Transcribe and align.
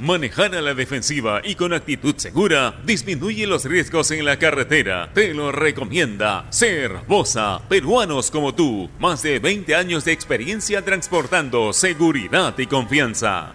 Manejar 0.00 0.54
a 0.54 0.62
la 0.62 0.74
defensiva 0.74 1.40
y 1.42 1.56
con 1.56 1.72
actitud 1.72 2.14
segura 2.16 2.80
disminuye 2.84 3.48
los 3.48 3.64
riesgos 3.64 4.12
en 4.12 4.24
la 4.24 4.38
carretera. 4.38 5.10
Te 5.12 5.34
lo 5.34 5.50
recomienda 5.50 6.46
Ser 6.50 6.98
Bosa, 7.08 7.60
peruanos 7.68 8.30
como 8.30 8.54
tú. 8.54 8.88
Más 9.00 9.22
de 9.22 9.40
20 9.40 9.74
años 9.74 10.04
de 10.04 10.12
experiencia 10.12 10.84
transportando 10.84 11.72
seguridad 11.72 12.56
y 12.58 12.66
confianza. 12.66 13.54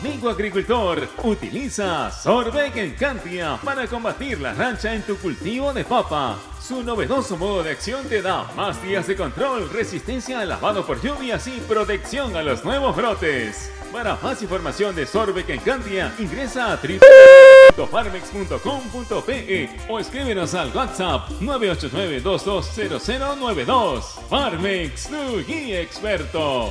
Amigo 0.00 0.28
agricultor, 0.28 1.08
utiliza 1.22 2.10
Sorbeck 2.10 2.76
Encantia 2.76 3.56
para 3.64 3.86
combatir 3.86 4.40
la 4.40 4.52
rancha 4.52 4.92
en 4.94 5.02
tu 5.02 5.16
cultivo 5.16 5.72
de 5.72 5.84
papa. 5.84 6.36
Su 6.60 6.82
novedoso 6.82 7.36
modo 7.36 7.62
de 7.62 7.70
acción 7.70 8.04
te 8.08 8.20
da 8.22 8.50
más 8.56 8.82
días 8.82 9.06
de 9.06 9.14
control, 9.16 9.70
resistencia 9.70 10.40
al 10.40 10.48
lavado 10.48 10.84
por 10.86 11.00
lluvias 11.00 11.46
y 11.46 11.60
protección 11.60 12.34
a 12.36 12.42
los 12.42 12.64
nuevos 12.64 12.96
brotes. 12.96 13.70
Para 13.92 14.16
más 14.16 14.42
información 14.42 14.96
de 14.96 15.06
Sorbeck 15.06 15.50
Encantia, 15.50 16.12
ingresa 16.18 16.72
a 16.72 16.76
www.farmex.com.pe 16.76 19.70
o 19.88 20.00
escríbenos 20.00 20.54
al 20.54 20.74
WhatsApp 20.74 21.28
989-220092. 21.40 24.02
Farmex, 24.28 25.08
tu 25.08 25.44
guía 25.46 25.80
experto. 25.80 26.70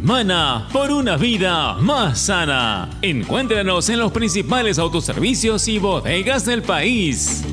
Mana 0.00 0.68
por 0.72 0.90
una 0.90 1.16
vida 1.16 1.74
más 1.74 2.20
sana. 2.20 2.88
Encuéntranos 3.02 3.88
en 3.88 3.98
los 3.98 4.12
principales 4.12 4.78
autoservicios 4.78 5.68
y 5.68 5.78
bodegas 5.78 6.46
del 6.46 6.62
país. 6.62 7.44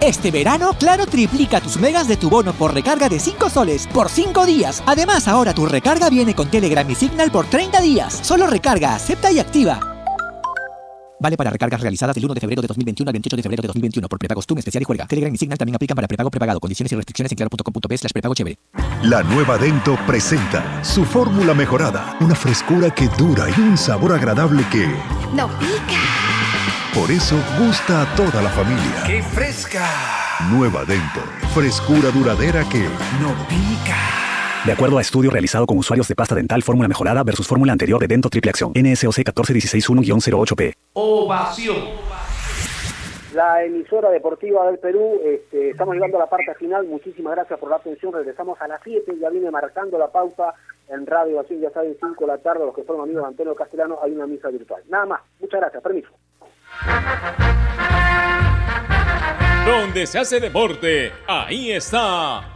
Este 0.00 0.30
verano, 0.30 0.72
Claro 0.78 1.06
triplica 1.06 1.60
tus 1.60 1.78
megas 1.78 2.06
de 2.06 2.16
tu 2.16 2.28
bono 2.28 2.52
por 2.52 2.74
recarga 2.74 3.08
de 3.08 3.18
5 3.18 3.50
soles 3.50 3.86
por 3.88 4.08
5 4.08 4.44
días. 4.46 4.82
Además, 4.86 5.26
ahora 5.26 5.54
tu 5.54 5.66
recarga 5.66 6.10
viene 6.10 6.34
con 6.34 6.48
Telegram 6.48 6.88
y 6.88 6.94
Signal 6.94 7.30
por 7.30 7.46
30 7.46 7.80
días. 7.80 8.20
Solo 8.22 8.46
recarga, 8.46 8.94
acepta 8.94 9.32
y 9.32 9.38
activa. 9.38 9.95
Vale 11.18 11.36
para 11.36 11.50
recargas 11.50 11.80
realizadas 11.80 12.14
del 12.14 12.24
1 12.24 12.34
de 12.34 12.40
febrero 12.40 12.62
de 12.62 12.68
2021 12.68 13.08
al 13.08 13.12
28 13.12 13.36
de 13.36 13.42
febrero 13.42 13.62
de 13.62 13.66
2021 13.68 14.08
por 14.08 14.18
prepago 14.18 14.42
TUM 14.42 14.58
especial 14.58 14.82
y 14.82 14.84
juega. 14.84 15.06
Telegram 15.06 15.34
y 15.34 15.38
Signal 15.38 15.58
también 15.58 15.74
aplican 15.76 15.94
para 15.94 16.08
prepago 16.08 16.30
prepagado. 16.30 16.60
Condiciones 16.60 16.92
y 16.92 16.96
restricciones 16.96 17.32
en 17.32 17.36
claro.com.p 17.36 17.98
slash 17.98 18.12
prepago 18.12 18.34
chévere. 18.34 18.58
La 19.02 19.22
nueva 19.22 19.56
Dento 19.56 19.98
presenta 20.06 20.84
su 20.84 21.04
fórmula 21.04 21.54
mejorada. 21.54 22.16
Una 22.20 22.34
frescura 22.34 22.90
que 22.94 23.08
dura 23.16 23.46
y 23.56 23.60
un 23.60 23.78
sabor 23.78 24.12
agradable 24.12 24.64
que... 24.70 24.86
¡No 25.34 25.48
pica! 25.58 26.02
Por 26.94 27.10
eso 27.10 27.36
gusta 27.58 28.02
a 28.02 28.16
toda 28.16 28.42
la 28.42 28.50
familia. 28.50 29.04
¡Qué 29.06 29.22
fresca! 29.22 29.86
Nueva 30.50 30.84
Dento. 30.84 31.20
Frescura 31.54 32.10
duradera 32.10 32.68
que... 32.68 32.88
¡No 33.20 33.34
pica! 33.48 34.25
De 34.66 34.72
acuerdo 34.72 34.98
a 34.98 35.00
estudio 35.00 35.30
realizado 35.30 35.64
con 35.64 35.78
usuarios 35.78 36.08
de 36.08 36.16
pasta 36.16 36.34
dental 36.34 36.60
fórmula 36.60 36.88
mejorada 36.88 37.22
versus 37.22 37.46
fórmula 37.46 37.70
anterior 37.70 38.00
de 38.00 38.08
Dento 38.08 38.28
Triple 38.28 38.50
Acción, 38.50 38.72
NSOC 38.74 39.18
14161-08P. 39.18 40.74
Ovación. 40.94 41.76
La 43.32 43.62
emisora 43.62 44.10
deportiva 44.10 44.66
del 44.66 44.80
Perú, 44.80 45.20
este, 45.24 45.70
estamos 45.70 45.94
llegando 45.94 46.16
a 46.16 46.20
la 46.22 46.26
parte 46.26 46.52
final, 46.56 46.84
muchísimas 46.84 47.36
gracias 47.36 47.60
por 47.60 47.70
la 47.70 47.76
atención, 47.76 48.12
regresamos 48.12 48.60
a 48.60 48.66
las 48.66 48.80
7, 48.82 49.16
ya 49.20 49.30
viene 49.30 49.52
marcando 49.52 49.98
la 49.98 50.08
pauta 50.08 50.54
en 50.88 51.06
Radio 51.06 51.38
Así, 51.38 51.56
ya 51.60 51.70
saben, 51.70 51.96
5 52.00 52.16
de 52.18 52.26
la 52.26 52.38
tarde, 52.38 52.66
los 52.66 52.74
que 52.74 52.82
son 52.82 53.00
amigos 53.00 53.22
de 53.22 53.28
Antonio 53.28 53.54
Castellano, 53.54 54.00
hay 54.02 54.10
una 54.10 54.26
misa 54.26 54.48
virtual. 54.48 54.82
Nada 54.88 55.06
más, 55.06 55.20
muchas 55.38 55.60
gracias, 55.60 55.80
permiso. 55.80 56.10
Donde 59.64 60.06
se 60.08 60.18
hace 60.18 60.40
deporte, 60.40 61.12
ahí 61.28 61.70
está. 61.70 62.55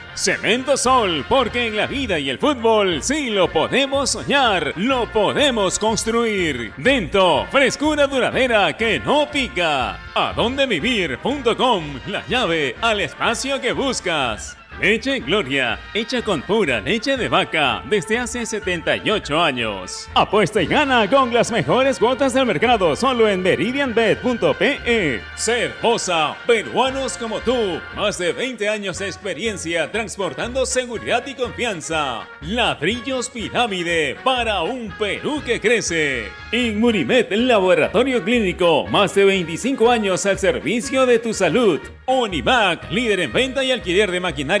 Cemento 0.15 0.77
Sol, 0.77 1.25
porque 1.27 1.67
en 1.67 1.77
la 1.77 1.87
vida 1.87 2.19
y 2.19 2.29
el 2.29 2.37
fútbol 2.37 3.01
sí 3.01 3.29
lo 3.29 3.51
podemos 3.51 4.11
soñar, 4.11 4.73
lo 4.75 5.11
podemos 5.11 5.79
construir. 5.79 6.73
Dento, 6.77 7.45
frescura 7.49 8.07
duradera 8.07 8.75
que 8.77 8.99
no 8.99 9.29
pica. 9.31 9.99
Adondevivir.com, 10.13 11.99
la 12.07 12.25
llave 12.27 12.75
al 12.81 13.01
espacio 13.01 13.59
que 13.61 13.71
buscas. 13.73 14.60
Leche 14.79 15.19
Gloria, 15.19 15.79
hecha 15.93 16.21
con 16.23 16.41
pura 16.41 16.81
leche 16.81 17.15
de 17.17 17.27
vaca 17.27 17.83
desde 17.87 18.17
hace 18.17 18.45
78 18.45 19.39
años. 19.39 20.09
Apuesta 20.15 20.61
y 20.61 20.65
gana 20.65 21.07
con 21.09 21.31
las 21.33 21.51
mejores 21.51 21.99
cuotas 21.99 22.33
del 22.33 22.45
mercado 22.45 22.95
solo 22.95 23.27
en 23.29 23.41
meridianbet.pe. 23.43 25.21
Ser 25.35 25.73
Bosa, 25.81 26.35
peruanos 26.47 27.17
como 27.17 27.39
tú, 27.41 27.79
más 27.95 28.17
de 28.17 28.33
20 28.33 28.69
años 28.69 28.97
de 28.99 29.07
experiencia 29.07 29.91
transportando 29.91 30.65
seguridad 30.65 31.23
y 31.27 31.35
confianza. 31.35 32.27
Ladrillos 32.41 33.29
Pirámide 33.29 34.15
para 34.23 34.61
un 34.61 34.91
Perú 34.97 35.43
que 35.45 35.59
crece. 35.59 36.29
Inmunimed, 36.51 37.31
laboratorio 37.31 38.23
clínico, 38.23 38.87
más 38.87 39.13
de 39.13 39.25
25 39.25 39.91
años 39.91 40.25
al 40.25 40.39
servicio 40.39 41.05
de 41.05 41.19
tu 41.19 41.33
salud. 41.33 41.79
Univac, 42.07 42.91
líder 42.91 43.21
en 43.21 43.31
venta 43.31 43.63
y 43.63 43.71
alquiler 43.71 44.11
de 44.11 44.19
maquinaria 44.19 44.60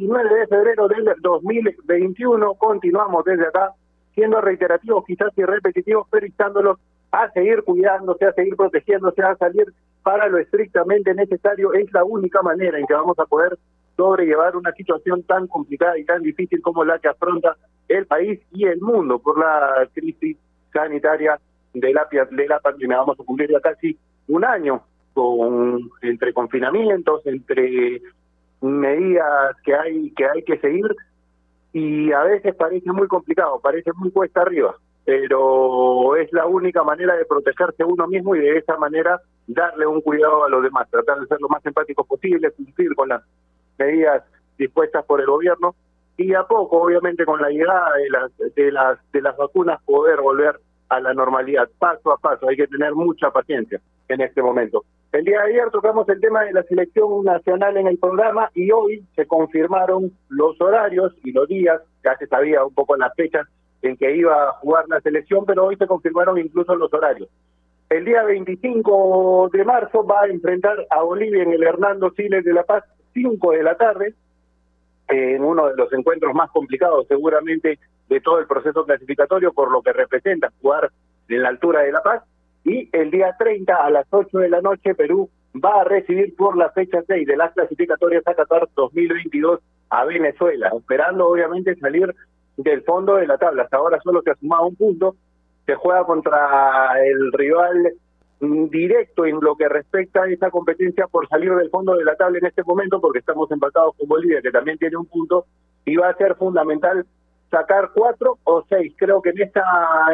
19 0.00 0.34
de 0.34 0.46
febrero 0.46 0.88
del 0.88 1.04
2021, 1.20 2.54
continuamos 2.54 3.22
desde 3.22 3.46
acá, 3.46 3.74
siendo 4.14 4.40
reiterativos 4.40 5.04
quizás 5.04 5.28
y 5.36 5.44
repetitivos, 5.44 6.06
pero 6.10 6.24
instándolos 6.24 6.78
a 7.12 7.30
seguir 7.32 7.62
cuidándose, 7.64 8.24
a 8.24 8.32
seguir 8.32 8.56
protegiéndose, 8.56 9.22
a 9.22 9.36
salir 9.36 9.66
para 10.02 10.26
lo 10.28 10.38
estrictamente 10.38 11.12
necesario. 11.14 11.74
Es 11.74 11.92
la 11.92 12.04
única 12.04 12.40
manera 12.40 12.78
en 12.78 12.86
que 12.86 12.94
vamos 12.94 13.18
a 13.18 13.26
poder 13.26 13.58
sobrellevar 13.94 14.56
una 14.56 14.72
situación 14.72 15.22
tan 15.24 15.46
complicada 15.46 15.98
y 15.98 16.04
tan 16.06 16.22
difícil 16.22 16.62
como 16.62 16.82
la 16.82 16.98
que 16.98 17.08
afronta 17.08 17.56
el 17.86 18.06
país 18.06 18.40
y 18.52 18.64
el 18.64 18.80
mundo 18.80 19.18
por 19.18 19.38
la 19.38 19.86
crisis 19.92 20.38
sanitaria 20.72 21.38
de 21.74 21.92
la, 21.92 22.08
de 22.30 22.48
la 22.48 22.58
pandemia. 22.58 22.96
Vamos 22.96 23.20
a 23.20 23.24
cumplir 23.24 23.50
ya 23.50 23.60
casi 23.60 23.98
un 24.28 24.46
año 24.46 24.82
con 25.12 25.90
entre 26.00 26.32
confinamientos, 26.32 27.26
entre 27.26 28.00
medidas 28.60 29.56
que 29.64 29.74
hay 29.74 30.10
que 30.12 30.26
hay 30.26 30.42
que 30.42 30.58
seguir 30.58 30.94
y 31.72 32.12
a 32.12 32.22
veces 32.24 32.54
parece 32.54 32.90
muy 32.92 33.06
complicado, 33.06 33.60
parece 33.60 33.92
muy 33.94 34.10
cuesta 34.10 34.42
arriba, 34.42 34.74
pero 35.04 36.16
es 36.16 36.32
la 36.32 36.46
única 36.46 36.82
manera 36.82 37.16
de 37.16 37.24
protegerse 37.24 37.84
uno 37.84 38.06
mismo 38.06 38.34
y 38.34 38.40
de 38.40 38.58
esa 38.58 38.76
manera 38.76 39.20
darle 39.46 39.86
un 39.86 40.00
cuidado 40.00 40.44
a 40.44 40.48
los 40.48 40.62
demás, 40.62 40.90
tratar 40.90 41.20
de 41.20 41.26
ser 41.26 41.38
lo 41.40 41.48
más 41.48 41.64
empáticos 41.64 42.06
posible, 42.06 42.50
cumplir 42.50 42.94
con 42.94 43.08
las 43.08 43.22
medidas 43.78 44.24
dispuestas 44.58 45.04
por 45.04 45.20
el 45.20 45.26
gobierno 45.26 45.74
y 46.16 46.34
a 46.34 46.42
poco, 46.42 46.82
obviamente, 46.82 47.24
con 47.24 47.40
la 47.40 47.48
llegada 47.48 47.96
de 47.96 48.10
las 48.10 48.54
de 48.54 48.72
las 48.72 48.98
de 49.12 49.22
las 49.22 49.36
vacunas 49.36 49.82
poder 49.84 50.20
volver 50.20 50.60
a 50.90 51.00
la 51.00 51.14
normalidad, 51.14 51.68
paso 51.78 52.12
a 52.12 52.18
paso. 52.18 52.48
Hay 52.48 52.56
que 52.56 52.66
tener 52.66 52.94
mucha 52.94 53.30
paciencia 53.30 53.80
en 54.08 54.20
este 54.20 54.42
momento. 54.42 54.84
El 55.12 55.24
día 55.24 55.42
de 55.42 55.50
ayer 55.50 55.70
tocamos 55.72 56.08
el 56.08 56.20
tema 56.20 56.44
de 56.44 56.52
la 56.52 56.62
selección 56.62 57.24
nacional 57.24 57.76
en 57.76 57.88
el 57.88 57.98
programa 57.98 58.48
y 58.54 58.70
hoy 58.70 59.04
se 59.16 59.26
confirmaron 59.26 60.12
los 60.28 60.60
horarios 60.60 61.12
y 61.24 61.32
los 61.32 61.48
días, 61.48 61.80
ya 62.04 62.16
se 62.16 62.28
sabía 62.28 62.64
un 62.64 62.72
poco 62.72 62.96
las 62.96 63.12
fechas 63.16 63.46
en 63.82 63.96
que 63.96 64.14
iba 64.14 64.48
a 64.48 64.52
jugar 64.52 64.84
la 64.88 65.00
selección, 65.00 65.44
pero 65.44 65.64
hoy 65.64 65.76
se 65.76 65.88
confirmaron 65.88 66.38
incluso 66.38 66.76
los 66.76 66.92
horarios. 66.94 67.28
El 67.88 68.04
día 68.04 68.22
25 68.22 69.50
de 69.52 69.64
marzo 69.64 70.06
va 70.06 70.22
a 70.22 70.26
enfrentar 70.28 70.86
a 70.90 71.02
Bolivia 71.02 71.42
en 71.42 71.54
el 71.54 71.62
Hernando 71.64 72.12
Siles 72.12 72.44
de 72.44 72.52
La 72.52 72.62
Paz, 72.62 72.84
5 73.12 73.50
de 73.50 73.62
la 73.64 73.76
tarde, 73.76 74.14
en 75.08 75.42
uno 75.42 75.70
de 75.70 75.76
los 75.76 75.92
encuentros 75.92 76.32
más 76.34 76.50
complicados 76.52 77.08
seguramente 77.08 77.80
de 78.08 78.20
todo 78.20 78.38
el 78.38 78.46
proceso 78.46 78.84
clasificatorio, 78.84 79.52
por 79.52 79.72
lo 79.72 79.82
que 79.82 79.92
representa 79.92 80.52
jugar 80.62 80.88
en 81.28 81.42
la 81.42 81.48
altura 81.48 81.80
de 81.80 81.90
La 81.90 82.00
Paz. 82.00 82.22
Y 82.64 82.88
el 82.92 83.10
día 83.10 83.34
30 83.38 83.74
a 83.74 83.90
las 83.90 84.06
8 84.10 84.38
de 84.38 84.48
la 84.48 84.60
noche 84.60 84.94
Perú 84.94 85.30
va 85.54 85.80
a 85.80 85.84
recibir 85.84 86.34
por 86.36 86.56
la 86.56 86.70
fecha 86.70 87.02
6 87.06 87.26
de 87.26 87.36
las 87.36 87.52
clasificatorias 87.52 88.26
a 88.26 88.34
Qatar 88.34 88.68
2022 88.74 89.60
a 89.90 90.04
Venezuela, 90.04 90.70
esperando 90.76 91.28
obviamente 91.28 91.74
salir 91.76 92.14
del 92.56 92.82
fondo 92.82 93.16
de 93.16 93.26
la 93.26 93.38
tabla. 93.38 93.64
Hasta 93.64 93.78
ahora 93.78 94.00
solo 94.02 94.22
se 94.22 94.30
ha 94.30 94.34
sumado 94.36 94.66
un 94.66 94.76
punto, 94.76 95.16
se 95.66 95.74
juega 95.74 96.04
contra 96.04 97.02
el 97.04 97.32
rival 97.32 97.92
directo 98.40 99.26
en 99.26 99.38
lo 99.40 99.54
que 99.56 99.68
respecta 99.68 100.22
a 100.22 100.30
esa 100.30 100.50
competencia 100.50 101.06
por 101.06 101.28
salir 101.28 101.54
del 101.54 101.68
fondo 101.70 101.94
de 101.94 102.04
la 102.04 102.16
tabla 102.16 102.38
en 102.38 102.46
este 102.46 102.62
momento, 102.62 103.00
porque 103.00 103.18
estamos 103.18 103.50
empatados 103.50 103.94
con 103.96 104.08
Bolivia, 104.08 104.40
que 104.42 104.50
también 104.50 104.78
tiene 104.78 104.96
un 104.96 105.06
punto, 105.06 105.46
y 105.84 105.96
va 105.96 106.08
a 106.08 106.16
ser 106.16 106.36
fundamental 106.36 107.04
sacar 107.50 107.90
cuatro 107.94 108.38
o 108.44 108.64
seis. 108.68 108.94
Creo 108.96 109.20
que 109.20 109.30
en 109.30 109.42
esta 109.42 109.62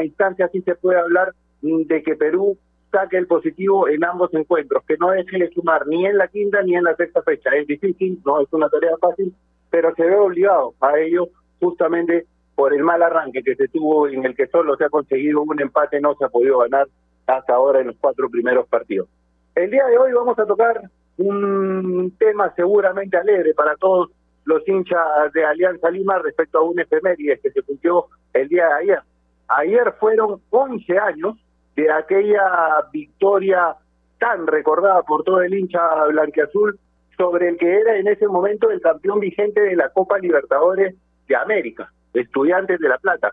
instancia 0.03 0.49
sí 0.49 0.61
se 0.63 0.75
puede 0.75 0.99
hablar 0.99 1.33
de 1.61 2.03
que 2.03 2.17
Perú 2.17 2.57
saque 2.91 3.17
el 3.17 3.27
positivo 3.27 3.89
en 3.89 4.05
ambos 4.05 4.33
encuentros, 4.35 4.85
que 4.87 4.97
no 4.99 5.11
deje 5.11 5.39
de 5.39 5.51
sumar 5.51 5.87
ni 5.87 6.07
en 6.07 6.19
la 6.19 6.29
quinta 6.29 6.63
ni 6.63 6.75
en 6.75 6.85
la 6.85 6.95
sexta 6.97 7.23
fecha. 7.23 7.51
Es 7.51 7.67
difícil, 7.67 8.21
no 8.25 8.41
es 8.41 8.53
una 8.53 8.69
tarea 8.69 8.97
fácil, 9.01 9.35
pero 9.71 9.95
se 9.95 10.05
ve 10.05 10.17
obligado 10.17 10.75
a 10.81 10.99
ello 10.99 11.29
justamente 11.61 12.27
por 12.55 12.73
el 12.73 12.83
mal 12.83 13.03
arranque 13.03 13.43
que 13.43 13.55
se 13.55 13.69
tuvo 13.69 14.09
en 14.09 14.25
el 14.25 14.35
que 14.35 14.47
solo 14.47 14.77
se 14.77 14.85
ha 14.85 14.89
conseguido 14.89 15.43
un 15.43 15.61
empate, 15.61 16.01
no 16.01 16.15
se 16.15 16.25
ha 16.25 16.29
podido 16.29 16.59
ganar 16.59 16.87
hasta 17.27 17.55
ahora 17.55 17.81
en 17.81 17.89
los 17.89 17.97
cuatro 18.01 18.31
primeros 18.31 18.67
partidos. 18.69 19.09
El 19.55 19.71
día 19.71 19.85
de 19.87 19.99
hoy 19.99 20.13
vamos 20.13 20.39
a 20.39 20.47
tocar 20.47 20.81
un 21.19 22.15
tema 22.19 22.53
seguramente 22.55 23.17
alegre 23.17 23.55
para 23.55 23.77
todos 23.77 24.11
los 24.45 24.67
hinchas 24.67 25.33
de 25.35 25.45
Alianza 25.45 25.91
Lima 25.91 26.19
respecto 26.19 26.59
a 26.59 26.63
un 26.63 26.79
efeméride 26.79 27.39
que 27.41 27.51
se 27.51 27.63
cumplió 27.63 28.07
el 28.33 28.49
día 28.49 28.69
de 28.69 28.75
ayer. 28.75 29.01
Ayer 29.49 29.95
fueron 29.99 30.41
11 30.51 30.99
años 30.99 31.37
de 31.77 31.93
aquella 31.93 32.89
victoria 32.91 33.77
tan 34.19 34.47
recordada 34.47 35.03
por 35.03 35.23
todo 35.25 35.43
el 35.43 35.55
hincha 35.55 36.05
blanqueazul 36.07 36.79
sobre 37.17 37.49
el 37.49 37.59
que 37.59 37.81
era 37.81 37.97
en 37.97 38.09
ese 38.09 38.27
momento 38.27 38.71
el 38.71 38.81
campeón 38.81 39.21
vigente 39.21 39.61
de 39.61 39.77
la 39.77 39.91
Copa 39.91 40.19
Libertadores 40.19 40.95
de 41.29 41.37
América, 41.37 41.93
Estudiantes 42.15 42.79
de 42.81 42.89
La 42.89 42.99
Plata, 42.99 43.33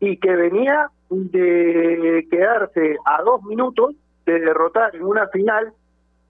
y 0.00 0.16
que 0.16 0.34
venía 0.34 0.88
de 1.10 2.26
quedarse 2.30 2.96
a 3.04 3.22
dos 3.22 3.42
minutos 3.44 3.94
de 4.26 4.40
derrotar 4.40 4.94
en 4.94 5.02
una 5.02 5.28
final 5.28 5.72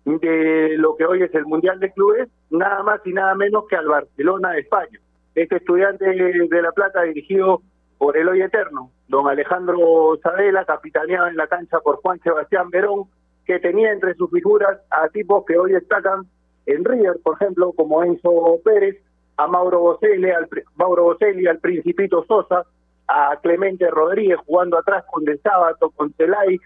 de 0.05 0.77
lo 0.79 0.97
que 0.97 1.07
hoy 1.07 1.23
es 1.23 1.35
el 1.35 1.47
Mundial 1.47 1.79
de 1.81 1.93
Clubes, 1.93 2.29
nada 2.51 2.83
más 2.83 3.01
y 3.05 3.13
nada 3.13 3.35
menos 3.35 3.65
que 3.69 3.77
al 3.77 3.87
Barcelona 3.87 4.53
de 4.53 4.61
España. 4.61 4.99
Este 5.35 5.57
estudiante 5.57 6.05
de 6.05 6.63
La 6.63 6.73
Plata 6.73 7.03
dirigido 7.03 7.63
por 8.03 8.19
el 8.19 8.29
hoy 8.29 8.43
eterno, 8.43 8.91
don 9.07 9.29
Alejandro 9.29 10.19
Sabela, 10.25 10.65
capitaneado 10.65 11.29
en 11.29 11.37
la 11.37 11.47
cancha 11.47 11.79
por 11.79 12.03
Juan 12.03 12.19
Sebastián 12.19 12.69
Verón, 12.69 13.05
que 13.47 13.61
tenía 13.61 13.93
entre 13.93 14.17
sus 14.17 14.29
figuras 14.29 14.77
a 14.91 15.09
tipos 15.11 15.45
que 15.47 15.57
hoy 15.57 15.71
destacan 15.71 16.27
en 16.67 16.85
River, 16.85 17.21
por 17.23 17.37
ejemplo, 17.41 17.71
como 17.71 18.03
Enzo 18.03 18.59
Pérez, 18.65 18.97
a 19.37 19.47
Mauro 19.47 19.79
Bocelli, 19.79 20.33
al, 20.33 20.49
Mauro 20.75 21.05
Bocelli, 21.05 21.47
al 21.47 21.61
Principito 21.61 22.25
Sosa, 22.25 22.67
a 23.07 23.39
Clemente 23.41 23.89
Rodríguez 23.89 24.41
jugando 24.47 24.79
atrás 24.79 25.05
con 25.09 25.23
De 25.23 25.39
Sábato, 25.39 25.91
con 25.91 26.13
Celay, 26.15 26.59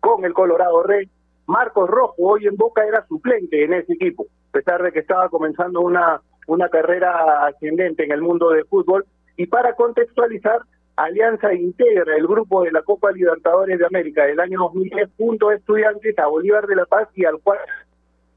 con 0.00 0.26
el 0.26 0.34
Colorado 0.34 0.82
Rey, 0.82 1.08
Marcos 1.46 1.88
Rojo, 1.88 2.14
hoy 2.18 2.46
en 2.46 2.56
Boca, 2.56 2.84
era 2.86 3.06
suplente 3.06 3.64
en 3.64 3.72
ese 3.72 3.94
equipo, 3.94 4.26
a 4.50 4.52
pesar 4.52 4.82
de 4.82 4.92
que 4.92 4.98
estaba 4.98 5.30
comenzando 5.30 5.80
una, 5.80 6.20
una 6.46 6.68
carrera 6.68 7.46
ascendente 7.46 8.04
en 8.04 8.12
el 8.12 8.20
mundo 8.20 8.50
del 8.50 8.66
fútbol. 8.66 9.06
Y 9.36 9.46
para 9.46 9.74
contextualizar, 9.74 10.60
Alianza 10.96 11.52
integra 11.52 12.16
el 12.16 12.26
grupo 12.26 12.62
de 12.62 12.70
la 12.70 12.82
Copa 12.82 13.10
Libertadores 13.10 13.78
de 13.78 13.86
América 13.86 14.24
del 14.24 14.38
año 14.38 14.60
2010 14.60 15.10
junto 15.16 15.48
a 15.48 15.54
Estudiantes, 15.54 16.16
a 16.18 16.26
Bolívar 16.26 16.66
de 16.66 16.76
la 16.76 16.86
Paz 16.86 17.08
y 17.14 17.24
al 17.24 17.40
cual, 17.40 17.58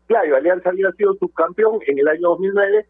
claro, 0.08 0.36
Alianza 0.36 0.70
había 0.70 0.92
sido 0.94 1.14
subcampeón 1.16 1.80
en 1.86 2.00
el 2.00 2.08
año 2.08 2.30
2009, 2.30 2.86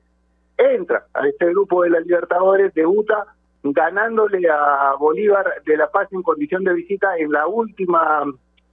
entra 0.58 1.06
a 1.14 1.28
este 1.28 1.48
grupo 1.48 1.84
de 1.84 1.90
la 1.90 2.00
Libertadores, 2.00 2.74
debuta 2.74 3.26
ganándole 3.64 4.48
a 4.50 4.94
Bolívar 4.98 5.46
de 5.66 5.76
la 5.76 5.90
Paz 5.92 6.08
en 6.14 6.24
condición 6.24 6.64
de 6.64 6.74
visita 6.74 7.18
en 7.18 7.32
la 7.32 7.48
última 7.48 8.24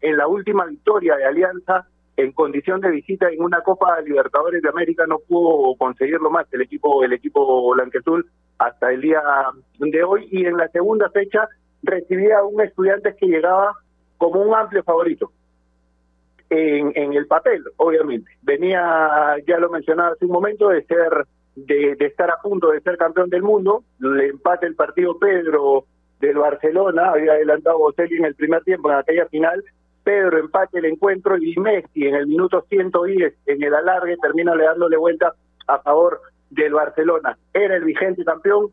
en 0.00 0.16
la 0.16 0.28
última 0.28 0.66
victoria 0.66 1.16
de 1.16 1.24
Alianza 1.24 1.88
en 2.16 2.30
condición 2.32 2.80
de 2.80 2.90
visita 2.90 3.28
en 3.30 3.42
una 3.42 3.62
Copa 3.62 4.00
Libertadores 4.02 4.62
de 4.62 4.68
América 4.68 5.06
no 5.06 5.18
pudo 5.18 5.74
conseguirlo 5.76 6.30
más 6.30 6.46
el 6.52 6.62
equipo 6.62 7.02
el 7.02 7.12
equipo 7.12 7.72
blanqueazul 7.74 8.26
hasta 8.58 8.92
el 8.92 9.00
día 9.00 9.22
de 9.78 10.04
hoy 10.04 10.28
y 10.30 10.46
en 10.46 10.56
la 10.56 10.68
segunda 10.68 11.10
fecha 11.10 11.48
recibía 11.82 12.38
a 12.38 12.44
un 12.44 12.60
estudiante 12.60 13.14
que 13.16 13.26
llegaba 13.26 13.74
como 14.18 14.40
un 14.40 14.54
amplio 14.54 14.82
favorito 14.82 15.32
en, 16.50 16.92
en 16.94 17.14
el 17.14 17.26
papel, 17.26 17.64
obviamente. 17.76 18.30
Venía, 18.42 19.36
ya 19.46 19.58
lo 19.58 19.70
mencionaba 19.70 20.10
hace 20.10 20.24
un 20.24 20.32
momento, 20.32 20.68
de 20.68 20.84
ser 20.84 21.26
de, 21.56 21.94
de 21.96 22.06
estar 22.06 22.30
a 22.30 22.40
punto 22.40 22.70
de 22.70 22.80
ser 22.80 22.96
campeón 22.96 23.30
del 23.30 23.42
mundo, 23.42 23.84
le 23.98 24.28
empate 24.28 24.66
el 24.66 24.74
partido 24.74 25.18
Pedro 25.18 25.84
del 26.20 26.38
Barcelona, 26.38 27.10
había 27.10 27.32
adelantado 27.32 27.78
Bocelli 27.78 28.16
en 28.16 28.24
el 28.24 28.34
primer 28.34 28.62
tiempo 28.64 28.90
en 28.90 28.96
aquella 28.96 29.26
final, 29.26 29.62
Pedro 30.02 30.38
empate 30.38 30.78
el 30.78 30.84
encuentro 30.84 31.36
y 31.38 31.56
Messi 31.56 32.06
en 32.06 32.14
el 32.14 32.26
minuto 32.26 32.64
110 32.68 33.34
en 33.46 33.62
el 33.62 33.74
alargue 33.74 34.16
termina 34.18 34.54
le 34.54 34.64
dándole 34.64 34.98
vuelta 34.98 35.32
a 35.66 35.78
favor 35.78 36.20
del 36.54 36.72
Barcelona. 36.72 37.36
Era 37.52 37.76
el 37.76 37.84
vigente 37.84 38.24
campeón, 38.24 38.70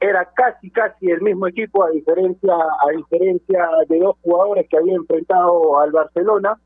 era 0.00 0.24
casi 0.34 0.70
casi 0.70 1.10
el 1.10 1.22
mismo 1.22 1.46
equipo 1.46 1.84
a 1.84 1.90
diferencia 1.90 2.54
a 2.54 2.90
diferencia 2.90 3.68
de 3.88 3.98
dos 3.98 4.16
jugadores 4.22 4.66
que 4.68 4.76
había 4.76 4.94
enfrentado 4.94 5.78
al 5.80 5.92
Barcelona. 5.92 6.58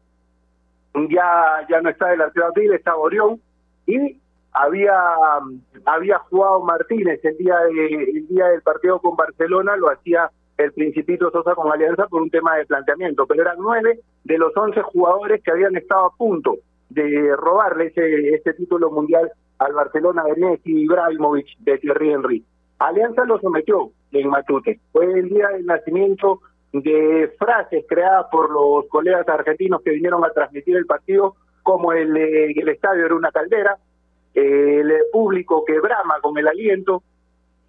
Ya 1.11 1.67
ya 1.69 1.81
no 1.83 1.91
está 1.91 2.13
el 2.15 2.23
Atlético 2.23 2.73
está 2.73 2.97
Orión 2.97 3.41
y 3.87 4.19
había 4.53 4.97
había 5.85 6.19
jugado 6.31 6.63
Martínez 6.63 7.23
el 7.25 7.37
día 7.37 7.59
de, 7.59 7.87
el 8.17 8.29
día 8.29 8.47
del 8.47 8.63
partido 8.63 8.99
con 9.01 9.15
Barcelona, 9.17 9.77
lo 9.77 9.91
hacía 9.91 10.31
el 10.57 10.73
Principito 10.73 11.31
Sosa 11.31 11.55
con 11.55 11.71
Alianza 11.71 12.07
por 12.07 12.23
un 12.23 12.31
tema 12.31 12.57
de 12.57 12.65
planteamiento, 12.65 13.27
pero 13.27 13.43
eran 13.43 13.59
nueve 13.59 14.01
de 14.25 14.39
los 14.39 14.57
once 14.57 14.81
jugadores 14.81 15.43
que 15.43 15.51
habían 15.51 15.77
estado 15.77 16.07
a 16.07 16.17
punto 16.17 16.57
de 16.89 17.37
robarle 17.37 17.89
ese, 17.89 18.31
este 18.31 18.55
título 18.55 18.91
mundial 18.91 19.31
al 19.59 19.73
Barcelona 19.73 20.25
de 20.25 20.37
Messi, 20.37 20.83
Ibrahimovic, 20.83 21.59
de 21.59 21.79
Thierry 21.79 22.13
Henry. 22.13 22.45
Alianza 22.79 23.25
lo 23.25 23.39
sometió 23.41 23.91
en 24.13 24.29
Matute. 24.29 24.81
Fue 24.93 25.07
el 25.07 25.29
día 25.29 25.49
del 25.49 25.67
nacimiento 25.67 26.41
de 26.73 27.35
frases 27.39 27.85
creadas 27.89 28.27
por 28.31 28.51
los 28.51 28.87
colegas 28.89 29.29
argentinos 29.29 29.81
que 29.83 29.93
vinieron 29.93 30.25
a 30.25 30.31
transmitir 30.31 30.77
el 30.77 30.87
partido, 30.87 31.37
como 31.63 31.93
el, 31.93 32.17
el 32.17 32.69
estadio 32.69 33.07
era 33.07 33.15
una 33.15 33.33
caldera, 33.33 33.79
el 34.35 34.93
público 35.11 35.65
que 35.65 35.81
brama 35.81 36.21
con 36.21 36.37
el 36.37 36.47
aliento, 36.47 37.03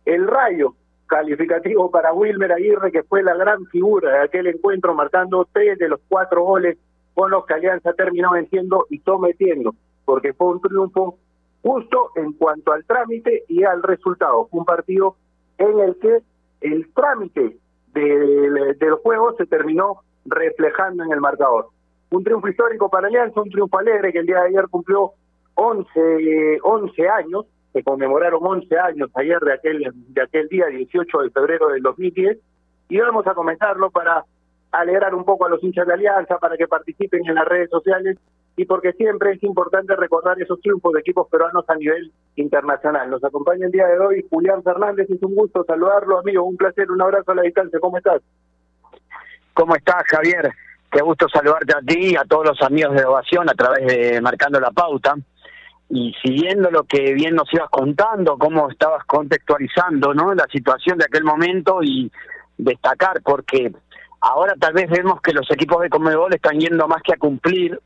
el 0.06 0.28
rayo 0.28 0.76
calificativo 1.08 1.90
para 1.90 2.14
Wilmer 2.14 2.52
Aguirre, 2.52 2.92
que 2.92 3.04
fue 3.04 3.24
la 3.24 3.34
gran 3.36 3.66
figura 3.68 4.12
de 4.12 4.24
aquel 4.26 4.48
encuentro, 4.48 4.94
marcando 4.94 5.48
tres 5.52 5.80
de 5.80 5.88
los 5.88 6.02
cuatro 6.10 6.44
goles 6.44 6.78
con 7.14 7.32
los 7.32 7.46
que 7.46 7.54
Alianza 7.54 7.94
terminó 7.94 8.32
venciendo 8.32 8.86
y 8.90 9.00
sometiendo, 9.00 9.74
porque 10.06 10.34
fue 10.34 10.48
un 10.48 10.62
triunfo 10.62 11.18
justo 11.68 12.12
en 12.16 12.32
cuanto 12.32 12.72
al 12.72 12.86
trámite 12.86 13.44
y 13.50 13.66
al 13.66 13.84
resultado. 13.84 14.48
Fue 14.48 14.62
un 14.62 14.66
partido 14.66 15.18
en 15.58 15.80
el 15.80 15.98
que 16.00 16.20
el 16.62 16.94
trámite 16.94 17.58
del, 17.94 18.78
del 18.80 18.94
juego 19.04 19.36
se 19.38 19.46
terminó 19.48 20.02
reflejando 20.26 21.04
en 21.04 21.12
el 21.12 21.20
marcador. 21.20 21.68
Un 22.10 22.24
triunfo 22.24 22.48
histórico 22.48 22.90
para 22.90 23.08
Alianza, 23.08 23.42
un 23.42 23.50
triunfo 23.50 23.80
alegre 23.80 24.14
que 24.14 24.20
el 24.20 24.26
día 24.26 24.40
de 24.40 24.48
ayer 24.48 24.66
cumplió 24.70 25.12
11, 25.56 26.60
11 26.64 27.10
años, 27.10 27.46
se 27.74 27.84
conmemoraron 27.84 28.40
11 28.42 28.80
años 28.80 29.10
ayer 29.16 29.40
de 29.42 29.54
aquel, 29.54 29.92
de 29.94 30.22
aquel 30.22 30.48
día, 30.48 30.68
18 30.68 31.18
de 31.20 31.30
febrero 31.32 31.68
del 31.68 31.82
2010, 31.82 32.38
y 32.88 33.00
vamos 33.00 33.28
a 33.28 33.34
comentarlo 33.34 33.92
para 33.92 34.24
alegrar 34.72 35.14
un 35.14 35.26
poco 35.26 35.46
a 35.46 35.50
los 35.50 35.62
hinchas 35.62 35.86
de 35.86 35.96
Alianza, 35.96 36.38
para 36.38 36.56
que 36.56 36.68
participen 36.68 37.28
en 37.28 37.36
las 37.36 37.46
redes 37.46 37.70
sociales 37.70 38.18
y 38.58 38.66
porque 38.66 38.92
siempre 38.94 39.34
es 39.34 39.44
importante 39.44 39.96
recordar 39.96 40.42
esos 40.42 40.60
triunfos 40.60 40.92
de 40.92 41.02
equipos 41.02 41.28
peruanos 41.30 41.64
a 41.70 41.76
nivel 41.76 42.12
internacional. 42.36 43.08
Nos 43.08 43.24
acompaña 43.24 43.68
el 43.68 43.72
día 43.72 43.86
de 43.86 44.00
hoy 44.00 44.26
Julián 44.32 44.64
Fernández, 44.64 45.08
es 45.12 45.22
un 45.22 45.36
gusto 45.36 45.64
saludarlo, 45.64 46.20
amigo, 46.20 46.44
un 46.44 46.58
placer, 46.58 46.90
un 46.90 47.00
abrazo 47.00 47.32
a 47.32 47.36
la 47.36 47.44
distancia, 47.44 47.80
¿cómo 47.80 47.98
estás? 47.98 48.22
¿Cómo 49.54 49.76
estás, 49.76 50.04
Javier? 50.08 50.52
Qué 50.92 51.02
gusto 51.02 51.30
saludarte 51.30 51.76
a 51.78 51.82
ti 51.82 52.14
y 52.14 52.16
a 52.16 52.24
todos 52.24 52.48
los 52.48 52.62
amigos 52.64 52.96
de 52.96 53.06
Ovación 53.06 53.48
a 53.48 53.54
través 53.54 53.86
de 53.86 54.22
Marcando 54.22 54.60
la 54.60 54.72
Pauta 54.72 55.16
y 55.90 56.14
siguiendo 56.24 56.72
lo 56.72 56.84
que 56.84 57.14
bien 57.14 57.36
nos 57.36 57.54
ibas 57.54 57.70
contando, 57.70 58.38
cómo 58.40 58.72
estabas 58.72 59.06
contextualizando 59.06 60.16
¿no? 60.16 60.34
la 60.34 60.48
situación 60.52 60.98
de 60.98 61.06
aquel 61.06 61.24
momento 61.24 61.84
y 61.84 62.12
destacar, 62.58 63.22
porque 63.24 63.72
ahora 64.20 64.56
tal 64.60 64.74
vez 64.74 64.90
vemos 64.90 65.22
que 65.22 65.34
los 65.34 65.50
equipos 65.52 65.82
de 65.84 65.90
Comedor 65.90 66.34
están 66.34 66.60
yendo 66.60 66.88
más 66.88 67.04
que 67.04 67.14
a 67.14 67.18
cumplir, 67.18 67.80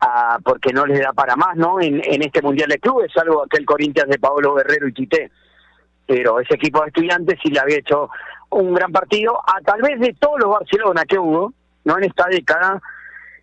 a, 0.00 0.38
porque 0.42 0.72
no 0.72 0.86
les 0.86 1.00
da 1.00 1.12
para 1.12 1.36
más 1.36 1.56
¿no? 1.56 1.80
en, 1.80 2.00
en 2.04 2.22
este 2.22 2.42
Mundial 2.42 2.68
de 2.68 2.78
Clubes, 2.78 3.12
salvo 3.12 3.44
aquel 3.44 3.66
Corinthians 3.66 4.08
de 4.08 4.18
Pablo 4.18 4.54
Guerrero 4.54 4.88
y 4.88 4.92
Tite. 4.92 5.30
Pero 6.06 6.40
ese 6.40 6.54
equipo 6.54 6.80
de 6.80 6.88
estudiantes 6.88 7.38
sí 7.42 7.50
le 7.50 7.60
había 7.60 7.78
hecho 7.78 8.10
un 8.50 8.74
gran 8.74 8.90
partido, 8.90 9.38
a 9.46 9.60
tal 9.60 9.80
vez 9.80 10.00
de 10.00 10.14
todos 10.18 10.40
los 10.40 10.50
Barcelona 10.50 11.04
que 11.04 11.18
hubo, 11.18 11.52
no 11.84 11.98
en 11.98 12.04
esta 12.04 12.26
década, 12.26 12.80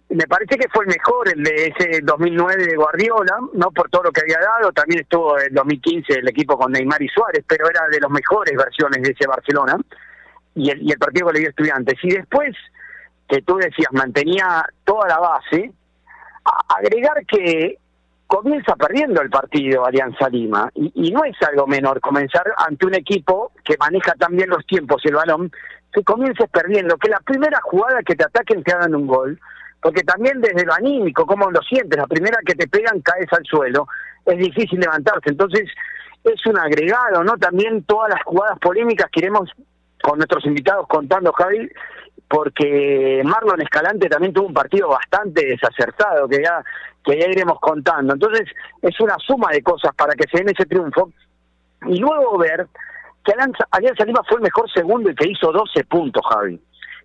me 0.09 0.25
parece 0.27 0.57
que 0.57 0.69
fue 0.69 0.85
el 0.85 0.89
mejor 0.89 1.27
el 1.29 1.43
de 1.43 1.67
ese 1.67 2.01
2009 2.01 2.65
de 2.65 2.75
Guardiola, 2.75 3.39
no 3.53 3.71
por 3.71 3.89
todo 3.89 4.03
lo 4.03 4.11
que 4.11 4.21
había 4.21 4.39
dado, 4.39 4.71
también 4.71 5.01
estuvo 5.01 5.37
en 5.39 5.53
2015 5.53 6.13
el 6.13 6.27
equipo 6.29 6.57
con 6.57 6.71
Neymar 6.71 7.01
y 7.01 7.09
Suárez, 7.09 7.43
pero 7.47 7.69
era 7.69 7.87
de 7.89 7.99
las 7.99 8.09
mejores 8.09 8.55
versiones 8.55 9.01
de 9.01 9.11
ese 9.11 9.27
Barcelona 9.27 9.77
y 10.55 10.69
el, 10.69 10.81
y 10.81 10.91
el 10.91 10.97
partido 10.97 11.27
que 11.27 11.33
le 11.33 11.39
dio 11.39 11.49
estudiantes. 11.49 11.95
Y 12.03 12.09
después, 12.09 12.55
que 13.27 13.41
tú 13.41 13.57
decías, 13.57 13.91
mantenía 13.91 14.65
toda 14.85 15.09
la 15.09 15.19
base, 15.19 15.71
agregar 16.69 17.25
que 17.25 17.77
comienza 18.27 18.75
perdiendo 18.75 19.21
el 19.21 19.29
partido 19.29 19.85
Alianza 19.85 20.29
Lima, 20.29 20.69
y, 20.75 21.11
no 21.11 21.23
es 21.23 21.35
algo 21.47 21.65
menor 21.65 22.01
comenzar 22.01 22.45
ante 22.57 22.85
un 22.85 22.95
equipo 22.95 23.53
que 23.63 23.77
maneja 23.77 24.13
también 24.15 24.49
los 24.49 24.65
tiempos 24.65 25.01
y 25.03 25.07
el 25.07 25.15
balón, 25.15 25.51
que 25.93 26.03
comiences 26.03 26.49
perdiendo, 26.49 26.97
que 26.97 27.09
la 27.09 27.21
primera 27.21 27.59
jugada 27.63 28.03
que 28.03 28.15
te 28.15 28.25
ataquen 28.25 28.63
te 28.63 28.73
hagan 28.73 28.93
un 28.95 29.07
gol, 29.07 29.39
porque 29.81 30.03
también 30.03 30.41
desde 30.41 30.65
lo 30.65 30.73
anímico, 30.73 31.25
cómo 31.25 31.49
lo 31.49 31.61
sientes, 31.61 31.97
la 31.97 32.07
primera 32.07 32.37
que 32.45 32.55
te 32.55 32.67
pegan 32.67 32.99
caes 33.01 33.31
al 33.31 33.45
suelo, 33.45 33.87
es 34.25 34.37
difícil 34.37 34.79
levantarse, 34.79 35.29
entonces 35.29 35.69
es 36.25 36.45
un 36.45 36.59
agregado, 36.59 37.23
¿no? 37.23 37.37
También 37.37 37.83
todas 37.83 38.09
las 38.09 38.23
jugadas 38.23 38.59
polémicas 38.59 39.09
que 39.09 39.21
iremos 39.21 39.49
con 40.01 40.17
nuestros 40.17 40.45
invitados 40.45 40.85
contando, 40.89 41.31
Javi, 41.31 41.69
porque 42.27 43.21
Marlon 43.23 43.61
Escalante 43.61 44.09
también 44.09 44.33
tuvo 44.33 44.47
un 44.47 44.53
partido 44.53 44.89
bastante 44.89 45.45
desacertado, 45.45 46.27
que 46.27 46.41
ya, 46.43 46.63
que 47.03 47.19
ya 47.19 47.27
iremos 47.27 47.59
contando. 47.59 48.13
Entonces, 48.13 48.49
es 48.81 48.99
una 48.99 49.15
suma 49.19 49.51
de 49.51 49.61
cosas 49.61 49.93
para 49.95 50.13
que 50.13 50.27
se 50.29 50.39
den 50.39 50.49
ese 50.49 50.65
triunfo. 50.65 51.11
Y 51.85 51.99
luego 51.99 52.37
ver 52.37 52.67
que 53.23 53.33
Alianza, 53.71 54.05
Lima 54.05 54.21
fue 54.27 54.37
el 54.37 54.43
mejor 54.43 54.71
segundo 54.71 55.09
y 55.09 55.15
que 55.15 55.29
hizo 55.29 55.51
12 55.51 55.83
puntos, 55.85 56.23
Javi. 56.29 56.59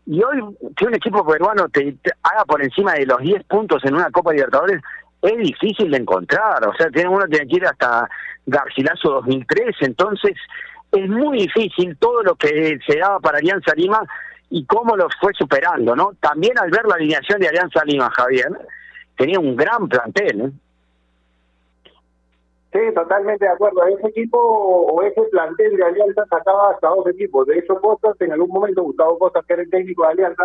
Y 0.07 0.23
hoy 0.23 0.41
que 0.77 0.87
un 0.87 0.95
equipo 0.95 1.25
peruano 1.25 1.69
te, 1.69 1.93
te 2.03 2.11
haga 2.23 2.45
por 2.45 2.63
encima 2.63 2.95
de 2.95 3.07
los 3.07 3.19
10 3.19 3.45
puntos 3.45 3.85
en 3.85 3.95
una 3.95 4.11
Copa 4.11 4.33
Libertadores 4.33 4.81
es 5.23 5.39
difícil 5.39 5.91
de 5.93 5.99
encontrar. 5.99 6.67
O 6.67 6.75
sea, 6.75 6.91
tiene 6.91 7.09
uno 7.09 7.27
tiene 7.27 7.47
que 7.47 7.57
ir 7.57 7.67
hasta 7.67 8.09
Garcilaso 8.47 9.11
2003. 9.11 9.77
Entonces, 9.83 10.33
es 10.91 11.09
muy 11.09 11.39
difícil 11.39 11.97
todo 11.99 12.23
lo 12.23 12.35
que 12.35 12.79
se 12.87 12.99
daba 12.99 13.21
para 13.21 13.39
Alianza 13.39 13.73
Lima 13.77 14.05
y 14.55 14.67
cómo 14.67 14.95
lo 14.97 15.09
fue 15.19 15.33
superando, 15.33 15.97
¿no? 15.97 16.13
También 16.21 16.59
al 16.59 16.71
ver 16.71 16.85
la 16.85 16.97
alineación 16.97 17.41
de 17.41 17.49
Alianza 17.49 17.83
Lima, 17.87 18.11
Javier, 18.11 18.51
tenía 19.17 19.41
un 19.41 19.57
gran 19.57 19.89
plantel, 19.89 20.41
¿eh? 20.43 20.51
Sí, 22.71 22.79
totalmente 22.95 23.47
de 23.47 23.51
acuerdo. 23.51 23.83
Ese 23.87 24.09
equipo 24.09 24.39
o 24.39 25.03
ese 25.03 25.23
plantel 25.31 25.77
de 25.77 25.85
Alianza 25.85 26.25
sacaba 26.27 26.71
hasta 26.71 26.89
dos 26.89 27.07
equipos. 27.07 27.47
De 27.47 27.59
hecho, 27.59 27.81
Costas, 27.81 28.19
en 28.21 28.33
algún 28.33 28.51
momento, 28.51 28.83
Gustavo 28.83 29.19
Costas, 29.19 29.45
que 29.47 29.55
era 29.55 29.63
el 29.63 29.71
técnico 29.71 30.03
de 30.03 30.13
Alianza, 30.13 30.45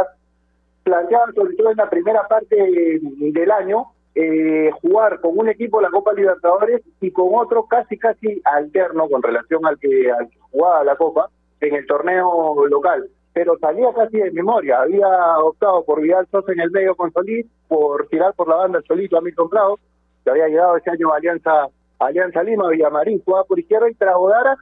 planteaba 0.84 1.32
sobre 1.34 1.56
todo 1.56 1.72
en 1.72 1.78
la 1.78 1.90
primera 1.90 2.28
parte 2.30 2.56
del 3.02 3.52
año 3.52 3.88
eh, 4.16 4.72
jugar 4.82 5.20
con 5.20 5.38
un 5.38 5.50
equipo 5.50 5.82
la 5.82 5.90
Copa 5.90 6.14
Libertadores 6.14 6.82
y 7.02 7.12
con 7.12 7.28
otro 7.34 7.66
casi 7.66 7.98
casi 7.98 8.42
alterno 8.46 9.10
con 9.10 9.22
relación 9.22 9.66
al 9.66 9.78
que, 9.78 10.12
al 10.12 10.30
que 10.30 10.38
jugaba 10.52 10.84
la 10.86 10.96
Copa 10.96 11.30
en 11.60 11.76
el 11.76 11.86
torneo 11.86 12.66
local. 12.68 13.10
Pero 13.38 13.56
salía 13.60 13.94
casi 13.94 14.18
de 14.18 14.32
memoria. 14.32 14.82
Había 14.82 15.08
optado 15.44 15.86
por 15.86 16.02
Vidal 16.02 16.28
Sosa 16.32 16.54
en 16.54 16.60
el 16.60 16.72
medio 16.72 16.96
con 16.96 17.14
Solís, 17.14 17.46
por 17.68 18.08
tirar 18.08 18.34
por 18.34 18.48
la 18.48 18.56
banda 18.56 18.80
el 18.80 18.86
solito 18.86 19.16
a 19.16 19.22
Milton 19.22 19.48
Prado, 19.48 19.78
que 20.24 20.32
había 20.32 20.48
llegado 20.48 20.76
ese 20.76 20.90
año 20.90 21.14
a 21.14 21.18
Alianza, 21.18 21.68
Alianza 22.00 22.42
Lima, 22.42 22.68
Villamarín 22.70 23.22
jugaba 23.24 23.44
por 23.44 23.60
izquierda 23.60 23.92
y 23.92 23.94
Tragodara, 23.94 24.56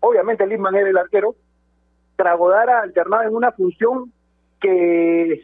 obviamente 0.00 0.46
Lima 0.46 0.70
era 0.70 0.88
el 0.88 0.96
arquero, 0.96 1.34
Tragodara 2.16 2.80
alternaba 2.80 3.26
en 3.26 3.36
una 3.36 3.52
función 3.52 4.10
que, 4.58 5.42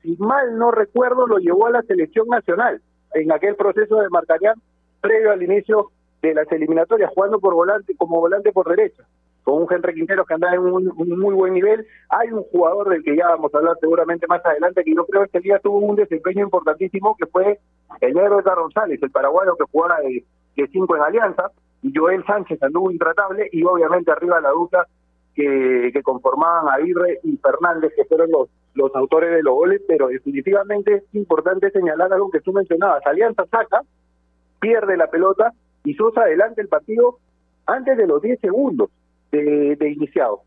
si 0.00 0.16
mal 0.16 0.56
no 0.56 0.70
recuerdo, 0.70 1.26
lo 1.26 1.36
llevó 1.36 1.66
a 1.66 1.72
la 1.72 1.82
selección 1.82 2.26
nacional 2.28 2.80
en 3.12 3.32
aquel 3.32 3.54
proceso 3.54 3.96
de 3.96 4.08
marcaría 4.08 4.54
previo 5.02 5.30
al 5.30 5.42
inicio 5.42 5.90
de 6.22 6.32
las 6.32 6.50
eliminatorias, 6.50 7.12
jugando 7.14 7.38
por 7.38 7.52
volante, 7.52 7.94
como 7.98 8.18
volante 8.18 8.50
por 8.50 8.66
derecha, 8.74 9.04
con 9.44 9.62
un 9.62 9.68
Henry 9.70 9.94
Quintero 9.94 10.24
que 10.24 10.34
andaba 10.34 10.54
en 10.54 10.60
un, 10.60 10.92
muy 10.96 11.34
buen 11.34 11.52
nivel. 11.52 11.86
Hay 12.08 12.32
un 12.32 12.42
jugador 12.44 12.88
del 12.88 13.04
que 13.04 13.14
ya 13.14 13.28
vamos 13.28 13.54
a 13.54 13.58
hablar 13.58 13.76
seguramente 13.80 14.26
más 14.26 14.44
adelante, 14.44 14.82
que 14.82 14.94
yo 14.94 15.06
creo 15.06 15.22
que 15.22 15.26
este 15.26 15.40
día 15.40 15.60
tuvo 15.60 15.78
un 15.78 15.96
desempeño 15.96 16.44
importantísimo, 16.44 17.14
que 17.16 17.26
fue 17.26 17.60
el 18.00 18.14
negro 18.14 18.38
de 18.38 18.42
González, 18.42 19.00
el 19.02 19.10
paraguayo 19.10 19.54
que 19.56 19.64
jugaba 19.70 20.00
de, 20.00 20.24
de 20.56 20.68
cinco 20.68 20.96
en 20.96 21.02
Alianza, 21.02 21.50
y 21.82 21.92
Joel 21.94 22.24
Sánchez 22.24 22.60
anduvo 22.62 22.90
intratable, 22.90 23.48
y 23.52 23.62
obviamente 23.64 24.10
arriba 24.10 24.40
la 24.40 24.50
duda 24.50 24.86
que, 25.34 25.90
que 25.92 26.02
conformaban 26.02 26.72
Aguirre 26.72 27.20
y 27.22 27.36
Fernández, 27.36 27.92
que 27.94 28.06
fueron 28.06 28.30
los, 28.30 28.48
los 28.72 28.94
autores 28.94 29.30
de 29.30 29.42
los 29.42 29.54
goles, 29.54 29.82
pero 29.86 30.08
definitivamente 30.08 30.94
es 30.94 31.14
importante 31.14 31.70
señalar 31.70 32.10
algo 32.12 32.30
que 32.30 32.40
tú 32.40 32.52
mencionabas. 32.54 33.04
Alianza 33.06 33.44
saca, 33.50 33.82
pierde 34.58 34.96
la 34.96 35.08
pelota 35.08 35.52
y 35.84 35.92
Sosa 35.94 36.22
adelante 36.22 36.62
el 36.62 36.68
partido 36.68 37.18
antes 37.66 37.98
de 37.98 38.06
los 38.06 38.22
10 38.22 38.40
segundos 38.40 38.88
de, 39.42 39.76
de 39.76 39.90
iniciado. 39.90 40.42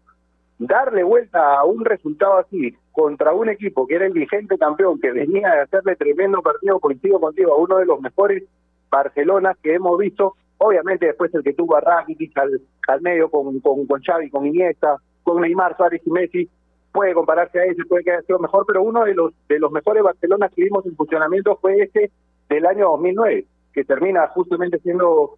Darle 0.60 1.04
vuelta 1.04 1.60
a 1.60 1.66
un 1.66 1.86
resultado 1.86 2.38
así 2.38 2.76
contra 2.92 3.34
un 3.34 3.50
equipo 3.50 3.86
que 3.86 3.96
era 3.96 4.08
el 4.08 4.14
vigente 4.14 4.58
campeón, 4.58 5.00
que 5.00 5.12
venía 5.12 5.52
de 5.52 5.62
hacerle 5.62 5.96
tremendo 5.96 6.42
partido, 6.42 6.80
coincido 6.80 7.20
contigo, 7.20 7.54
a 7.54 7.58
uno 7.58 7.78
de 7.78 7.86
los 7.86 8.02
mejores 8.02 8.44
Barcelona 8.90 9.56
que 9.62 9.76
hemos 9.76 9.98
visto, 9.98 10.36
obviamente 10.58 11.06
después 11.06 11.34
el 11.36 11.44
que 11.44 11.54
tuvo 11.54 11.76
a 11.76 11.82
Rakitic 11.82 12.36
al, 12.38 12.62
al 12.88 13.02
medio 13.02 13.30
con, 13.30 13.60
con, 13.60 13.86
con 13.86 14.02
Xavi, 14.02 14.30
con 14.30 14.46
Iniesta, 14.46 14.98
con 15.24 15.42
Neymar, 15.42 15.76
Suárez 15.78 16.02
y 16.06 16.10
Messi, 16.10 16.50
puede 16.92 17.14
compararse 17.14 17.60
a 17.60 17.66
ese, 17.66 17.86
puede 17.86 18.04
que 18.04 18.12
haya 18.12 18.22
sido 18.24 18.40
mejor, 18.40 18.66
pero 18.66 18.82
uno 18.82 19.04
de 19.04 19.14
los 19.14 19.32
de 19.48 19.60
los 19.60 19.72
mejores 19.72 20.02
Barcelona 20.02 20.50
que 20.50 20.64
vimos 20.64 20.86
en 20.86 20.96
funcionamiento 20.96 21.56
fue 21.58 21.84
ese 21.84 22.12
del 22.50 22.66
año 22.66 22.88
2009, 22.92 23.46
que 23.74 23.84
termina 23.84 24.28
justamente 24.30 24.80
siendo 24.80 25.38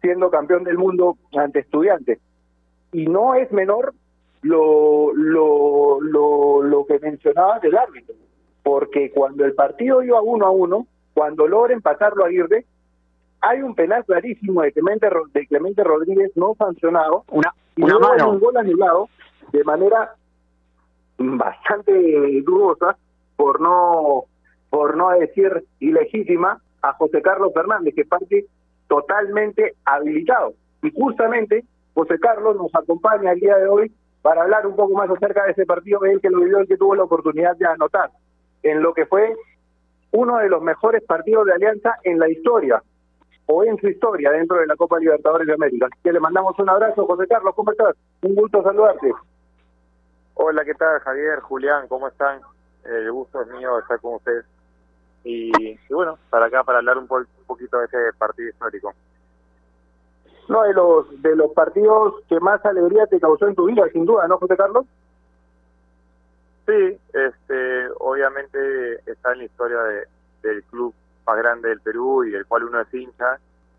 siendo 0.00 0.30
campeón 0.30 0.64
del 0.64 0.78
mundo 0.78 1.16
ante 1.36 1.60
estudiantes. 1.60 2.18
Y 2.92 3.06
no 3.06 3.34
es 3.34 3.50
menor 3.52 3.94
lo, 4.42 5.12
lo, 5.14 6.00
lo, 6.00 6.62
lo 6.62 6.86
que 6.86 6.98
mencionaba 6.98 7.58
del 7.60 7.76
árbitro, 7.76 8.14
porque 8.62 9.10
cuando 9.10 9.44
el 9.44 9.54
partido 9.54 10.02
iba 10.02 10.20
uno 10.22 10.46
a 10.46 10.50
uno, 10.50 10.86
cuando 11.14 11.46
logra 11.46 11.74
empatarlo 11.74 12.24
a 12.24 12.28
Aguirre, 12.28 12.64
hay 13.40 13.62
un 13.62 13.74
penal 13.74 14.04
clarísimo 14.04 14.62
de 14.62 14.72
Clemente, 14.72 15.08
de 15.32 15.46
Clemente 15.46 15.84
Rodríguez 15.84 16.32
no 16.36 16.54
sancionado, 16.58 17.24
una, 17.28 17.54
y 17.76 17.82
una 17.82 17.94
hay 17.94 18.00
mano. 18.00 18.30
un 18.30 18.40
gol 18.40 18.56
anulado 18.56 19.08
de 19.52 19.64
manera 19.64 20.14
bastante 21.18 21.92
dudosa, 22.42 22.96
por 23.36 23.60
no 23.60 24.24
por 24.70 24.96
no 24.96 25.10
decir 25.10 25.64
ilegítima, 25.80 26.60
a 26.82 26.92
José 26.94 27.20
Carlos 27.22 27.52
Fernández, 27.52 27.92
que 27.94 28.04
parte 28.04 28.46
totalmente 28.88 29.74
habilitado. 29.84 30.54
Y 30.82 30.92
justamente 30.92 31.64
José 32.00 32.18
Carlos 32.18 32.56
nos 32.56 32.74
acompaña 32.74 33.32
el 33.32 33.40
día 33.40 33.58
de 33.58 33.68
hoy 33.68 33.92
para 34.22 34.42
hablar 34.42 34.66
un 34.66 34.74
poco 34.74 34.94
más 34.94 35.10
acerca 35.10 35.44
de 35.44 35.50
ese 35.50 35.66
partido, 35.66 36.02
él 36.04 36.18
que 36.22 36.30
lo 36.30 36.40
vivió, 36.40 36.60
el 36.60 36.66
que 36.66 36.78
tuvo 36.78 36.94
la 36.94 37.02
oportunidad 37.02 37.54
de 37.56 37.66
anotar, 37.66 38.10
en 38.62 38.82
lo 38.82 38.94
que 38.94 39.04
fue 39.04 39.36
uno 40.12 40.38
de 40.38 40.48
los 40.48 40.62
mejores 40.62 41.02
partidos 41.04 41.44
de 41.44 41.52
Alianza 41.52 41.96
en 42.04 42.18
la 42.18 42.30
historia, 42.30 42.82
o 43.44 43.64
en 43.64 43.76
su 43.76 43.88
historia 43.88 44.30
dentro 44.30 44.56
de 44.56 44.66
la 44.66 44.76
Copa 44.76 44.98
Libertadores 44.98 45.46
de 45.46 45.52
América. 45.52 45.88
Así 45.92 46.00
que 46.02 46.12
le 46.12 46.20
mandamos 46.20 46.58
un 46.58 46.70
abrazo, 46.70 47.04
José 47.04 47.26
Carlos, 47.28 47.54
¿cómo 47.54 47.70
estás? 47.70 47.94
Un 48.22 48.34
gusto 48.34 48.62
saludarte. 48.62 49.12
Hola, 50.34 50.64
¿qué 50.64 50.72
tal 50.72 51.00
Javier, 51.00 51.40
Julián? 51.40 51.86
¿Cómo 51.88 52.08
están? 52.08 52.40
El 52.84 53.12
gusto 53.12 53.42
es 53.42 53.48
mío 53.48 53.78
estar 53.78 54.00
con 54.00 54.14
ustedes. 54.14 54.46
Y, 55.22 55.76
bueno, 55.90 56.16
para 56.30 56.46
acá, 56.46 56.64
para 56.64 56.78
hablar 56.78 56.96
un, 56.96 57.06
un 57.10 57.44
poquito 57.46 57.78
de 57.78 57.84
ese 57.84 57.98
partido 58.18 58.48
histórico. 58.48 58.94
Uno 60.50 60.62
de 60.64 60.74
los, 60.74 61.22
de 61.22 61.36
los 61.36 61.52
partidos 61.52 62.14
que 62.28 62.40
más 62.40 62.64
alegría 62.66 63.06
te 63.06 63.20
causó 63.20 63.46
en 63.46 63.54
tu 63.54 63.66
vida, 63.66 63.84
sin 63.92 64.04
duda, 64.04 64.26
¿no, 64.26 64.36
José 64.36 64.56
Carlos? 64.56 64.84
Sí, 66.66 66.98
este, 67.12 67.88
obviamente 68.00 68.94
está 69.08 69.30
en 69.32 69.38
la 69.38 69.44
historia 69.44 69.80
de, 69.80 70.06
del 70.42 70.64
club 70.64 70.92
más 71.24 71.36
grande 71.36 71.68
del 71.68 71.80
Perú 71.80 72.24
y 72.24 72.30
del 72.30 72.46
cual 72.46 72.64
uno 72.64 72.80
es 72.80 72.92
hincha, 72.92 73.38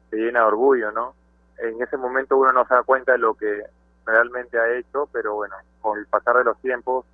se 0.09 0.15
llena 0.15 0.39
de 0.39 0.45
orgullo, 0.45 0.93
¿no? 0.93 1.13
En 1.57 1.81
ese 1.81 1.97
momento 1.97 2.37
uno 2.37 2.53
no 2.53 2.65
se 2.65 2.73
da 2.73 2.83
cuenta 2.83 3.11
de 3.11 3.17
lo 3.17 3.33
que 3.33 3.65
realmente 4.05 4.57
ha 4.57 4.73
hecho, 4.73 5.09
pero 5.11 5.35
bueno, 5.35 5.57
con 5.81 5.99
el 5.99 6.05
pasar 6.05 6.37
de 6.37 6.45
los 6.45 6.57
tiempos 6.59 7.05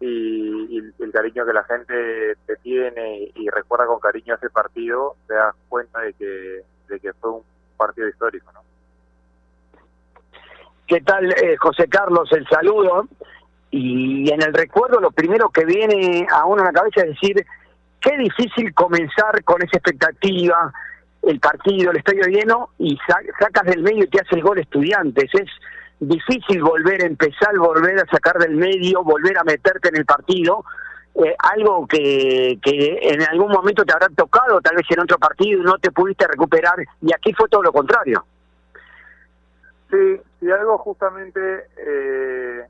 y, 0.00 0.78
y 0.78 1.02
el 1.02 1.12
cariño 1.12 1.44
que 1.44 1.52
la 1.52 1.64
gente 1.64 2.36
te 2.46 2.56
tiene 2.62 3.18
y, 3.18 3.32
y 3.34 3.50
recuerda 3.50 3.84
con 3.84 4.00
cariño 4.00 4.36
ese 4.36 4.48
partido, 4.48 5.16
te 5.26 5.34
das 5.34 5.54
cuenta 5.68 6.00
de 6.00 6.14
que, 6.14 6.62
de 6.88 7.00
que 7.00 7.12
fue 7.12 7.30
un 7.30 7.53
partido 7.86 8.08
histórico, 8.08 8.50
¿no? 8.52 8.60
¿Qué 10.86 11.00
tal, 11.00 11.32
eh, 11.32 11.56
José 11.58 11.88
Carlos? 11.88 12.30
El 12.32 12.46
saludo. 12.48 13.06
Y 13.70 14.30
en 14.32 14.42
el 14.42 14.52
recuerdo 14.54 15.00
lo 15.00 15.10
primero 15.10 15.50
que 15.50 15.64
viene 15.64 16.26
a 16.30 16.44
uno 16.44 16.60
en 16.60 16.66
la 16.66 16.72
cabeza 16.72 17.00
es 17.02 17.08
decir, 17.08 17.44
qué 18.00 18.16
difícil 18.18 18.72
comenzar 18.74 19.42
con 19.44 19.62
esa 19.62 19.78
expectativa, 19.78 20.72
el 21.22 21.40
partido, 21.40 21.90
el 21.90 21.96
estadio 21.96 22.26
lleno, 22.26 22.68
y 22.78 22.96
sa- 23.06 23.22
sacas 23.40 23.64
del 23.64 23.82
medio 23.82 24.04
y 24.04 24.08
te 24.08 24.20
hace 24.20 24.36
el 24.36 24.42
gol 24.42 24.58
estudiantes. 24.58 25.28
Es 25.32 25.50
difícil 25.98 26.62
volver 26.62 27.02
a 27.02 27.06
empezar, 27.06 27.56
volver 27.58 27.98
a 27.98 28.06
sacar 28.06 28.38
del 28.38 28.54
medio, 28.56 29.02
volver 29.02 29.36
a 29.38 29.44
meterte 29.44 29.88
en 29.88 29.96
el 29.96 30.04
partido. 30.04 30.64
Eh, 31.16 31.36
algo 31.38 31.86
que, 31.86 32.58
que 32.62 32.98
en 33.02 33.22
algún 33.22 33.52
momento 33.52 33.84
te 33.84 33.92
habrá 33.92 34.08
tocado, 34.08 34.60
tal 34.60 34.76
vez 34.76 34.86
en 34.90 35.00
otro 35.00 35.18
partido, 35.18 35.62
no 35.62 35.78
te 35.78 35.90
pudiste 35.92 36.26
recuperar, 36.26 36.76
y 37.00 37.14
aquí 37.14 37.32
fue 37.32 37.48
todo 37.48 37.62
lo 37.62 37.72
contrario. 37.72 38.24
Sí, 39.90 40.20
si 40.40 40.50
algo 40.50 40.76
justamente 40.78 41.68
eh, 41.76 42.66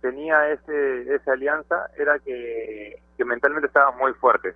tenía 0.00 0.50
ese 0.50 1.14
esa 1.14 1.32
alianza 1.32 1.90
era 1.96 2.18
que, 2.18 3.00
mentalmente 3.24 3.66
estaban 3.66 3.96
muy 3.98 4.12
fuertes. 4.14 4.54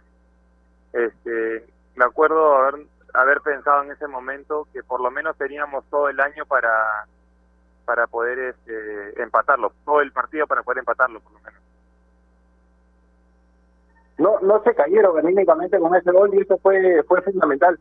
Este, 0.93 1.64
me 1.97 2.05
acuerdo 2.05 2.57
haber 2.57 2.87
haber 3.14 3.40
pensado 3.40 3.83
en 3.83 3.90
ese 3.90 4.07
momento 4.07 4.69
que 4.73 4.83
por 4.85 5.01
lo 5.01 5.11
menos 5.11 5.37
teníamos 5.37 5.85
todo 5.90 6.09
el 6.09 6.21
año 6.21 6.47
para 6.47 6.71
para 7.85 8.07
poder 8.07 8.38
este, 8.38 9.23
empatarlo, 9.23 9.73
todo 9.85 10.01
el 10.01 10.12
partido 10.12 10.47
para 10.47 10.62
poder 10.62 10.79
empatarlo 10.79 11.21
por 11.21 11.33
lo 11.33 11.40
menos. 11.40 11.61
No 14.20 14.38
no 14.40 14.62
se 14.62 14.74
cayeron 14.74 15.18
anímicamente 15.18 15.78
con 15.78 15.94
ese 15.94 16.11
gol 16.12 16.30
y 16.35 16.40
eso 16.40 16.59
fue 16.59 17.02
fue 17.04 17.22
fundamental. 17.22 17.78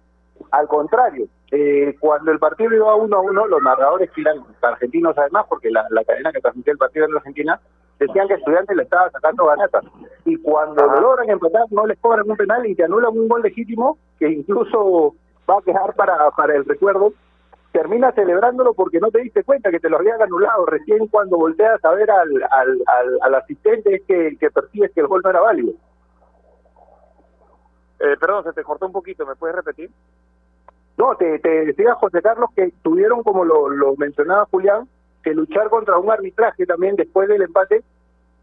Al 0.51 0.67
contrario, 0.67 1.27
eh, 1.51 1.95
cuando 1.99 2.31
el 2.31 2.39
partido 2.39 2.73
iba 2.73 2.95
uno 2.95 3.17
a 3.17 3.21
uno, 3.21 3.45
los 3.45 3.61
narradores 3.61 4.09
que 4.11 4.21
eran 4.21 4.37
argentinos 4.61 5.17
además, 5.17 5.45
porque 5.49 5.69
la, 5.69 5.85
la 5.89 6.03
cadena 6.03 6.31
que 6.31 6.39
transmitía 6.39 6.73
el 6.73 6.79
partido 6.79 7.05
en 7.05 7.15
Argentina, 7.17 7.59
decían 7.99 8.27
que 8.27 8.35
Estudiantes 8.35 8.75
le 8.75 8.83
estaba 8.83 9.09
sacando 9.11 9.45
ganatas. 9.45 9.83
Y 10.25 10.37
cuando 10.37 10.85
lo 10.85 11.01
logran 11.01 11.29
empatar, 11.29 11.65
no 11.71 11.85
les 11.85 11.99
cobran 11.99 12.29
un 12.29 12.37
penal 12.37 12.65
y 12.65 12.75
te 12.75 12.85
anulan 12.85 13.17
un 13.17 13.27
gol 13.27 13.41
legítimo 13.41 13.97
que 14.17 14.29
incluso 14.29 15.13
va 15.49 15.55
a 15.57 15.61
quedar 15.61 15.93
para, 15.95 16.31
para 16.31 16.55
el 16.55 16.65
recuerdo. 16.65 17.13
Termina 17.71 18.11
celebrándolo 18.13 18.73
porque 18.73 18.99
no 18.99 19.11
te 19.11 19.19
diste 19.21 19.43
cuenta 19.43 19.69
que 19.69 19.79
te 19.79 19.89
lo 19.89 19.97
habían 19.97 20.21
anulado. 20.21 20.65
Recién 20.65 21.07
cuando 21.07 21.37
volteas 21.37 21.83
a 21.83 21.91
ver 21.91 22.09
al, 22.09 22.29
al, 22.49 22.81
al, 22.87 23.19
al 23.21 23.35
asistente 23.35 23.95
es 23.95 24.01
que, 24.07 24.37
que 24.39 24.49
percibes 24.49 24.91
que 24.91 25.01
el 25.01 25.07
gol 25.07 25.21
no 25.23 25.29
era 25.29 25.41
válido. 25.41 25.73
Eh, 27.99 28.15
perdón, 28.19 28.43
se 28.43 28.53
te 28.53 28.63
cortó 28.63 28.85
un 28.85 28.93
poquito, 28.93 29.25
¿me 29.25 29.35
puedes 29.35 29.55
repetir? 29.55 29.89
No, 30.97 31.15
te, 31.15 31.39
te 31.39 31.65
decía 31.65 31.95
José 31.95 32.21
Carlos 32.21 32.49
que 32.55 32.73
tuvieron, 32.81 33.23
como 33.23 33.45
lo, 33.45 33.69
lo 33.69 33.95
mencionaba 33.95 34.47
Julián, 34.51 34.87
que 35.23 35.33
luchar 35.33 35.69
contra 35.69 35.97
un 35.97 36.11
arbitraje 36.11 36.65
también 36.65 36.95
después 36.95 37.27
del 37.27 37.41
empate, 37.41 37.83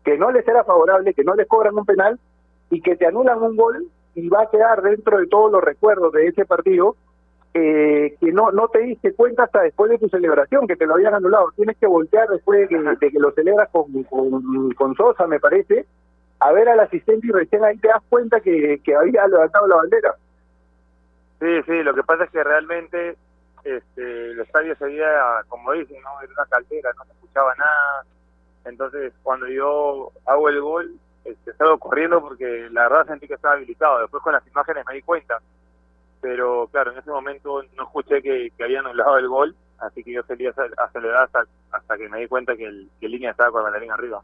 que 0.05 0.19
no 0.19 0.31
les 0.31 0.47
era 0.47 0.65
favorable, 0.65 1.15
que 1.15 1.25
no 1.25 1.35
les 1.35 1.49
cobran 1.49 1.77
un 1.77 1.85
penal 1.85 2.19
y 2.71 2.81
que 2.81 2.97
te 2.97 3.07
anulan 3.07 3.43
un 3.43 3.57
gol 3.57 3.87
y 4.15 4.29
va 4.29 4.43
a 4.43 4.51
quedar 4.51 4.83
dentro 4.83 5.19
de 5.19 5.27
todos 5.27 5.53
los 5.53 5.63
recuerdos 5.63 6.13
de 6.13 6.29
ese 6.29 6.45
partido 6.47 6.97
eh, 7.55 8.17
que 8.21 8.33
no 8.33 8.51
no 8.53 8.69
te 8.69 8.81
diste 8.81 9.15
cuenta 9.15 9.45
hasta 9.45 9.63
después 9.63 9.91
de 9.91 9.99
tu 9.99 10.09
celebración 10.09 10.67
que 10.67 10.77
te 10.77 10.87
lo 10.87 10.95
habían 10.95 11.15
anulado. 11.15 11.53
Tienes 11.57 11.77
que 11.79 11.87
voltear 11.87 12.29
después 12.29 12.61
de 12.61 12.69
que, 12.69 12.79
de 12.79 13.11
que 13.11 13.19
lo 13.19 13.31
celebras 13.33 13.71
con, 13.71 14.03
con, 14.05 14.73
con 14.73 14.95
Sosa, 14.95 15.27
me 15.27 15.41
parece, 15.41 15.87
a 16.41 16.53
ver 16.53 16.69
al 16.69 16.81
asistente 16.81 17.27
y 17.27 17.31
recién 17.31 17.65
ahí 17.65 17.79
te 17.79 17.89
das 17.89 18.03
cuenta 18.09 18.41
que, 18.41 18.81
que 18.85 18.95
había 18.95 19.27
levantado 19.27 19.67
la 19.67 19.77
bandera. 19.77 20.15
Sí, 21.41 21.63
sí, 21.67 21.83
lo 21.83 21.95
que 21.95 22.03
pasa 22.03 22.25
es 22.25 22.31
que 22.31 22.43
realmente 22.43 23.17
este, 23.65 24.31
el 24.31 24.41
estadio 24.41 24.77
seguía, 24.77 25.43
como 25.49 25.73
dicen, 25.73 26.01
¿no? 26.03 26.21
Era 26.23 26.33
una 26.33 26.47
caldera, 26.47 26.93
no 26.97 27.05
se 27.05 27.13
escuchaba 27.13 27.55
nada. 27.57 28.05
Entonces, 28.65 29.13
cuando 29.23 29.49
yo 29.49 30.13
hago 30.25 30.49
el 30.49 30.61
gol, 30.61 30.95
este, 31.25 31.53
salgo 31.55 31.79
corriendo 31.79 32.21
porque 32.21 32.69
la 32.71 32.89
verdad 32.89 33.07
sentí 33.07 33.27
que 33.27 33.35
estaba 33.35 33.55
habilitado. 33.55 34.01
Después 34.01 34.23
con 34.23 34.33
las 34.33 34.47
imágenes 34.47 34.85
me 34.89 34.95
di 34.95 35.03
cuenta. 35.03 35.41
Pero 36.21 36.69
claro, 36.69 36.93
en 36.93 36.99
ese 36.99 37.11
momento 37.11 37.63
no 37.77 37.83
escuché 37.83 38.23
que, 38.23 38.53
habían 38.63 38.87
anulado 38.87 39.19
el 39.19 39.29
gol, 39.29 39.57
así 39.79 40.03
que 40.03 40.13
yo 40.13 40.23
salí 40.23 40.47
a 40.47 40.55
acelerar 40.79 41.25
hasta, 41.25 41.45
hasta 41.73 41.97
que 41.97 42.09
me 42.09 42.21
di 42.21 42.29
cuenta 42.29 42.57
que 42.57 42.65
el, 42.65 42.89
que 43.01 43.09
línea 43.09 43.33
estaba 43.33 43.51
con 43.51 43.71
la 43.71 43.79
línea 43.79 43.95
arriba. 43.95 44.23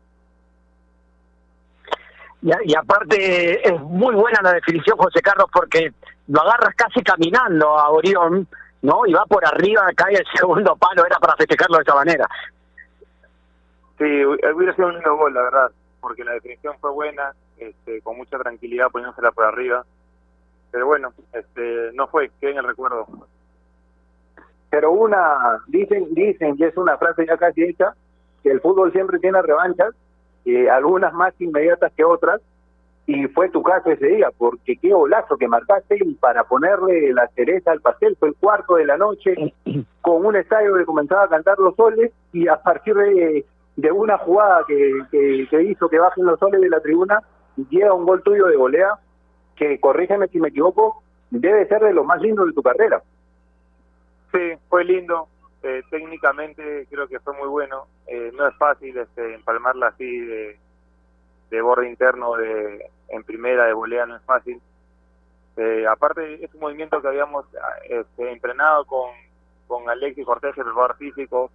Y, 2.43 2.75
aparte 2.75 3.69
es 3.69 3.81
muy 3.81 4.15
buena 4.15 4.41
la 4.43 4.55
definición, 4.55 4.99
José 4.99 5.23
Carlos, 5.23 5.47
porque 5.53 5.93
lo 6.27 6.41
agarras 6.41 6.75
casi 6.75 7.01
caminando 7.03 7.79
a 7.79 7.91
Orión, 7.91 8.49
¿no? 8.83 9.07
Y 9.07 9.13
va 9.13 9.25
por 9.27 9.47
arriba, 9.47 9.83
cae 9.95 10.17
el 10.17 10.27
segundo 10.35 10.75
palo, 10.77 11.07
era 11.07 11.19
para 11.19 11.37
festejarlo 11.37 11.77
de 11.77 11.83
esa 11.83 11.95
manera. 11.95 12.29
Sí, 13.99 14.25
hubiera 14.25 14.75
sido 14.75 14.89
un 14.89 14.95
lindo 14.95 15.17
gol, 15.17 15.35
la 15.35 15.43
verdad, 15.43 15.71
porque 16.01 16.25
la 16.25 16.33
definición 16.33 16.75
fue 16.81 16.91
buena, 16.91 17.33
este, 17.59 18.01
con 18.01 18.17
mucha 18.17 18.37
tranquilidad 18.39 18.91
poniéndosela 18.91 19.31
por 19.31 19.45
arriba. 19.45 19.85
Pero 20.73 20.87
bueno, 20.87 21.13
este, 21.33 21.91
no 21.93 22.09
fue, 22.09 22.31
quedé 22.41 22.53
en 22.53 22.59
el 22.59 22.67
recuerdo. 22.67 23.07
Pero 24.69 24.91
una, 24.91 25.61
dicen, 25.69 26.13
dicen, 26.13 26.57
y 26.59 26.65
es 26.65 26.77
una 26.77 26.97
frase 26.97 27.25
ya 27.25 27.37
casi 27.37 27.63
hecha, 27.63 27.95
que 28.43 28.51
el 28.51 28.61
fútbol 28.61 28.91
siempre 28.91 29.21
tiene 29.21 29.41
revanchas 29.43 29.95
eh, 30.45 30.71
algunas 30.71 31.13
más 31.13 31.39
inmediatas 31.41 31.93
que 31.97 32.05
otras, 32.05 32.41
y 33.07 33.27
fue 33.29 33.49
tu 33.51 33.63
caso 33.63 33.91
ese 33.91 34.07
día, 34.07 34.29
porque 34.37 34.77
qué 34.77 34.91
golazo 34.93 35.37
que 35.37 35.49
marcaste 35.49 35.99
para 36.21 36.45
ponerle 36.45 37.13
la 37.13 37.27
cereza 37.29 37.73
al 37.73 37.81
pastel, 37.81 38.17
fue 38.19 38.29
el 38.29 38.37
cuarto 38.37 38.77
de 38.77 38.87
la 38.87 38.97
noche, 38.97 39.35
con 40.01 40.25
un 40.25 40.37
estadio 40.37 40.77
que 40.77 40.85
comenzaba 40.85 41.25
a 41.25 41.29
cantar 41.29 41.59
los 41.59 41.75
soles, 41.75 42.13
y 42.33 42.49
a 42.49 42.57
partir 42.57 42.95
de, 42.95 43.45
de 43.77 43.93
una 43.93 44.19
jugada 44.19 44.65
que, 44.67 45.01
que, 45.11 45.63
hizo 45.63 45.89
que 45.89 45.99
bajen 45.99 46.25
los 46.25 46.39
soles 46.39 46.61
de 46.61 46.69
la 46.69 46.81
tribuna, 46.81 47.23
llega 47.71 47.93
un 47.93 48.07
gol 48.07 48.23
tuyo 48.23 48.47
de 48.47 48.57
golea, 48.57 48.99
que 49.57 49.79
corrígeme 49.81 50.29
si 50.29 50.39
me 50.39 50.49
equivoco, 50.49 51.03
debe 51.31 51.67
ser 51.67 51.83
de 51.83 51.93
lo 51.93 52.05
más 52.05 52.21
lindo 52.21 52.45
de 52.45 52.53
tu 52.53 52.63
carrera. 52.63 53.03
Sí, 54.33 54.55
fue 54.69 54.85
lindo, 54.85 55.29
eh, 55.63 55.83
técnicamente 55.91 56.87
creo 56.91 57.07
que 57.09 57.21
fue 57.21 57.35
muy 57.35 57.49
bueno. 57.49 57.87
Eh, 58.07 58.31
no 58.35 58.49
es 58.49 58.57
fácil 58.57 58.97
este, 58.97 59.35
empalmarla 59.35 59.89
así 59.89 60.21
de, 60.21 60.59
de 61.51 61.63
borde 61.63 61.89
interno 61.89 62.35
de 62.37 62.91
en 63.09 63.25
primera 63.25 63.67
de 63.67 63.73
volea, 63.73 64.07
no 64.07 64.17
es 64.17 64.23
fácil. 64.23 64.61
Eh, 65.57 65.87
aparte 65.87 66.43
es 66.43 66.53
un 66.55 66.61
movimiento 66.61 67.01
que 67.01 67.09
habíamos 67.09 67.45
este, 67.85 68.33
entrenado 68.33 68.85
con, 68.87 69.11
con 69.67 69.89
Alexis 69.89 70.25
Cortés, 70.25 70.57
el 70.57 70.65
preparador 70.65 70.97
físico, 70.97 71.51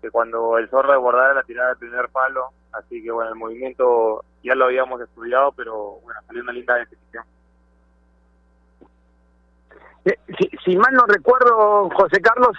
que 0.00 0.10
cuando 0.10 0.56
el 0.56 0.68
zorro 0.70 0.92
abordara 0.92 1.34
la 1.34 1.42
tirada 1.42 1.68
del 1.68 1.78
primer 1.78 2.08
palo, 2.08 2.48
así 2.72 3.02
que 3.02 3.10
bueno, 3.10 3.30
el 3.30 3.36
movimiento 3.36 4.24
ya 4.42 4.54
lo 4.54 4.66
habíamos 4.66 5.00
estudiado, 5.02 5.52
pero 5.52 6.00
bueno, 6.02 6.20
salió 6.26 6.42
una 6.42 6.52
linda 6.52 6.76
definición. 6.76 7.24
Si, 10.38 10.50
si 10.64 10.76
mal 10.76 10.94
no 10.94 11.04
recuerdo, 11.06 11.90
José 11.90 12.20
Carlos, 12.22 12.56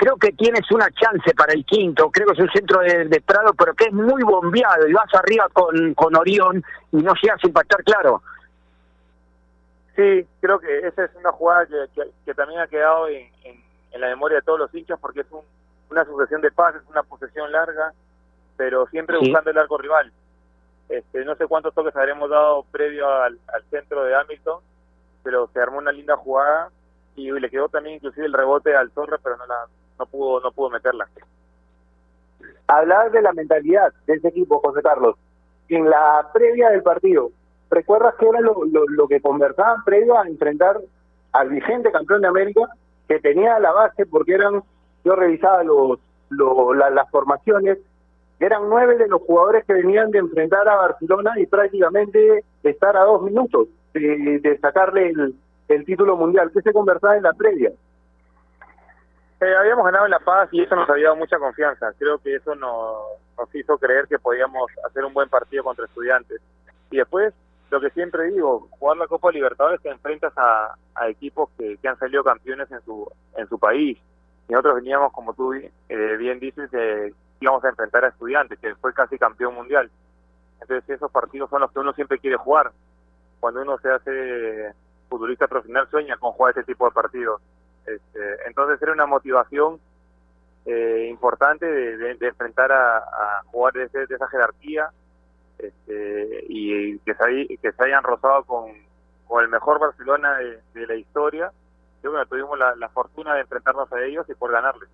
creo 0.00 0.16
que 0.16 0.32
tienes 0.32 0.62
una 0.70 0.90
chance 0.92 1.34
para 1.34 1.52
el 1.52 1.62
quinto, 1.66 2.10
creo 2.10 2.28
que 2.28 2.32
es 2.32 2.38
un 2.38 2.50
centro 2.50 2.80
de, 2.80 3.20
Prado, 3.20 3.52
pero 3.52 3.74
que 3.74 3.84
es 3.84 3.92
muy 3.92 4.22
bombeado 4.22 4.88
y 4.88 4.94
vas 4.94 5.12
arriba 5.12 5.46
con, 5.52 5.92
con 5.92 6.16
Orión 6.16 6.64
y 6.90 7.02
no 7.02 7.12
llegas 7.20 7.38
a 7.44 7.46
impactar 7.46 7.84
claro. 7.84 8.22
Sí, 9.94 10.26
creo 10.40 10.58
que 10.58 10.86
esa 10.86 11.04
es 11.04 11.10
una 11.16 11.30
jugada 11.32 11.66
que, 12.24 12.32
también 12.34 12.60
ha 12.60 12.66
quedado 12.66 13.08
en, 13.08 13.28
en, 13.44 14.00
la 14.00 14.08
memoria 14.08 14.38
de 14.38 14.42
todos 14.42 14.58
los 14.58 14.74
hinchas 14.74 14.98
porque 14.98 15.20
es 15.20 15.26
una 15.90 16.04
sucesión 16.06 16.40
de 16.40 16.50
pases, 16.50 16.80
una 16.88 17.02
posesión 17.02 17.52
larga, 17.52 17.92
pero 18.56 18.86
siempre 18.86 19.18
buscando 19.18 19.50
el 19.50 19.58
arco 19.58 19.76
rival. 19.76 20.10
Este, 20.88 21.26
no 21.26 21.36
sé 21.36 21.46
cuántos 21.46 21.74
toques 21.74 21.94
habremos 21.94 22.30
dado 22.30 22.64
previo 22.72 23.06
al, 23.06 23.38
al 23.52 23.64
centro 23.64 24.02
de 24.04 24.14
Hamilton, 24.14 24.62
pero 25.22 25.50
se 25.52 25.60
armó 25.60 25.76
una 25.76 25.92
linda 25.92 26.16
jugada 26.16 26.70
y 27.16 27.30
le 27.30 27.50
quedó 27.50 27.68
también 27.68 27.96
inclusive 27.96 28.24
el 28.24 28.32
rebote 28.32 28.74
al 28.74 28.90
Torre, 28.92 29.18
pero 29.22 29.36
no 29.36 29.46
la, 29.46 29.66
no 30.00 30.06
pudo, 30.06 30.40
no 30.40 30.50
pudo 30.50 30.70
meterla. 30.70 31.06
Hablar 32.66 33.12
de 33.12 33.22
la 33.22 33.32
mentalidad 33.32 33.92
de 34.06 34.14
ese 34.14 34.28
equipo, 34.28 34.60
José 34.60 34.82
Carlos. 34.82 35.16
En 35.68 35.88
la 35.88 36.28
previa 36.32 36.70
del 36.70 36.82
partido, 36.82 37.30
¿recuerdas 37.70 38.14
qué 38.18 38.26
era 38.26 38.40
lo, 38.40 38.64
lo, 38.64 39.08
que 39.08 39.20
conversaban 39.20 39.84
previo 39.84 40.18
a 40.18 40.26
enfrentar 40.26 40.80
al 41.32 41.48
vigente 41.48 41.92
campeón 41.92 42.22
de 42.22 42.28
América, 42.28 42.62
que 43.06 43.20
tenía 43.20 43.58
la 43.60 43.72
base, 43.72 44.06
porque 44.06 44.34
eran, 44.34 44.62
yo 45.04 45.14
revisaba 45.14 45.62
los, 45.62 45.98
las 46.30 47.10
formaciones, 47.10 47.78
eran 48.40 48.68
nueve 48.68 48.96
de 48.96 49.06
los 49.06 49.20
jugadores 49.22 49.64
que 49.66 49.74
venían 49.74 50.10
de 50.10 50.18
enfrentar 50.18 50.66
a 50.68 50.76
Barcelona 50.76 51.32
y 51.36 51.46
prácticamente 51.46 52.44
estar 52.62 52.96
a 52.96 53.04
dos 53.04 53.22
minutos 53.22 53.68
de, 53.92 54.58
sacarle 54.60 55.10
el, 55.10 55.34
el 55.68 55.84
título 55.84 56.16
mundial. 56.16 56.50
¿Qué 56.52 56.62
se 56.62 56.72
conversaba 56.72 57.16
en 57.16 57.24
la 57.24 57.32
previa? 57.34 57.70
Eh, 59.40 59.56
habíamos 59.56 59.86
ganado 59.86 60.04
en 60.04 60.10
La 60.10 60.18
Paz 60.18 60.50
y 60.52 60.60
eso 60.60 60.76
nos 60.76 60.88
había 60.90 61.04
dado 61.06 61.16
mucha 61.16 61.38
confianza. 61.38 61.92
Creo 61.98 62.18
que 62.18 62.34
eso 62.34 62.54
nos, 62.54 63.54
hizo 63.54 63.78
creer 63.78 64.06
que 64.06 64.18
podíamos 64.18 64.70
hacer 64.86 65.04
un 65.04 65.14
buen 65.14 65.30
partido 65.30 65.64
contra 65.64 65.86
estudiantes. 65.86 66.40
Y 66.90 66.98
después, 66.98 67.32
lo 67.70 67.80
que 67.80 67.88
siempre 67.90 68.24
digo, 68.24 68.68
jugar 68.78 68.98
la 68.98 69.06
Copa 69.06 69.30
Libertadores 69.30 69.80
te 69.80 69.88
enfrentas 69.88 70.34
a, 70.36 70.74
equipos 71.08 71.48
que, 71.56 71.78
han 71.88 71.98
salido 71.98 72.22
campeones 72.22 72.70
en 72.70 72.82
su 72.82 73.10
en 73.36 73.48
su 73.48 73.58
país. 73.58 73.98
Y 74.48 74.52
nosotros 74.52 74.74
veníamos, 74.74 75.10
como 75.12 75.32
tú 75.32 75.54
eh, 75.54 76.16
bien 76.18 76.38
dices, 76.38 76.68
eh, 76.74 77.14
íbamos 77.40 77.64
a 77.64 77.70
enfrentar 77.70 78.04
a 78.04 78.08
estudiantes, 78.08 78.58
que 78.58 78.74
fue 78.74 78.92
casi 78.92 79.16
campeón 79.16 79.54
mundial. 79.54 79.90
Entonces 80.60 80.90
esos 80.90 81.10
partidos 81.10 81.48
son 81.48 81.62
los 81.62 81.72
que 81.72 81.78
uno 81.78 81.94
siempre 81.94 82.18
quiere 82.18 82.36
jugar. 82.36 82.72
Cuando 83.40 83.62
uno 83.62 83.78
se 83.78 83.90
hace 83.90 84.74
futbolista 85.08 85.48
profesional 85.48 85.88
sueña 85.90 86.18
con 86.18 86.32
jugar 86.32 86.52
ese 86.52 86.64
tipo 86.64 86.84
de 86.84 86.92
partidos. 86.92 87.40
Este, 87.94 88.36
entonces 88.46 88.80
era 88.80 88.92
una 88.92 89.06
motivación 89.06 89.80
eh, 90.66 91.08
importante 91.10 91.66
de, 91.66 92.16
enfrentar 92.20 92.70
a, 92.70 93.42
jugadores 93.46 93.90
de, 93.92 94.04
esa 94.04 94.28
jerarquía 94.28 94.90
este, 95.58 96.44
y 96.48 96.98
que 97.00 97.14
se, 97.14 97.58
que 97.58 97.72
se 97.72 97.84
hayan 97.84 98.02
rozado 98.02 98.44
con, 98.44 98.72
con 99.26 99.44
el 99.44 99.50
mejor 99.50 99.78
Barcelona 99.78 100.38
de, 100.74 100.86
la 100.86 100.94
historia. 100.96 101.52
Y 102.02 102.08
bueno, 102.08 102.26
tuvimos 102.26 102.58
la, 102.58 102.88
fortuna 102.90 103.34
de 103.34 103.42
enfrentarnos 103.42 103.90
a 103.92 104.02
ellos 104.02 104.26
y 104.28 104.34
por 104.34 104.50
ganarles. 104.52 104.88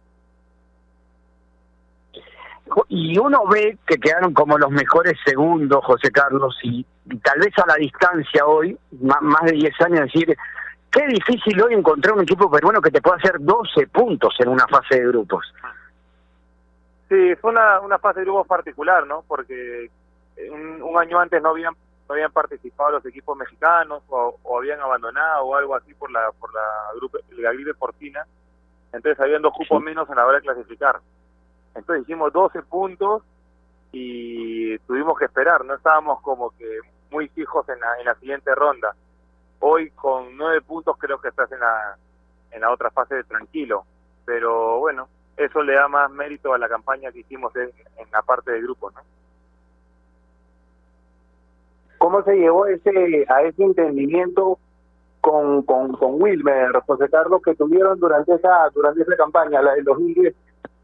Y 2.88 3.18
uno 3.18 3.46
ve 3.46 3.78
que 3.86 3.96
quedaron 3.96 4.34
como 4.34 4.58
los 4.58 4.70
mejores 4.70 5.14
segundos, 5.24 5.84
José 5.84 6.10
Carlos, 6.10 6.58
y, 6.62 6.84
tal 7.22 7.38
vez 7.38 7.52
a 7.58 7.66
la 7.66 7.76
distancia 7.76 8.44
hoy, 8.44 8.76
más, 9.00 9.22
más 9.22 9.42
de 9.44 9.52
10 9.52 9.80
años, 9.82 10.00
decir, 10.12 10.36
Qué 10.96 11.06
difícil 11.08 11.60
hoy 11.60 11.74
encontrar 11.74 12.14
un 12.14 12.22
equipo 12.22 12.50
peruano 12.50 12.80
que 12.80 12.90
te 12.90 13.02
pueda 13.02 13.18
hacer 13.18 13.34
12 13.38 13.86
puntos 13.88 14.34
en 14.38 14.48
una 14.48 14.66
fase 14.66 14.98
de 14.98 15.08
grupos. 15.08 15.44
Sí, 17.10 17.34
fue 17.38 17.50
una, 17.50 17.80
una 17.80 17.98
fase 17.98 18.20
de 18.20 18.24
grupos 18.24 18.46
particular, 18.46 19.06
¿no? 19.06 19.22
Porque 19.28 19.90
un, 20.50 20.96
año 20.98 21.20
antes 21.20 21.42
no 21.42 21.50
habían 21.50 21.74
no 22.08 22.14
habían 22.14 22.32
participado 22.32 22.92
los 22.92 23.04
equipos 23.04 23.36
mexicanos 23.36 24.04
o, 24.08 24.38
habían 24.56 24.80
abandonado 24.80 25.44
o 25.44 25.54
algo 25.54 25.74
así 25.74 25.92
por 25.92 26.10
la 26.10 26.32
por 26.40 26.54
la, 26.54 26.62
grupo, 26.96 27.18
la 27.32 27.52
gripe 27.52 27.74
porcina. 27.74 28.24
Entonces 28.90 29.20
habían 29.20 29.42
dos 29.42 29.52
cupos 29.52 29.82
menos 29.82 30.08
en 30.08 30.16
la 30.16 30.24
hora 30.24 30.38
de 30.38 30.44
clasificar. 30.44 30.98
Entonces 31.74 32.04
hicimos 32.04 32.32
12 32.32 32.62
puntos 32.62 33.22
y 33.92 34.78
tuvimos 34.78 35.18
que 35.18 35.26
esperar, 35.26 35.62
no 35.62 35.74
estábamos 35.74 36.22
como 36.22 36.56
que 36.56 36.78
muy 37.10 37.28
fijos 37.28 37.68
en 37.68 37.80
la, 37.80 38.00
en 38.00 38.06
la 38.06 38.14
siguiente 38.14 38.54
ronda. 38.54 38.96
Hoy 39.60 39.90
con 39.90 40.36
nueve 40.36 40.60
puntos 40.60 40.96
creo 40.98 41.20
que 41.20 41.28
estás 41.28 41.50
en 41.52 41.60
la, 41.60 41.96
en 42.50 42.60
la 42.60 42.70
otra 42.70 42.90
fase 42.90 43.16
de 43.16 43.24
tranquilo, 43.24 43.84
pero 44.24 44.78
bueno, 44.78 45.08
eso 45.36 45.62
le 45.62 45.74
da 45.74 45.88
más 45.88 46.10
mérito 46.10 46.52
a 46.52 46.58
la 46.58 46.68
campaña 46.68 47.12
que 47.12 47.20
hicimos 47.20 47.54
en, 47.56 47.70
la 48.12 48.22
parte 48.22 48.52
del 48.52 48.62
grupo, 48.62 48.90
¿no? 48.90 49.00
¿Cómo 51.98 52.22
se 52.22 52.36
llevó 52.36 52.66
ese 52.66 53.26
a 53.28 53.42
ese 53.42 53.64
entendimiento 53.64 54.58
con, 55.20 55.62
con, 55.62 55.92
con 55.94 56.22
Wilmer, 56.22 56.72
José 56.86 57.08
Carlos, 57.08 57.42
que 57.42 57.54
tuvieron 57.54 57.98
durante 57.98 58.34
esa 58.34 58.68
durante 58.72 59.02
esa 59.02 59.16
campaña, 59.16 59.62
la 59.62 59.74
del 59.74 59.84
2010, 59.84 60.34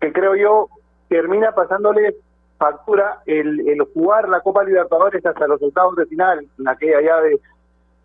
que 0.00 0.12
creo 0.12 0.35
yo 0.35 0.68
termina 1.08 1.52
pasándole 1.52 2.16
factura 2.58 3.22
el, 3.26 3.68
el 3.68 3.80
jugar 3.92 4.28
la 4.28 4.40
Copa 4.40 4.64
Libertadores 4.64 5.24
hasta 5.24 5.46
los 5.46 5.62
octavos 5.62 5.96
de 5.96 6.06
final, 6.06 6.46
en 6.58 6.68
aquella 6.68 7.00
llave 7.00 7.40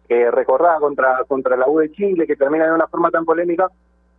que 0.08 0.30
contra, 0.80 1.24
contra 1.28 1.58
la 1.58 1.68
U 1.68 1.80
de 1.80 1.92
Chile, 1.92 2.26
que 2.26 2.36
termina 2.36 2.66
de 2.66 2.74
una 2.74 2.88
forma 2.88 3.12
tan 3.12 3.26
polémica, 3.26 3.70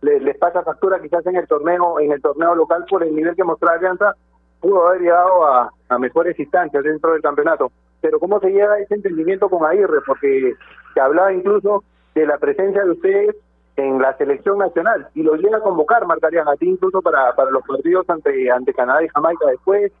les, 0.01 0.37
pasa 0.37 0.63
factura 0.63 0.99
quizás 1.01 1.25
en 1.25 1.35
el 1.35 1.47
torneo 1.47 1.99
en 1.99 2.11
el 2.11 2.21
torneo 2.21 2.55
local 2.55 2.85
por 2.89 3.03
el 3.03 3.13
nivel 3.13 3.35
que 3.35 3.43
mostraba 3.43 3.77
Alianza, 3.77 4.15
pudo 4.61 4.87
haber 4.87 5.01
llegado 5.01 5.45
a, 5.45 5.71
a 5.89 5.99
mejores 5.99 6.39
instancias 6.39 6.83
dentro 6.83 7.13
del 7.13 7.21
campeonato. 7.21 7.71
Pero 8.01 8.19
¿cómo 8.19 8.39
se 8.39 8.49
llega 8.49 8.79
ese 8.79 8.95
entendimiento 8.95 9.49
con 9.49 9.65
Aguirre? 9.65 9.99
Porque 10.05 10.53
se 10.93 10.99
hablaba 10.99 11.33
incluso 11.33 11.83
de 12.15 12.25
la 12.25 12.37
presencia 12.37 12.83
de 12.83 12.91
ustedes 12.91 13.35
en 13.75 14.01
la 14.01 14.15
selección 14.17 14.57
nacional 14.57 15.07
y 15.15 15.23
lo 15.23 15.35
llega 15.35 15.57
a 15.57 15.61
convocar, 15.61 16.05
marcarían 16.05 16.47
a 16.47 16.55
incluso 16.59 17.01
para, 17.01 17.33
para 17.35 17.51
los 17.51 17.65
partidos 17.65 18.09
ante, 18.09 18.51
ante 18.51 18.73
Canadá 18.73 19.03
y 19.03 19.09
Jamaica 19.09 19.47
después. 19.47 19.91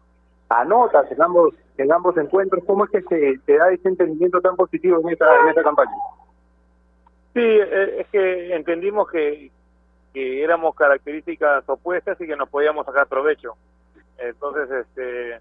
Anotas 0.49 1.11
en 1.11 1.21
ambos, 1.21 1.53
en 1.77 1.91
ambos 1.91 2.17
encuentros. 2.17 2.63
¿Cómo 2.65 2.85
es 2.85 2.91
que 2.91 3.01
se, 3.03 3.37
se 3.45 3.57
da 3.57 3.71
ese 3.71 3.87
entendimiento 3.87 4.41
tan 4.41 4.55
positivo 4.55 4.99
en 5.01 5.09
esta, 5.09 5.41
en 5.41 5.49
esta 5.49 5.63
campaña? 5.63 5.95
Sí, 7.33 7.41
eh, 7.41 8.01
es 8.01 8.07
que 8.07 8.55
entendimos 8.55 9.09
que, 9.09 9.51
que 10.13 10.43
éramos 10.43 10.75
características 10.75 11.63
opuestas 11.67 12.19
y 12.19 12.27
que 12.27 12.35
nos 12.35 12.49
podíamos 12.49 12.85
sacar 12.85 13.07
provecho. 13.07 13.55
Entonces, 14.17 14.69
este, 14.71 15.39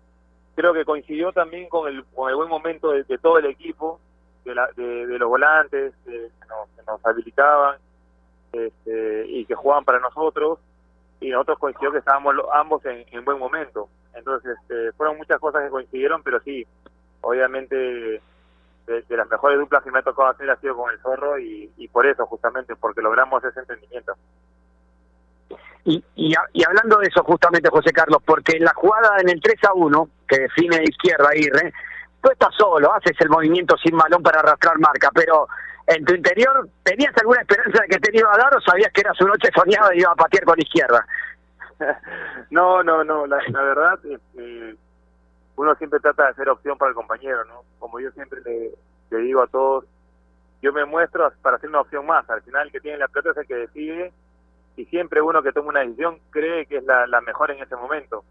creo 0.54 0.74
que 0.74 0.84
coincidió 0.84 1.32
también 1.32 1.68
con 1.68 1.88
el, 1.88 2.04
con 2.14 2.28
el 2.28 2.36
buen 2.36 2.48
momento 2.48 2.90
de, 2.90 3.04
todo 3.18 3.38
el 3.38 3.46
equipo, 3.46 3.98
de, 4.44 4.54
la, 4.54 4.68
de, 4.76 5.18
los 5.18 5.28
volantes 5.28 5.94
que, 6.04 6.28
nos, 6.48 6.68
que 6.76 6.82
nos 6.86 7.04
habilitaban 7.04 7.78
este, 8.52 9.26
y 9.28 9.44
que 9.46 9.54
jugaban 9.54 9.84
para 9.84 9.98
nosotros 9.98 10.58
y 11.20 11.30
nosotros 11.30 11.58
coincidió 11.58 11.90
que 11.90 11.98
estábamos 11.98 12.36
ambos 12.52 12.82
en 12.84 13.24
buen 13.24 13.38
momento. 13.38 13.88
Entonces, 14.18 14.56
este, 14.60 14.92
fueron 14.92 15.16
muchas 15.16 15.40
cosas 15.40 15.62
que 15.62 15.70
coincidieron, 15.70 16.22
pero 16.22 16.40
sí, 16.40 16.66
obviamente 17.20 18.20
de, 18.86 19.16
las 19.16 19.28
mejores 19.28 19.58
duplas 19.58 19.82
que 19.82 19.90
me 19.90 19.98
ha 19.98 20.02
tocado 20.02 20.30
hacer 20.30 20.50
ha 20.50 20.56
sido 20.56 20.76
con 20.76 20.90
el 20.90 20.98
Zorro 21.00 21.38
y, 21.38 21.88
por 21.92 22.06
eso 22.06 22.26
justamente, 22.26 22.74
porque 22.76 23.02
logramos 23.02 23.42
ese 23.44 23.60
entendimiento. 23.60 24.14
Y, 25.84 26.04
y, 26.16 26.64
hablando 26.64 26.98
de 26.98 27.06
eso 27.06 27.22
justamente, 27.22 27.70
José 27.70 27.92
Carlos, 27.92 28.22
porque 28.24 28.56
en 28.56 28.64
la 28.64 28.74
jugada 28.74 29.16
en 29.20 29.30
el 29.30 29.40
3 29.40 29.64
a 29.64 29.72
1, 29.74 30.08
que 30.26 30.40
define 30.40 30.78
de 30.78 30.84
izquierda 30.84 31.28
Aguirre, 31.30 31.72
tú 32.22 32.30
estás 32.30 32.54
solo, 32.56 32.92
haces 32.92 33.16
el 33.20 33.30
movimiento 33.30 33.76
sin 33.76 33.96
balón 33.96 34.22
para 34.22 34.40
arrastrar 34.40 34.78
marca, 34.78 35.10
pero 35.14 35.48
en 35.86 36.04
tu 36.04 36.14
interior, 36.14 36.68
¿tenías 36.82 37.16
alguna 37.16 37.40
esperanza 37.40 37.82
de 37.82 37.88
que 37.88 37.98
te 37.98 38.18
iba 38.18 38.32
a 38.32 38.36
dar 38.36 38.54
o 38.54 38.60
sabías 38.60 38.92
que 38.92 39.00
era 39.00 39.14
su 39.14 39.26
noche 39.26 39.48
soñada 39.54 39.94
y 39.94 40.00
iba 40.00 40.12
a 40.12 40.16
patear 40.16 40.44
con 40.44 40.60
izquierda? 40.60 41.06
no, 42.50 42.82
no, 42.82 43.04
no, 43.04 43.26
la, 43.26 43.38
la 43.48 43.62
verdad, 43.62 43.98
este, 44.04 44.76
uno 45.56 45.74
siempre 45.76 46.00
trata 46.00 46.24
de 46.24 46.30
hacer 46.30 46.48
opción 46.48 46.78
para 46.78 46.90
el 46.90 46.94
compañero, 46.94 47.44
¿no? 47.44 47.62
Como 47.78 48.00
yo 48.00 48.10
siempre 48.12 48.40
le, 48.42 48.72
le 49.10 49.18
digo 49.18 49.42
a 49.42 49.46
todos, 49.46 49.84
yo 50.62 50.72
me 50.72 50.84
muestro 50.84 51.30
para 51.42 51.56
hacer 51.56 51.68
una 51.68 51.80
opción 51.80 52.06
más, 52.06 52.28
al 52.30 52.42
final 52.42 52.66
el 52.66 52.72
que 52.72 52.80
tiene 52.80 52.98
la 52.98 53.08
pelota 53.08 53.30
es 53.30 53.36
el 53.38 53.46
que 53.46 53.54
decide 53.54 54.12
y 54.76 54.84
siempre 54.86 55.20
uno 55.20 55.42
que 55.42 55.52
toma 55.52 55.68
una 55.68 55.80
decisión 55.80 56.18
cree 56.30 56.66
que 56.66 56.78
es 56.78 56.84
la, 56.84 57.06
la 57.06 57.20
mejor 57.20 57.50
en 57.50 57.62
ese 57.62 57.76
momento. 57.76 58.24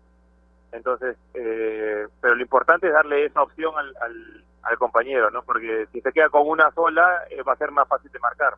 Entonces, 0.71 1.17
eh, 1.33 2.07
pero 2.21 2.35
lo 2.35 2.41
importante 2.41 2.87
es 2.87 2.93
darle 2.93 3.25
esa 3.25 3.41
opción 3.41 3.73
al, 3.77 3.93
al, 4.01 4.43
al 4.63 4.77
compañero, 4.77 5.29
¿no? 5.31 5.43
Porque 5.43 5.87
si 5.91 6.01
se 6.01 6.11
queda 6.11 6.29
con 6.29 6.47
una 6.47 6.71
sola, 6.71 7.23
eh, 7.29 7.41
va 7.41 7.53
a 7.53 7.57
ser 7.57 7.71
más 7.71 7.87
fácil 7.87 8.11
de 8.11 8.19
marcar. 8.19 8.55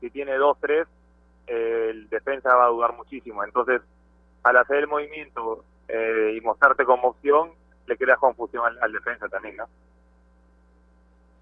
Si 0.00 0.10
tiene 0.10 0.34
dos, 0.36 0.58
tres, 0.60 0.86
eh, 1.46 1.88
el 1.90 2.08
defensa 2.08 2.54
va 2.54 2.64
a 2.66 2.68
dudar 2.68 2.94
muchísimo. 2.94 3.44
Entonces, 3.44 3.82
al 4.42 4.56
hacer 4.56 4.78
el 4.78 4.88
movimiento 4.88 5.64
eh, 5.88 6.34
y 6.36 6.40
mostrarte 6.40 6.84
como 6.84 7.08
opción, 7.08 7.50
le 7.86 7.96
creas 7.96 8.18
confusión 8.18 8.64
al, 8.64 8.78
al 8.80 8.92
defensa 8.92 9.28
también, 9.28 9.56
¿no? 9.56 9.64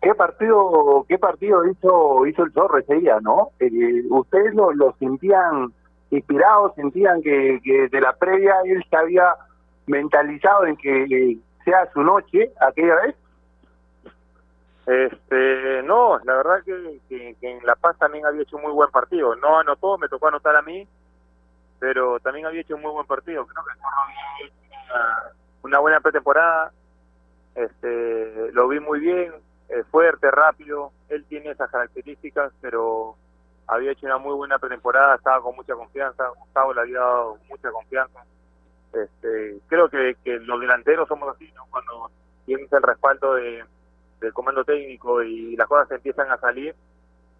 ¿Qué 0.02 0.14
partido, 0.14 1.04
qué 1.08 1.18
partido 1.18 1.66
hizo, 1.66 2.26
hizo 2.26 2.42
el 2.42 2.52
Zorro 2.52 2.78
ese 2.78 2.94
día, 2.94 3.18
no? 3.20 3.50
Eh, 3.60 4.02
¿Ustedes 4.08 4.54
lo, 4.54 4.72
lo 4.72 4.94
sentían 4.98 5.74
inspirados, 6.10 6.74
sentían 6.74 7.20
que, 7.22 7.60
que 7.62 7.88
de 7.88 8.00
la 8.00 8.14
previa 8.14 8.54
él 8.64 8.82
se 8.88 8.96
había 8.96 9.34
mentalizado 9.86 10.66
en 10.66 10.76
que 10.76 11.04
eh, 11.04 11.38
sea 11.64 11.90
su 11.92 12.02
noche 12.02 12.50
aquella 12.60 12.94
vez? 12.96 13.16
Este, 14.86 15.82
no, 15.84 16.18
la 16.24 16.34
verdad 16.34 16.64
que, 16.64 17.00
que, 17.08 17.36
que 17.38 17.50
en 17.50 17.64
La 17.66 17.76
Paz 17.76 17.96
también 17.98 18.24
había 18.24 18.42
hecho 18.42 18.56
un 18.56 18.62
muy 18.62 18.72
buen 18.72 18.90
partido. 18.90 19.36
No 19.36 19.58
anotó, 19.58 19.98
me 19.98 20.08
tocó 20.08 20.28
anotar 20.28 20.56
a 20.56 20.62
mí, 20.62 20.88
pero 21.80 22.20
también 22.20 22.46
había 22.46 22.60
hecho 22.60 22.76
un 22.76 22.82
muy 22.82 22.92
buen 22.92 23.06
partido. 23.06 23.46
Creo 23.46 23.64
que 23.64 23.70
había 23.72 24.46
hecho 24.46 24.54
una, 25.62 25.78
buena 25.80 26.00
pretemporada. 26.00 26.72
Este, 27.54 28.52
lo 28.52 28.68
vi 28.68 28.78
muy 28.78 29.00
bien, 29.00 29.32
fuerte, 29.90 30.30
rápido. 30.30 30.92
Él 31.08 31.24
tiene 31.24 31.50
esas 31.50 31.70
características, 31.70 32.52
pero 32.60 33.16
había 33.66 33.92
hecho 33.92 34.06
una 34.06 34.18
muy 34.18 34.34
buena 34.34 34.58
pretemporada, 34.58 35.16
estaba 35.16 35.42
con 35.42 35.56
mucha 35.56 35.74
confianza. 35.74 36.28
Gustavo 36.28 36.74
le 36.74 36.82
había 36.82 37.00
dado 37.00 37.38
mucha 37.48 37.70
confianza. 37.70 38.24
Este, 38.92 39.58
creo 39.68 39.88
que, 39.88 40.16
que 40.22 40.38
los 40.38 40.60
delanteros 40.60 41.08
somos 41.08 41.34
así, 41.34 41.50
¿no? 41.56 41.64
Cuando 41.70 42.10
tienes 42.44 42.70
el 42.72 42.82
respaldo 42.82 43.34
de, 43.34 43.64
del 44.20 44.32
comando 44.32 44.64
técnico 44.64 45.22
y 45.22 45.56
las 45.56 45.66
cosas 45.66 45.90
empiezan 45.92 46.30
a 46.30 46.38
salir, 46.38 46.74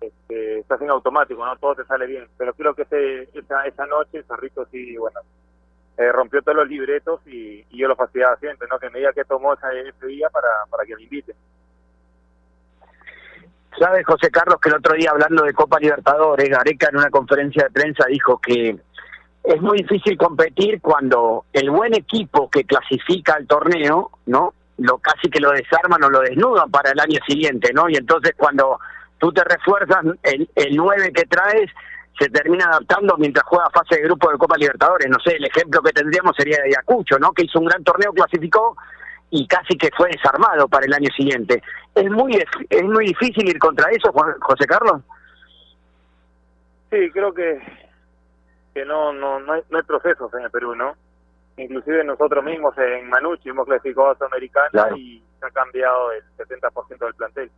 este, 0.01 0.61
estás 0.61 0.81
en 0.81 0.91
automático, 0.91 1.45
¿no? 1.45 1.57
Todo 1.57 1.75
te 1.75 1.85
sale 1.85 2.07
bien. 2.07 2.27
Pero 2.39 2.55
creo 2.55 2.75
que 2.75 2.83
ese, 2.83 3.29
esa, 3.39 3.67
esa 3.67 3.87
noche, 3.87 4.23
Zorrito 4.25 4.67
sí, 4.71 4.97
bueno, 4.97 5.21
eh, 5.99 6.11
rompió 6.13 6.43
todos 6.43 6.57
los 6.57 6.69
libretos 6.69 7.21
y, 7.27 7.65
yo 7.77 7.89
lo 7.89 7.97
fastidiaba 7.97 8.37
siempre, 8.37 8.67
¿no? 8.71 8.79
Que 8.79 8.91
me 8.91 8.99
diga 8.99 9.13
que 9.13 9.25
tomó 9.25 9.55
esa, 9.55 9.73
ese 9.73 10.07
día 10.07 10.29
para, 10.31 10.49
para 10.71 10.85
que 10.85 10.97
me 10.97 11.03
invite. 11.03 11.35
¿Sabes, 13.79 14.05
José 14.07 14.31
Carlos, 14.31 14.61
que 14.61 14.69
el 14.69 14.77
otro 14.77 14.95
día 14.95 15.11
hablando 15.11 15.45
de 15.45 15.55
Copa 15.55 15.79
Libertadores, 15.79 16.49
Gareca 16.49 16.89
en 16.91 16.99
una 16.99 17.11
conferencia 17.11 17.65
de 17.65 17.71
prensa 17.71 18.05
dijo 18.07 18.39
que 18.39 18.79
es 19.45 19.63
muy 19.63 19.79
difícil 19.79 20.19
competir 20.19 20.81
cuando 20.81 21.45
el 21.53 21.71
buen 21.71 21.95
equipo 21.95 22.51
que 22.51 22.65
clasifica 22.65 23.35
al 23.35 23.47
torneo, 23.47 24.11
¿no? 24.27 24.55
Lo 24.79 24.99
casi 24.99 25.31
que 25.31 25.41
lo 25.41 25.51
desarman 25.53 26.03
o 26.05 26.11
lo 26.11 26.21
desnudan 26.21 26.71
para 26.71 26.91
el 26.91 27.01
año 27.01 27.21
siguiente, 27.27 27.73
¿no? 27.73 27.89
Y 27.89 27.97
entonces 27.97 28.35
cuando 28.37 28.79
tú 29.21 29.31
te 29.33 29.45
refuerzas, 29.45 29.99
el, 30.25 30.51
el 30.57 30.77
9 30.77 31.13
que 31.13 31.25
traes 31.27 31.71
se 32.19 32.29
termina 32.29 32.65
adaptando 32.67 33.17
mientras 33.17 33.45
juega 33.47 33.71
fase 33.71 33.97
de 33.97 34.03
grupo 34.03 34.31
de 34.31 34.37
Copa 34.39 34.57
Libertadores. 34.57 35.09
No 35.09 35.19
sé, 35.25 35.37
el 35.37 35.45
ejemplo 35.45 35.81
que 35.83 35.93
tendríamos 35.93 36.35
sería 36.37 36.57
de 36.59 36.65
Ayacucho, 36.71 37.19
¿no? 37.19 37.33
Que 37.33 37.45
hizo 37.45 37.59
un 37.61 37.67
gran 37.67 37.85
torneo, 37.85 38.13
clasificó 38.13 38.77
y 39.31 39.47
casi 39.47 39.79
que 39.79 39.91
fue 39.97 40.11
desarmado 40.11 40.67
para 40.69 40.87
el 40.87 40.93
año 40.93 41.09
siguiente. 41.17 41.63
Es 41.95 42.11
muy 42.11 42.33
es 42.69 42.83
muy 42.83 43.07
difícil 43.07 43.49
ir 43.49 43.59
contra 43.59 43.91
eso, 43.91 44.13
José 44.41 44.67
Carlos. 44.67 45.03
Sí, 46.91 47.11
creo 47.13 47.33
que 47.33 47.61
que 48.75 48.85
no 48.85 49.13
no 49.13 49.39
no 49.41 49.53
hay, 49.53 49.63
no 49.71 49.79
hay 49.79 49.85
procesos 49.85 50.33
en 50.35 50.45
el 50.45 50.51
Perú, 50.51 50.75
¿no? 50.75 50.95
Inclusive 51.57 52.05
nosotros 52.05 52.45
mismos 52.45 52.77
en 52.79 53.09
Manucci 53.09 53.51
hemos 53.51 53.67
clasificado 53.67 54.11
a 54.11 54.15
Sudamericana 54.17 54.69
Claro. 54.71 54.97
y 54.97 55.23
se 55.39 55.47
ha 55.47 55.51
cambiado 55.51 56.13
el 56.13 56.23
70% 56.37 56.99
del 56.99 57.15
plantel. 57.15 57.51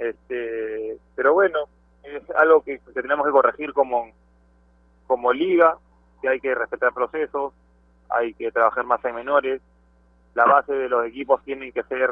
Este, 0.00 0.96
pero 1.14 1.34
bueno, 1.34 1.58
es 2.02 2.22
algo 2.30 2.62
que, 2.62 2.80
tenemos 2.94 3.26
que 3.26 3.32
corregir 3.32 3.72
como 3.72 4.10
como 5.06 5.32
liga, 5.32 5.76
que 6.22 6.28
hay 6.28 6.40
que 6.40 6.54
respetar 6.54 6.94
procesos, 6.94 7.52
hay 8.08 8.32
que 8.34 8.50
trabajar 8.52 8.84
más 8.84 9.04
en 9.04 9.14
menores, 9.14 9.60
la 10.34 10.44
base 10.46 10.72
de 10.72 10.88
los 10.88 11.04
equipos 11.04 11.42
tienen 11.42 11.72
que 11.72 11.82
ser 11.82 12.10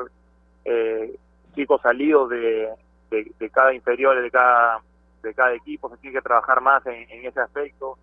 eh, 0.65 1.17
chicos 1.55 1.81
salidos 1.81 2.29
de, 2.29 2.69
de, 3.11 3.33
de 3.39 3.51
cada 3.51 3.73
inferior, 3.73 4.21
de 4.21 4.31
cada 4.31 4.83
de 5.23 5.35
cada 5.35 5.55
equipo, 5.55 5.89
se 5.91 5.97
tiene 5.99 6.17
que 6.17 6.23
trabajar 6.23 6.61
más 6.61 6.85
en, 6.87 7.09
en 7.11 7.27
ese 7.27 7.41
aspecto, 7.41 7.99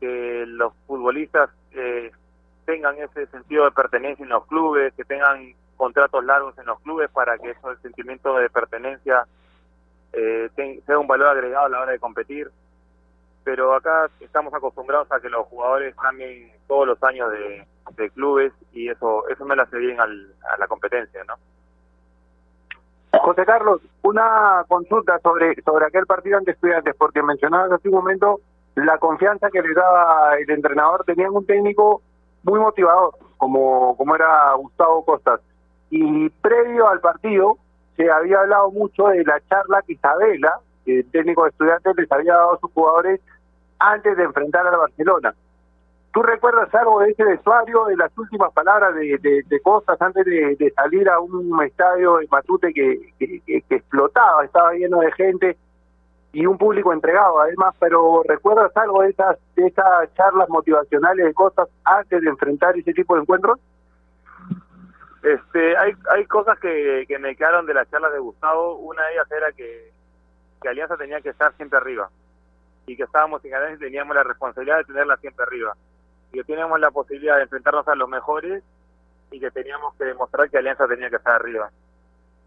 que 0.00 0.44
los 0.46 0.72
futbolistas 0.86 1.50
eh, 1.72 2.10
tengan 2.66 2.96
ese 2.98 3.26
sentido 3.26 3.64
de 3.64 3.70
pertenencia 3.72 4.22
en 4.22 4.28
los 4.28 4.46
clubes, 4.46 4.94
que 4.94 5.04
tengan 5.04 5.54
contratos 5.78 6.22
largos 6.22 6.58
en 6.58 6.66
los 6.66 6.78
clubes 6.80 7.08
para 7.10 7.38
que 7.38 7.52
eso, 7.52 7.70
el 7.70 7.78
sentimiento 7.80 8.36
de 8.36 8.50
pertenencia 8.50 9.24
eh, 10.12 10.50
sea 10.84 10.98
un 10.98 11.06
valor 11.06 11.28
agregado 11.28 11.64
a 11.66 11.68
la 11.70 11.80
hora 11.80 11.92
de 11.92 11.98
competir. 11.98 12.50
Pero 13.44 13.74
acá 13.74 14.10
estamos 14.20 14.52
acostumbrados 14.52 15.10
a 15.10 15.20
que 15.20 15.30
los 15.30 15.46
jugadores 15.46 15.94
cambien 15.96 16.52
todos 16.66 16.86
los 16.86 17.02
años 17.02 17.30
de, 17.32 17.66
clubes 18.10 18.52
y 18.72 18.90
eso 18.90 19.26
eso 19.28 19.44
no 19.46 19.54
le 19.54 19.62
hace 19.62 19.78
bien 19.78 19.98
al- 19.98 20.34
a 20.52 20.58
la 20.58 20.66
competencia, 20.66 21.24
¿no? 21.24 21.34
José 23.20 23.46
Carlos, 23.46 23.80
una 24.02 24.64
consulta 24.68 25.18
sobre, 25.20 25.54
sobre 25.62 25.86
aquel 25.86 26.04
partido 26.06 26.36
ante 26.36 26.50
estudiantes, 26.50 26.94
porque 26.96 27.22
mencionabas 27.22 27.72
hace 27.72 27.88
un 27.88 27.94
momento 27.94 28.40
la 28.74 28.98
confianza 28.98 29.50
que 29.50 29.62
le 29.62 29.72
daba 29.72 30.36
el 30.38 30.50
entrenador. 30.50 31.04
Tenían 31.04 31.34
un 31.34 31.46
técnico 31.46 32.02
muy 32.42 32.60
motivador, 32.60 33.14
como, 33.38 33.96
como 33.96 34.14
era 34.14 34.52
Gustavo 34.54 35.04
Costas. 35.04 35.40
Y 35.90 36.28
previo 36.28 36.88
al 36.88 37.00
partido, 37.00 37.58
se 37.96 38.10
había 38.10 38.40
hablado 38.40 38.70
mucho 38.70 39.08
de 39.08 39.24
la 39.24 39.40
charla 39.48 39.82
que 39.82 39.94
Isabela, 39.94 40.60
el 40.86 41.10
técnico 41.10 41.44
de 41.44 41.50
estudiantes, 41.50 41.96
les 41.96 42.10
había 42.12 42.34
dado 42.34 42.54
a 42.54 42.58
sus 42.58 42.70
jugadores 42.72 43.20
antes 43.78 44.16
de 44.16 44.24
enfrentar 44.24 44.66
al 44.66 44.76
Barcelona. 44.76 45.34
¿Tú 46.12 46.22
recuerdas 46.22 46.74
algo 46.74 47.00
de 47.00 47.10
ese 47.10 47.22
vestuario, 47.22 47.84
de 47.84 47.96
las 47.96 48.16
últimas 48.16 48.52
palabras 48.52 48.94
de, 48.94 49.44
de, 49.46 49.60
Costas 49.60 50.00
antes 50.00 50.24
de, 50.24 50.72
salir 50.74 51.08
a 51.08 51.20
un 51.20 51.62
estadio 51.62 52.16
de 52.16 52.28
Matute 52.30 52.72
que, 52.72 53.12
explotaba, 53.68 54.44
estaba 54.44 54.72
lleno 54.72 55.00
de 55.00 55.12
gente 55.12 55.56
y 56.32 56.46
un 56.46 56.56
público 56.56 56.92
entregado 56.92 57.40
además, 57.40 57.74
pero 57.78 58.22
¿recuerdas 58.26 58.74
algo 58.76 59.02
de 59.02 59.10
esas, 59.10 59.38
de 59.54 59.66
esas 59.66 60.14
charlas 60.14 60.48
motivacionales 60.48 61.26
de 61.26 61.34
Costas 61.34 61.68
antes 61.84 62.20
de 62.22 62.28
enfrentar 62.28 62.76
ese 62.76 62.92
tipo 62.92 63.14
de 63.14 63.22
encuentros? 63.22 63.58
Este, 65.22 65.76
hay, 65.76 65.92
hay 66.10 66.26
cosas 66.26 66.58
que, 66.60 67.04
que 67.08 67.18
me 67.18 67.34
quedaron 67.34 67.66
de 67.66 67.74
las 67.74 67.90
charlas 67.90 68.12
de 68.12 68.18
Gustavo. 68.18 68.76
Una 68.76 69.04
de 69.06 69.14
ellas 69.14 69.30
era 69.30 69.52
que, 69.52 69.92
Alianza 70.68 70.96
tenía 70.96 71.20
que 71.20 71.30
estar 71.30 71.54
siempre 71.54 71.78
arriba 71.78 72.10
y 72.86 72.96
que 72.96 73.04
estábamos 73.04 73.44
en 73.44 73.54
Alianza 73.54 73.76
y 73.76 73.86
teníamos 73.86 74.14
la 74.14 74.22
responsabilidad 74.22 74.78
de 74.78 74.84
tenerla 74.84 75.16
siempre 75.16 75.44
arriba 75.44 75.74
y 76.32 76.38
que 76.38 76.44
teníamos 76.44 76.78
la 76.80 76.90
posibilidad 76.90 77.36
de 77.36 77.42
enfrentarnos 77.44 77.86
a 77.88 77.94
los 77.94 78.08
mejores 78.08 78.62
y 79.30 79.40
que 79.40 79.50
teníamos 79.50 79.94
que 79.94 80.04
demostrar 80.04 80.50
que 80.50 80.58
Alianza 80.58 80.86
tenía 80.86 81.10
que 81.10 81.16
estar 81.16 81.34
arriba. 81.34 81.70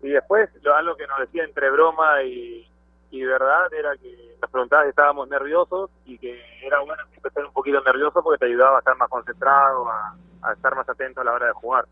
Y 0.01 0.09
después, 0.09 0.49
lo, 0.61 0.75
algo 0.75 0.95
que 0.95 1.07
nos 1.07 1.19
decía 1.19 1.43
entre 1.43 1.69
broma 1.69 2.23
y, 2.23 2.67
y 3.11 3.23
verdad 3.23 3.73
era 3.73 3.95
que 3.97 4.35
nos 4.41 4.49
preguntabas 4.49 4.85
si 4.85 4.89
estábamos 4.89 5.29
nerviosos 5.29 5.89
y 6.05 6.17
que 6.17 6.43
era 6.63 6.79
bueno 6.79 7.03
estar 7.23 7.45
un 7.45 7.53
poquito 7.53 7.81
nervioso 7.81 8.21
porque 8.23 8.39
te 8.39 8.45
ayudaba 8.45 8.77
a 8.77 8.79
estar 8.79 8.97
más 8.97 9.09
concentrado, 9.09 9.87
a 9.89 10.53
estar 10.53 10.75
más 10.75 10.89
atento 10.89 11.21
a 11.21 11.23
la 11.23 11.33
hora 11.33 11.47
de 11.47 11.53
jugar. 11.53 11.85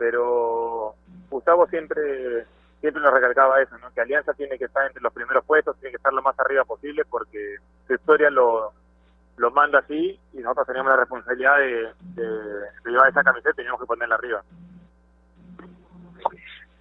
Pero 0.00 0.94
Gustavo 1.28 1.66
siempre 1.66 2.46
siempre 2.80 3.02
nos 3.02 3.12
recalcaba 3.12 3.60
eso, 3.60 3.76
¿no? 3.76 3.92
que 3.92 4.00
Alianza 4.00 4.32
tiene 4.32 4.56
que 4.56 4.64
estar 4.64 4.86
entre 4.86 5.02
los 5.02 5.12
primeros 5.12 5.44
puestos, 5.44 5.76
tiene 5.76 5.90
que 5.90 5.96
estar 5.98 6.14
lo 6.14 6.22
más 6.22 6.34
arriba 6.40 6.64
posible 6.64 7.04
porque 7.04 7.56
su 7.86 7.92
historia 7.92 8.30
lo, 8.30 8.72
lo 9.36 9.50
manda 9.50 9.80
así 9.80 10.18
y 10.32 10.38
nosotros 10.38 10.66
teníamos 10.66 10.92
la 10.92 11.00
responsabilidad 11.00 11.58
de, 11.58 11.88
llevar 12.86 13.10
esa 13.10 13.22
camiseta 13.22 13.50
y 13.50 13.56
teníamos 13.56 13.80
que 13.80 13.86
ponerla 13.86 14.14
arriba. 14.14 14.42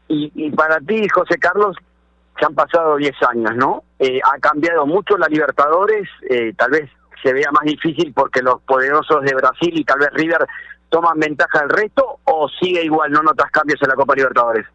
Y, 0.08 0.32
y 0.34 0.52
para 0.52 0.80
ti, 0.80 1.06
José 1.10 1.38
Carlos, 1.38 1.76
se 2.40 2.46
han 2.46 2.56
pasado 2.56 2.96
10 2.96 3.14
años, 3.30 3.56
¿no? 3.58 3.84
Eh, 4.00 4.22
ha 4.24 4.40
cambiado 4.40 4.86
mucho 4.86 5.18
la 5.18 5.28
Libertadores, 5.28 6.08
eh, 6.30 6.54
tal 6.58 6.72
vez 6.72 6.90
se 7.22 7.34
vea 7.34 7.52
más 7.52 7.64
difícil 7.64 8.14
porque 8.14 8.42
los 8.42 8.62
poderosos 8.62 9.22
de 9.24 9.36
Brasil 9.36 9.78
y 9.78 9.84
tal 9.84 10.00
vez 10.00 10.10
River 10.14 10.48
toman 10.90 11.20
ventaja 11.20 11.60
del 11.60 11.70
resto 11.70 12.20
o 12.24 12.50
sigue 12.50 12.84
igual, 12.84 13.12
no 13.12 13.22
notas 13.22 13.52
cambios 13.52 13.82
en 13.82 13.90
la 13.90 13.96
Copa 13.96 14.16
Libertadores? 14.16 14.66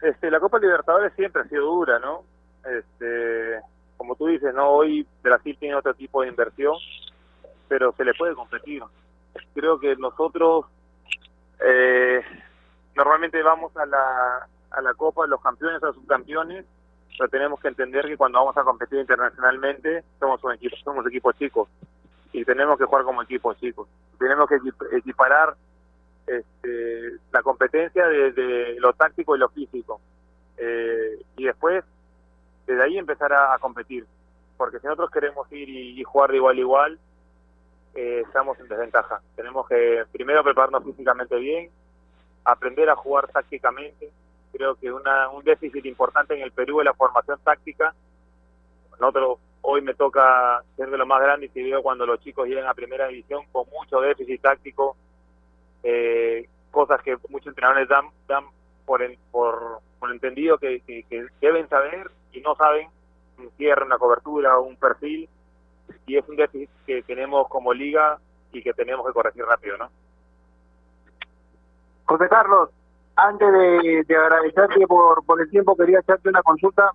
Este, 0.00 0.30
la 0.30 0.40
Copa 0.40 0.58
Libertadores 0.58 1.12
siempre 1.14 1.42
ha 1.42 1.48
sido 1.48 1.66
dura, 1.66 1.98
¿no? 1.98 2.24
Este, 2.64 3.60
como 3.96 4.16
tú 4.16 4.26
dices, 4.26 4.52
no 4.54 4.68
hoy 4.70 5.06
Brasil 5.22 5.56
tiene 5.60 5.76
otro 5.76 5.94
tipo 5.94 6.22
de 6.22 6.28
inversión, 6.28 6.76
pero 7.68 7.92
se 7.92 8.04
le 8.04 8.14
puede 8.14 8.34
competir. 8.34 8.82
Creo 9.54 9.78
que 9.78 9.94
nosotros 9.96 10.66
eh, 11.60 12.20
normalmente 12.96 13.42
vamos 13.42 13.76
a 13.76 13.86
la, 13.86 14.48
a 14.70 14.80
la 14.80 14.94
Copa, 14.94 15.26
los 15.26 15.40
campeones 15.40 15.82
o 15.82 15.92
subcampeones, 15.92 16.64
pero 17.16 17.28
tenemos 17.28 17.60
que 17.60 17.68
entender 17.68 18.06
que 18.06 18.16
cuando 18.16 18.38
vamos 18.38 18.56
a 18.56 18.64
competir 18.64 18.98
internacionalmente 18.98 20.02
somos 20.18 20.42
un 20.42 20.54
equipo, 20.54 20.76
somos 20.82 21.06
equipos 21.06 21.36
chicos 21.36 21.68
y 22.32 22.44
tenemos 22.44 22.78
que 22.78 22.86
jugar 22.86 23.04
como 23.04 23.22
equipos 23.22 23.58
chicos. 23.58 23.88
Tenemos 24.18 24.48
que 24.48 24.58
equiparar 24.96 25.54
este, 26.26 27.18
la 27.30 27.42
competencia 27.42 28.06
de, 28.06 28.76
lo 28.78 28.92
táctico 28.94 29.36
y 29.36 29.38
lo 29.38 29.48
físico. 29.50 30.00
Eh, 30.56 31.20
y 31.36 31.44
después, 31.44 31.84
desde 32.66 32.82
ahí 32.82 32.98
empezar 32.98 33.32
a, 33.32 33.58
competir. 33.58 34.06
Porque 34.56 34.78
si 34.78 34.86
nosotros 34.86 35.10
queremos 35.10 35.50
ir 35.52 35.68
y, 35.68 36.02
jugar 36.04 36.30
de 36.30 36.36
igual 36.36 36.56
a 36.56 36.60
igual, 36.60 36.98
eh, 37.94 38.22
estamos 38.26 38.58
en 38.60 38.68
desventaja. 38.68 39.20
Tenemos 39.36 39.68
que 39.68 40.04
primero 40.12 40.42
prepararnos 40.42 40.84
físicamente 40.84 41.36
bien, 41.36 41.70
aprender 42.44 42.88
a 42.88 42.96
jugar 42.96 43.28
tácticamente. 43.28 44.10
Creo 44.52 44.74
que 44.76 44.90
una, 44.90 45.28
un 45.30 45.44
déficit 45.44 45.84
importante 45.84 46.34
en 46.34 46.42
el 46.42 46.52
Perú 46.52 46.80
es 46.80 46.86
la 46.86 46.94
formación 46.94 47.38
táctica. 47.42 47.94
Nosotros 48.98 49.38
hoy 49.62 49.80
me 49.80 49.94
toca 49.94 50.62
ser 50.76 50.90
de 50.90 50.98
lo 50.98 51.06
más 51.06 51.20
grande 51.20 51.46
y 51.46 51.48
si 51.50 51.62
veo 51.62 51.82
cuando 51.82 52.04
los 52.04 52.20
chicos 52.20 52.46
llegan 52.46 52.66
a 52.66 52.74
primera 52.74 53.08
división 53.08 53.44
con 53.52 53.64
mucho 53.70 54.00
déficit 54.00 54.40
táctico, 54.40 54.96
eh, 55.82 56.48
cosas 56.70 57.00
que 57.02 57.16
muchos 57.28 57.48
entrenadores 57.48 57.88
dan, 57.88 58.06
dan 58.28 58.44
por, 58.84 59.00
por, 59.30 59.80
por 59.98 60.10
entendido 60.10 60.58
que, 60.58 60.82
deben 61.40 61.68
saber 61.68 62.10
y 62.32 62.40
no 62.40 62.54
saben 62.56 62.88
un 63.38 63.50
cierre, 63.56 63.84
una 63.84 63.98
cobertura 63.98 64.58
o 64.58 64.62
un 64.62 64.76
perfil 64.76 65.28
y 66.06 66.16
es 66.16 66.28
un 66.28 66.36
déficit 66.36 66.70
que 66.86 67.02
tenemos 67.02 67.48
como 67.48 67.72
liga 67.72 68.18
y 68.52 68.62
que 68.62 68.72
tenemos 68.72 69.06
que 69.06 69.12
corregir 69.12 69.44
rápido, 69.44 69.78
¿no? 69.78 69.90
José 72.04 72.28
Carlos, 72.28 72.70
antes 73.16 73.52
de, 73.52 74.04
de 74.06 74.16
agradecerte 74.16 74.86
por, 74.86 75.24
por 75.24 75.40
el 75.40 75.48
tiempo, 75.48 75.76
quería 75.76 76.00
hacerte 76.00 76.28
una 76.28 76.42
consulta 76.42 76.90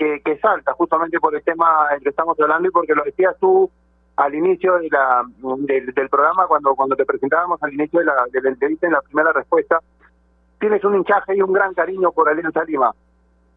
que, 0.00 0.22
que 0.24 0.38
salta 0.38 0.72
justamente 0.72 1.20
por 1.20 1.36
el 1.36 1.42
tema 1.42 1.88
del 1.90 2.00
que 2.00 2.08
estamos 2.08 2.40
hablando 2.40 2.66
y 2.66 2.70
porque 2.70 2.94
lo 2.94 3.04
decías 3.04 3.36
tú 3.38 3.70
al 4.16 4.34
inicio 4.34 4.78
de 4.78 4.88
la, 4.90 5.22
del, 5.58 6.08
programa, 6.08 6.46
cuando, 6.46 6.74
cuando 6.74 6.96
te 6.96 7.04
presentábamos 7.04 7.62
al 7.62 7.74
inicio 7.74 8.00
de 8.00 8.06
la, 8.06 8.14
de 8.32 8.48
entrevista 8.48 8.86
en 8.86 8.94
la 8.94 9.02
primera 9.02 9.30
respuesta, 9.32 9.78
tienes 10.58 10.82
un 10.84 10.96
hinchaje 10.96 11.36
y 11.36 11.42
un 11.42 11.52
gran 11.52 11.74
cariño 11.74 12.12
por 12.12 12.30
Alianza 12.30 12.64
Lima. 12.64 12.94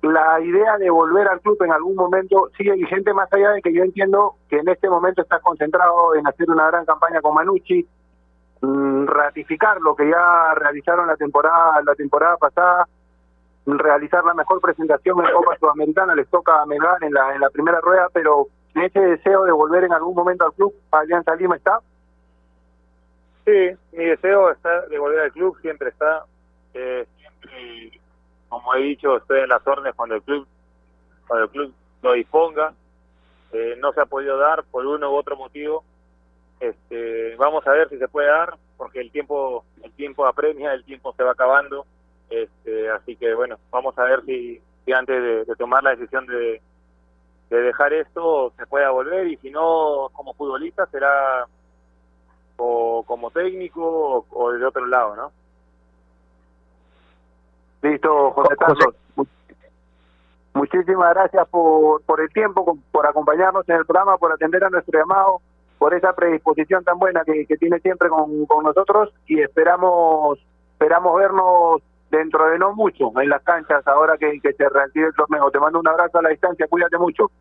La 0.02 0.42
idea 0.42 0.78
de 0.78 0.90
volver 0.90 1.30
al 1.30 1.40
club 1.40 1.58
en 1.64 1.72
algún 1.72 1.96
momento 1.96 2.50
sigue 2.58 2.74
vigente, 2.74 3.14
más 3.14 3.32
allá 3.32 3.52
de 3.52 3.62
que 3.62 3.74
yo 3.74 3.84
entiendo 3.84 4.36
que 4.50 4.60
en 4.60 4.68
este 4.68 4.90
momento 4.90 5.22
estás 5.22 5.42
concentrado 5.42 6.14
en 6.16 6.28
hacer 6.28 6.50
una 6.50 6.68
gran 6.68 6.84
campaña 6.84 7.22
con 7.22 7.36
Manucci, 7.36 7.88
mm, 8.60 9.06
ratificar 9.06 9.80
lo 9.80 9.96
que 9.96 10.10
ya 10.10 10.54
realizaron 10.56 11.08
la 11.08 11.16
temporada 11.16 11.82
la 11.86 11.96
temporada 11.96 12.36
pasada, 12.36 12.86
realizar 13.66 14.24
la 14.26 14.34
mejor 14.34 14.60
presentación 14.62 15.26
en 15.26 15.32
Copa 15.32 15.58
Sudamericana, 15.58 16.16
les 16.16 16.28
toca 16.28 16.62
a 16.62 16.66
Melgar 16.66 17.04
en 17.04 17.14
la, 17.14 17.34
en 17.34 17.42
la 17.42 17.50
primera 17.50 17.80
rueda, 17.82 18.08
pero 18.14 18.48
ese 18.76 19.00
deseo 19.00 19.44
de 19.44 19.52
volver 19.52 19.84
en 19.84 19.94
algún 19.94 20.16
momento 20.16 20.46
al 20.46 20.54
club, 20.54 20.74
Alianza 20.92 21.36
Lima 21.36 21.56
está. 21.56 21.80
Sí, 23.46 23.72
mi 23.92 24.06
deseo 24.06 24.52
está 24.52 24.88
de 24.88 24.98
volver 24.98 25.20
al 25.22 25.32
club, 25.32 25.58
siempre 25.62 25.90
está. 25.90 26.26
Eh, 26.74 27.06
siempre, 27.18 28.00
como 28.50 28.74
he 28.76 28.80
dicho, 28.80 29.18
estoy 29.18 29.42
en 29.42 29.50
las 29.50 29.66
órdenes 29.68 29.94
cuando 29.96 30.16
el 30.16 30.24
club, 30.24 30.48
cuando 31.28 31.46
el 31.46 31.52
club 31.52 31.74
lo 32.02 32.14
disponga. 32.14 32.74
Eh, 33.52 33.78
no 33.80 33.94
se 33.94 34.02
ha 34.02 34.06
podido 34.06 34.38
dar 34.38 34.64
por 34.64 34.86
uno 34.86 35.12
u 35.12 35.16
otro 35.16 35.36
motivo. 35.36 35.84
Este, 36.60 37.36
vamos 37.36 37.68
a 37.68 37.72
ver 37.72 37.90
si 37.90 37.98
se 37.98 38.08
puede 38.08 38.28
dar, 38.28 38.56
porque 38.78 39.00
el 39.02 39.12
tiempo, 39.12 39.66
el 39.84 39.92
tiempo 39.92 40.26
apremia, 40.26 40.74
el 40.74 40.84
tiempo 40.84 41.14
se 41.14 41.24
va 41.24 41.32
acabando. 41.32 41.86
Este, 42.30 42.90
así 42.90 43.16
que 43.16 43.34
bueno, 43.36 43.58
vamos 43.72 43.98
a 43.98 44.04
ver 44.04 44.24
si, 44.26 44.62
si 44.86 44.92
antes 44.92 45.48
de 45.48 45.56
tomar 45.56 45.84
la 45.84 45.92
decisión 45.92 46.26
de, 46.26 46.62
de 47.50 47.62
dejar 47.62 47.94
esto 47.94 48.52
se 48.58 48.66
pueda 48.66 48.90
volver 48.90 49.28
y 49.28 49.38
si 49.38 49.52
no 49.52 50.10
como 50.14 50.34
futbolista 50.34 50.88
será 50.88 51.46
o 52.58 53.04
como 53.06 53.30
técnico 53.32 54.26
o, 54.30 54.52
de 54.52 54.66
otro 54.66 54.86
lado, 54.88 55.16
¿no? 55.16 55.32
Listo, 57.82 58.32
José 58.32 58.56
Carlos. 58.58 58.96
Muchísimas 60.54 61.14
gracias 61.14 61.48
por, 61.50 62.02
por 62.04 62.22
el 62.22 62.30
tiempo, 62.30 62.78
por 62.92 63.06
acompañarnos 63.06 63.68
en 63.68 63.76
el 63.76 63.86
programa, 63.86 64.18
por 64.18 64.32
atender 64.32 64.64
a 64.64 64.70
nuestro 64.70 65.00
llamado, 65.00 65.42
por 65.78 65.94
esa 65.94 66.14
predisposición 66.14 66.84
tan 66.84 66.98
buena 66.98 67.24
que, 67.24 67.46
que 67.46 67.58
tiene 67.58 67.80
siempre 67.80 68.10
con, 68.10 68.46
con 68.46 68.64
nosotros 68.64 69.14
y 69.28 69.42
esperamos 69.42 70.40
esperamos 70.74 71.16
vernos 71.16 71.82
dentro 72.18 72.50
de 72.50 72.60
no 72.60 72.74
mucho 72.74 73.12
en 73.20 73.30
las 73.30 73.44
canchas 73.44 73.86
ahora 73.88 74.18
que, 74.18 74.40
que 74.40 74.54
se 74.54 74.70
reactive 74.70 75.08
el 75.08 75.14
torneo. 75.14 75.52
Te 75.52 75.60
mando 75.60 75.80
un 75.80 75.88
abrazo 75.88 76.20
a 76.20 76.22
la 76.22 76.30
distancia, 76.30 76.68
cuídate 76.68 76.98
mucho. 76.98 77.32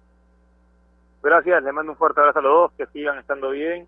Gracias, 1.23 1.63
le 1.63 1.73
mando 1.73 1.93
un 1.93 1.99
fuerte 1.99 2.21
abrazo 2.21 2.41
a 2.41 2.43
los 2.43 2.53
dos, 2.53 2.73
que 2.73 2.87
sigan 2.87 3.19
estando 3.19 3.51
bien 3.51 3.87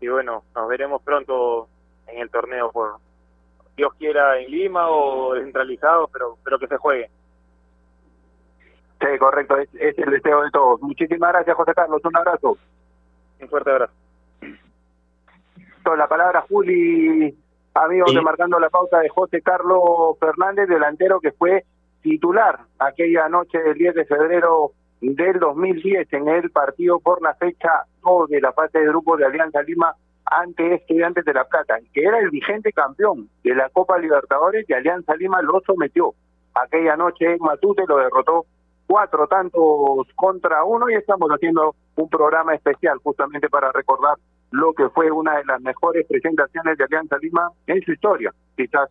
y 0.00 0.08
bueno, 0.08 0.42
nos 0.54 0.68
veremos 0.68 1.00
pronto 1.02 1.68
en 2.08 2.20
el 2.20 2.28
torneo 2.28 2.72
por 2.72 2.96
Dios 3.76 3.94
quiera 3.94 4.38
en 4.38 4.50
Lima 4.50 4.88
o 4.90 5.34
descentralizado, 5.34 6.08
pero 6.12 6.36
pero 6.44 6.58
que 6.58 6.66
se 6.66 6.76
juegue. 6.76 7.08
Sí, 9.00 9.18
correcto, 9.18 9.56
es, 9.58 9.98
el 9.98 10.10
deseo 10.10 10.42
de 10.42 10.50
todos. 10.50 10.80
Muchísimas 10.82 11.32
gracias, 11.32 11.56
José 11.56 11.72
Carlos, 11.74 12.02
un 12.04 12.16
abrazo. 12.16 12.58
Un 13.40 13.48
fuerte 13.48 13.70
abrazo. 13.70 13.92
Con 15.84 15.98
la 15.98 16.08
palabra 16.08 16.44
Juli 16.48 17.36
amigos 17.74 18.14
de 18.14 18.20
Marcando 18.20 18.58
la 18.58 18.70
Pauta 18.70 19.00
de 19.00 19.08
José 19.08 19.40
Carlos 19.42 20.18
Fernández, 20.20 20.68
delantero 20.68 21.20
que 21.20 21.32
fue 21.32 21.64
titular 22.02 22.60
aquella 22.78 23.28
noche 23.28 23.58
del 23.58 23.78
10 23.78 23.94
de 23.94 24.04
febrero 24.04 24.72
del 25.00 25.38
2010 25.38 26.12
en 26.12 26.28
el 26.28 26.50
partido 26.50 27.00
por 27.00 27.22
la 27.22 27.34
fecha 27.34 27.84
2 28.02 28.28
de 28.28 28.40
la 28.40 28.52
fase 28.52 28.78
de 28.78 28.86
grupo 28.86 29.16
de 29.16 29.26
Alianza 29.26 29.62
Lima 29.62 29.94
ante 30.24 30.74
Estudiantes 30.74 31.24
de 31.24 31.34
La 31.34 31.44
Plata, 31.44 31.78
que 31.92 32.04
era 32.04 32.18
el 32.18 32.30
vigente 32.30 32.72
campeón 32.72 33.28
de 33.42 33.54
la 33.54 33.68
Copa 33.70 33.98
Libertadores 33.98 34.68
y 34.68 34.72
Alianza 34.72 35.14
Lima 35.16 35.42
lo 35.42 35.60
sometió. 35.66 36.14
Aquella 36.54 36.96
noche 36.96 37.36
Matute 37.40 37.84
lo 37.88 37.98
derrotó 37.98 38.46
cuatro 38.86 39.26
tantos 39.26 40.06
contra 40.14 40.64
uno 40.64 40.88
y 40.90 40.94
estamos 40.94 41.28
haciendo 41.30 41.74
un 41.96 42.08
programa 42.08 42.54
especial 42.54 42.98
justamente 43.02 43.48
para 43.48 43.72
recordar 43.72 44.16
lo 44.52 44.72
que 44.72 44.88
fue 44.90 45.10
una 45.10 45.36
de 45.36 45.44
las 45.44 45.60
mejores 45.60 46.06
presentaciones 46.06 46.78
de 46.78 46.84
Alianza 46.84 47.16
Lima 47.18 47.50
en 47.66 47.82
su 47.82 47.92
historia, 47.92 48.32
quizás 48.56 48.88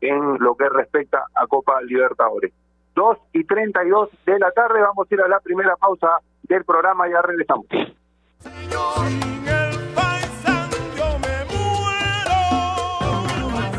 en 0.00 0.38
lo 0.38 0.54
que 0.56 0.68
respecta 0.68 1.24
a 1.34 1.46
Copa 1.46 1.80
Libertadores. 1.82 2.52
2 2.94 3.18
y 3.32 3.44
32 3.44 4.10
de 4.26 4.38
la 4.38 4.50
tarde, 4.52 4.80
vamos 4.80 5.06
a 5.10 5.14
ir 5.14 5.20
a 5.20 5.28
la 5.28 5.40
primera 5.40 5.76
pausa 5.76 6.18
del 6.42 6.64
programa, 6.64 7.08
ya 7.08 7.22
regresamos. 7.22 7.66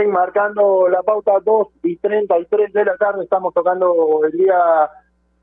enmarcando 0.00 0.88
la 0.88 1.02
pauta 1.02 1.32
2 1.44 1.68
y 1.82 1.96
33 1.96 2.72
de 2.72 2.84
la 2.84 2.96
tarde. 2.96 3.24
Estamos 3.24 3.52
tocando 3.52 4.20
el 4.24 4.32
día 4.32 4.58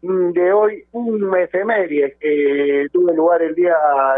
mm, 0.02 0.32
de 0.32 0.54
hoy 0.54 0.84
un 0.94 1.36
efeméride 1.38 2.18
que 2.20 2.88
tuvo 2.92 3.12
lugar 3.14 3.42
el 3.42 3.54
día 3.56 3.76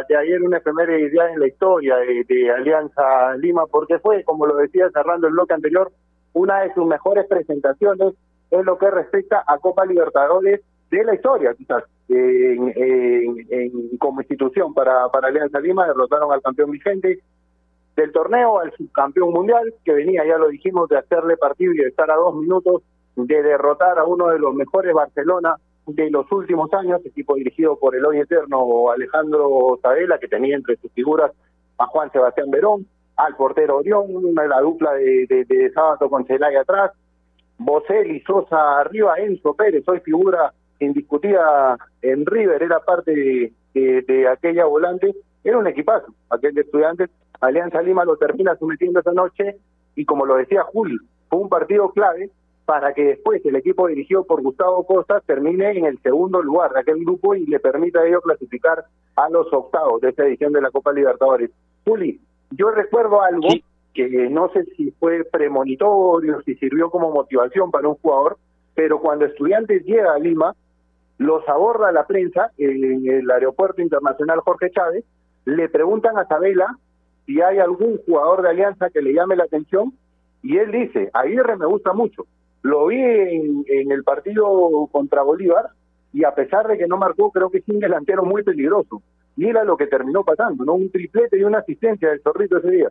de 0.07 0.15
ayer, 0.15 0.41
un 0.41 0.53
efeméride 0.55 1.11
ya 1.15 1.29
en 1.31 1.39
la 1.39 1.47
historia 1.47 1.97
de, 1.97 2.23
de 2.27 2.51
Alianza 2.51 3.35
Lima, 3.37 3.65
porque 3.67 3.99
fue, 3.99 4.23
como 4.23 4.45
lo 4.45 4.55
decía 4.55 4.89
cerrando 4.93 5.27
el 5.27 5.33
bloque 5.33 5.53
anterior, 5.53 5.91
una 6.33 6.61
de 6.61 6.73
sus 6.73 6.85
mejores 6.85 7.25
presentaciones 7.27 8.13
en 8.51 8.65
lo 8.65 8.77
que 8.77 8.89
respecta 8.89 9.43
a 9.45 9.57
Copa 9.57 9.85
Libertadores 9.85 10.61
de 10.89 11.03
la 11.05 11.15
historia, 11.15 11.53
quizás, 11.53 11.83
en, 12.09 12.73
en- 12.75 13.47
en- 13.49 13.97
como 13.97 14.19
institución 14.21 14.73
para, 14.73 15.07
para 15.09 15.29
Alianza 15.29 15.59
Lima, 15.61 15.87
derrotaron 15.87 16.31
al 16.33 16.41
campeón 16.41 16.71
vigente 16.71 17.19
del 17.95 18.11
torneo, 18.11 18.59
al 18.59 18.71
subcampeón 18.73 19.31
mundial, 19.31 19.73
que 19.83 19.93
venía, 19.93 20.25
ya 20.25 20.37
lo 20.37 20.47
dijimos, 20.49 20.87
de 20.89 20.97
hacerle 20.97 21.37
partido 21.37 21.73
y 21.73 21.77
de 21.77 21.87
estar 21.87 22.09
a 22.09 22.15
dos 22.15 22.35
minutos 22.35 22.83
de 23.15 23.43
derrotar 23.43 23.99
a 23.99 24.05
uno 24.05 24.27
de 24.29 24.39
los 24.39 24.53
mejores 24.55 24.93
Barcelona 24.93 25.55
de 25.87 26.09
los 26.09 26.31
últimos 26.31 26.71
años, 26.73 27.05
equipo 27.05 27.35
dirigido 27.35 27.77
por 27.77 27.95
el 27.95 28.05
hoy 28.05 28.19
eterno 28.19 28.89
Alejandro 28.91 29.77
Sabela, 29.81 30.17
que 30.19 30.27
tenía 30.29 30.55
entre 30.55 30.77
sus 30.77 30.91
figuras 30.93 31.31
a 31.77 31.85
Juan 31.87 32.11
Sebastián 32.11 32.49
Verón, 32.51 32.85
al 33.17 33.35
portero 33.35 33.77
Orión, 33.77 34.07
de 34.35 34.47
la 34.47 34.61
dupla 34.61 34.93
de, 34.93 35.25
de, 35.27 35.43
de 35.45 35.71
Sábato 35.71 36.09
con 36.09 36.25
Celaya 36.25 36.61
atrás, 36.61 36.91
Bocelli, 37.57 38.21
Sosa 38.21 38.79
arriba, 38.79 39.15
Enzo 39.17 39.53
Pérez, 39.53 39.83
hoy 39.87 39.99
figura 39.99 40.53
indiscutida 40.79 41.77
en 42.01 42.25
River, 42.25 42.63
era 42.63 42.79
parte 42.79 43.11
de, 43.11 43.53
de- 43.73 44.01
de 44.03 44.27
aquella 44.27 44.65
volante, 44.65 45.13
era 45.43 45.57
un 45.57 45.67
equipazo, 45.67 46.07
aquel 46.29 46.53
de 46.53 46.61
estudiantes, 46.61 47.09
Alianza 47.41 47.81
Lima 47.81 48.05
lo 48.05 48.17
termina 48.17 48.55
sometiendo 48.55 48.99
esa 48.99 49.11
noche 49.11 49.57
y 49.95 50.05
como 50.05 50.25
lo 50.25 50.35
decía 50.35 50.63
Juli, 50.63 50.97
fue 51.29 51.39
un 51.39 51.49
partido 51.49 51.91
clave 51.91 52.29
para 52.65 52.93
que 52.93 53.03
después 53.03 53.43
el 53.45 53.55
equipo 53.55 53.87
dirigido 53.87 54.23
por 54.23 54.41
Gustavo 54.41 54.85
Costa 54.85 55.19
termine 55.25 55.71
en 55.71 55.85
el 55.85 55.99
segundo 56.01 56.41
lugar 56.41 56.71
de 56.71 56.81
aquel 56.81 56.99
grupo 57.03 57.35
y 57.35 57.45
le 57.45 57.59
permita 57.59 57.99
a 57.99 58.07
ellos 58.07 58.21
clasificar 58.23 58.85
a 59.15 59.29
los 59.29 59.51
octavos 59.51 59.99
de 60.01 60.09
esta 60.09 60.25
edición 60.25 60.53
de 60.53 60.61
la 60.61 60.71
Copa 60.71 60.93
Libertadores. 60.93 61.51
Juli, 61.83 62.21
yo 62.51 62.69
recuerdo 62.69 63.21
algo 63.21 63.49
que 63.93 64.07
no 64.29 64.49
sé 64.49 64.65
si 64.77 64.91
fue 64.91 65.25
premonitorio, 65.25 66.41
si 66.43 66.55
sirvió 66.55 66.89
como 66.89 67.11
motivación 67.11 67.71
para 67.71 67.89
un 67.89 67.95
jugador, 67.95 68.37
pero 68.73 68.99
cuando 69.01 69.25
Estudiantes 69.25 69.83
llega 69.83 70.13
a 70.13 70.19
Lima, 70.19 70.55
los 71.17 71.47
aborda 71.49 71.91
la 71.91 72.07
prensa 72.07 72.51
en 72.57 73.07
el 73.09 73.29
aeropuerto 73.29 73.81
internacional 73.81 74.39
Jorge 74.39 74.71
Chávez, 74.71 75.03
le 75.45 75.67
preguntan 75.69 76.17
a 76.17 76.25
Sabela 76.25 76.77
si 77.25 77.41
hay 77.41 77.59
algún 77.59 77.97
jugador 78.05 78.41
de 78.41 78.49
Alianza 78.49 78.89
que 78.89 79.01
le 79.01 79.13
llame 79.13 79.35
la 79.35 79.43
atención 79.43 79.93
y 80.43 80.57
él 80.57 80.71
dice, 80.71 81.09
Aguirre 81.13 81.57
me 81.57 81.65
gusta 81.65 81.93
mucho, 81.93 82.25
lo 82.63 82.87
vi 82.87 82.99
en, 82.99 83.65
en 83.67 83.91
el 83.91 84.03
partido 84.03 84.87
contra 84.91 85.23
Bolívar 85.23 85.69
y 86.13 86.23
a 86.23 86.33
pesar 86.35 86.67
de 86.67 86.77
que 86.77 86.87
no 86.87 86.97
marcó, 86.97 87.31
creo 87.31 87.49
que 87.49 87.59
es 87.59 87.69
un 87.69 87.79
delantero 87.79 88.23
muy 88.23 88.43
peligroso. 88.43 89.01
Mira 89.35 89.63
lo 89.63 89.77
que 89.77 89.87
terminó 89.87 90.23
pasando, 90.23 90.65
¿no? 90.65 90.73
Un 90.73 90.91
triplete 90.91 91.39
y 91.39 91.43
una 91.43 91.59
asistencia 91.59 92.09
del 92.09 92.21
Zorrito 92.21 92.57
ese 92.57 92.69
día. 92.69 92.89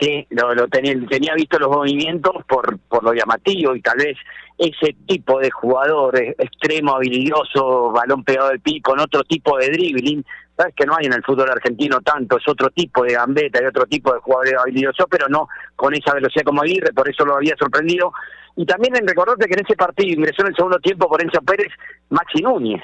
Sí, 0.00 0.26
lo, 0.30 0.54
lo 0.54 0.68
tenía, 0.68 0.94
tenía 1.08 1.34
visto 1.34 1.58
los 1.58 1.68
movimientos 1.68 2.32
por, 2.48 2.78
por 2.88 3.04
lo 3.04 3.12
llamativo 3.12 3.76
y 3.76 3.82
tal 3.82 3.98
vez 3.98 4.16
ese 4.58 4.94
tipo 5.06 5.38
de 5.38 5.50
jugador 5.50 6.16
extremo, 6.18 6.94
habilidoso, 6.94 7.90
balón 7.90 8.24
pegado 8.24 8.48
del 8.48 8.60
pico, 8.60 8.92
con 8.92 9.00
otro 9.00 9.22
tipo 9.24 9.58
de 9.58 9.68
dribbling, 9.68 10.24
sabes 10.56 10.74
que 10.74 10.86
no 10.86 10.94
hay 10.96 11.06
en 11.06 11.14
el 11.14 11.22
fútbol 11.22 11.50
argentino 11.50 12.00
tanto, 12.00 12.38
es 12.38 12.48
otro 12.48 12.70
tipo 12.70 13.04
de 13.04 13.14
gambeta, 13.14 13.58
hay 13.58 13.66
otro 13.66 13.86
tipo 13.86 14.12
de 14.12 14.20
jugador 14.20 14.60
habilidoso, 14.60 15.06
pero 15.08 15.28
no 15.28 15.48
con 15.76 15.94
esa 15.94 16.14
velocidad 16.14 16.44
como 16.44 16.62
Aguirre, 16.62 16.92
por 16.92 17.08
eso 17.08 17.24
lo 17.24 17.36
había 17.36 17.56
sorprendido. 17.58 18.12
Y 18.56 18.66
también 18.66 18.96
en 18.96 19.06
recordarte 19.06 19.46
que 19.46 19.54
en 19.54 19.64
ese 19.64 19.76
partido 19.76 20.12
ingresó 20.12 20.42
en 20.42 20.48
el 20.48 20.56
segundo 20.56 20.78
tiempo 20.78 21.08
por 21.08 21.22
Enzo 21.22 21.40
Pérez 21.40 21.72
Maxi 22.10 22.42
Núñez, 22.42 22.82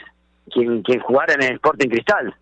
quien, 0.50 0.82
quien 0.82 1.00
jugara 1.00 1.34
en 1.34 1.42
el 1.42 1.54
Sporting 1.54 1.88
Cristal. 1.88 2.34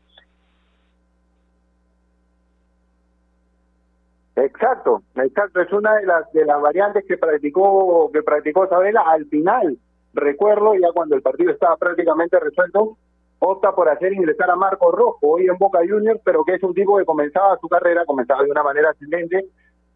Exacto, 4.37 5.03
exacto, 5.17 5.63
es 5.63 5.73
una 5.73 5.95
de 5.97 6.07
las 6.07 6.31
de 6.33 6.45
las 6.45 6.61
variantes 6.61 7.05
que 7.07 7.17
practicó 7.17 8.11
que 8.13 8.23
practicó 8.23 8.69
Sabela 8.69 9.01
al 9.01 9.25
final. 9.27 9.79
Recuerdo 10.13 10.75
ya 10.75 10.89
cuando 10.93 11.17
el 11.17 11.23
partido 11.23 11.53
estaba 11.53 11.77
prácticamente 11.77 12.39
resuelto, 12.39 12.99
opta 13.39 13.75
por 13.75 13.89
hacer 13.89 14.13
ingresar 14.13 14.51
a 14.51 14.57
Marco 14.57 14.91
Rojo, 14.93 15.19
hoy 15.23 15.47
en 15.47 15.57
Boca 15.57 15.79
Juniors, 15.79 16.21
pero 16.23 16.45
que 16.45 16.55
es 16.55 16.63
un 16.63 16.75
tipo 16.75 16.99
que 16.99 17.07
comenzaba 17.07 17.59
su 17.59 17.69
carrera, 17.69 18.05
comenzaba 18.05 18.43
de 18.43 18.51
una 18.51 18.63
manera 18.63 18.91
ascendente 18.91 19.47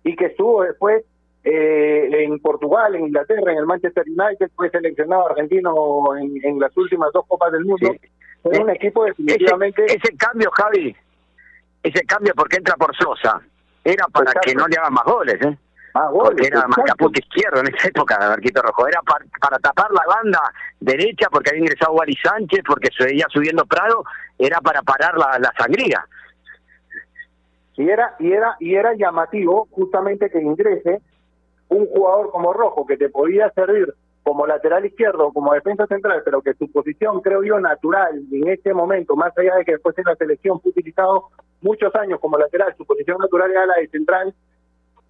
y 0.05 0.16
que 0.16 0.26
estuvo 0.26 0.62
después 0.62 1.05
eh, 1.45 2.24
en 2.24 2.38
Portugal, 2.41 2.95
en 2.95 3.07
Inglaterra, 3.07 3.53
en 3.53 3.59
el 3.59 3.66
Manchester 3.66 4.05
United, 4.07 4.51
fue 4.57 4.70
seleccionado 4.70 5.28
argentino 5.28 6.16
en, 6.16 6.32
en 6.45 6.59
las 6.59 6.74
últimas 6.76 7.11
dos 7.12 7.26
copas 7.26 7.53
del 7.53 7.64
mundo. 7.64 7.95
Fue 8.43 8.59
un 8.59 8.70
equipo 8.70 9.05
definitivamente 9.05 9.84
Ese, 9.84 9.97
ese 9.97 10.16
cambio, 10.16 10.51
Javi, 10.51 10.97
ese 11.82 12.05
cambio 12.05 12.32
porque 12.34 12.57
entra 12.57 12.74
por 12.76 12.95
Sosa, 12.97 13.41
era 13.85 14.07
para 14.09 14.31
Exacto. 14.31 14.41
que 14.47 14.55
no 14.55 14.66
le 14.66 14.76
hagan 14.76 14.93
más 14.93 15.05
goles, 15.05 15.37
¿eh? 15.43 15.59
Más 15.95 16.11
goles, 16.11 16.22
porque 16.31 16.47
era 16.47 16.59
exacto. 16.59 16.81
marcapunto 16.81 17.20
izquierdo 17.20 17.61
en 17.61 17.74
esa 17.74 17.89
época, 17.89 18.18
Marquito 18.20 18.62
Rojo. 18.62 18.87
Era 18.87 19.03
par- 19.03 19.24
para 19.41 19.59
tapar 19.59 19.91
la 19.91 20.03
banda 20.07 20.41
derecha 20.78 21.28
porque 21.31 21.51
había 21.51 21.62
ingresado 21.62 21.93
Wally 21.95 22.16
Sánchez, 22.22 22.61
porque 22.66 22.89
se 22.97 23.05
veía 23.05 23.26
subiendo 23.31 23.64
Prado, 23.66 24.05
era 24.39 24.61
para 24.61 24.83
parar 24.83 25.16
la, 25.18 25.39
la 25.39 25.53
sangría. 25.59 26.07
y 27.76 27.89
era 27.89 28.14
y 28.18 28.33
era 28.33 28.57
y 28.61 28.74
era 28.74 28.95
llamativo 28.95 29.66
justamente 29.70 30.31
que 30.31 30.41
ingrese 30.41 31.01
un 31.68 31.87
jugador 31.87 32.31
como 32.31 32.53
Rojo 32.53 32.87
que 32.87 32.97
te 32.97 33.09
podía 33.09 33.51
servir 33.53 33.95
como 34.22 34.46
lateral 34.46 34.84
izquierdo 34.84 35.32
como 35.32 35.54
defensa 35.54 35.86
central, 35.86 36.22
pero 36.24 36.42
que 36.42 36.54
su 36.54 36.70
posición, 36.70 37.20
creo 37.20 37.42
yo, 37.42 37.58
natural 37.58 38.22
en 38.30 38.48
este 38.48 38.74
momento, 38.74 39.16
más 39.16 39.36
allá 39.36 39.56
de 39.56 39.64
que 39.64 39.72
después 39.72 39.96
en 39.98 40.04
la 40.04 40.16
selección 40.16 40.60
fue 40.60 40.70
utilizado 40.70 41.28
muchos 41.62 41.94
años 41.94 42.20
como 42.20 42.38
lateral, 42.38 42.74
su 42.76 42.84
posición 42.84 43.18
natural 43.18 43.50
era 43.50 43.66
la 43.66 43.74
de 43.76 43.88
central, 43.88 44.34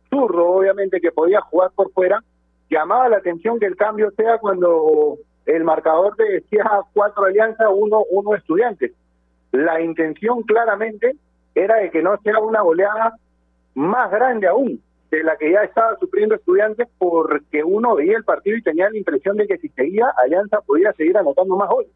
zurdo, 0.08 0.46
obviamente, 0.46 1.00
que 1.00 1.12
podía 1.12 1.40
jugar 1.40 1.70
por 1.74 1.92
fuera, 1.92 2.22
llamaba 2.68 3.08
la 3.08 3.18
atención 3.18 3.58
que 3.58 3.66
el 3.66 3.76
cambio 3.76 4.10
sea 4.12 4.38
cuando 4.38 5.18
el 5.46 5.64
marcador 5.64 6.14
te 6.16 6.24
decía 6.24 6.64
cuatro 6.92 7.24
alianzas, 7.24 7.68
uno, 7.74 8.04
uno 8.10 8.34
estudiantes. 8.34 8.92
La 9.52 9.80
intención 9.80 10.42
claramente 10.42 11.16
era 11.54 11.76
de 11.76 11.90
que 11.90 12.02
no 12.02 12.16
sea 12.22 12.38
una 12.38 12.62
goleada 12.62 13.14
más 13.74 14.10
grande 14.10 14.46
aún 14.46 14.80
de 15.10 15.24
la 15.24 15.36
que 15.36 15.50
ya 15.50 15.62
estaba 15.62 15.96
sufriendo 15.98 16.34
estudiantes 16.36 16.88
porque 16.98 17.64
uno 17.64 17.96
veía 17.96 18.16
el 18.16 18.24
partido 18.24 18.56
y 18.56 18.62
tenía 18.62 18.88
la 18.90 18.96
impresión 18.96 19.36
de 19.36 19.46
que 19.46 19.58
si 19.58 19.68
seguía 19.70 20.06
Alianza 20.22 20.60
podía 20.60 20.92
seguir 20.92 21.16
anotando 21.18 21.56
más 21.56 21.68
goles. 21.68 21.90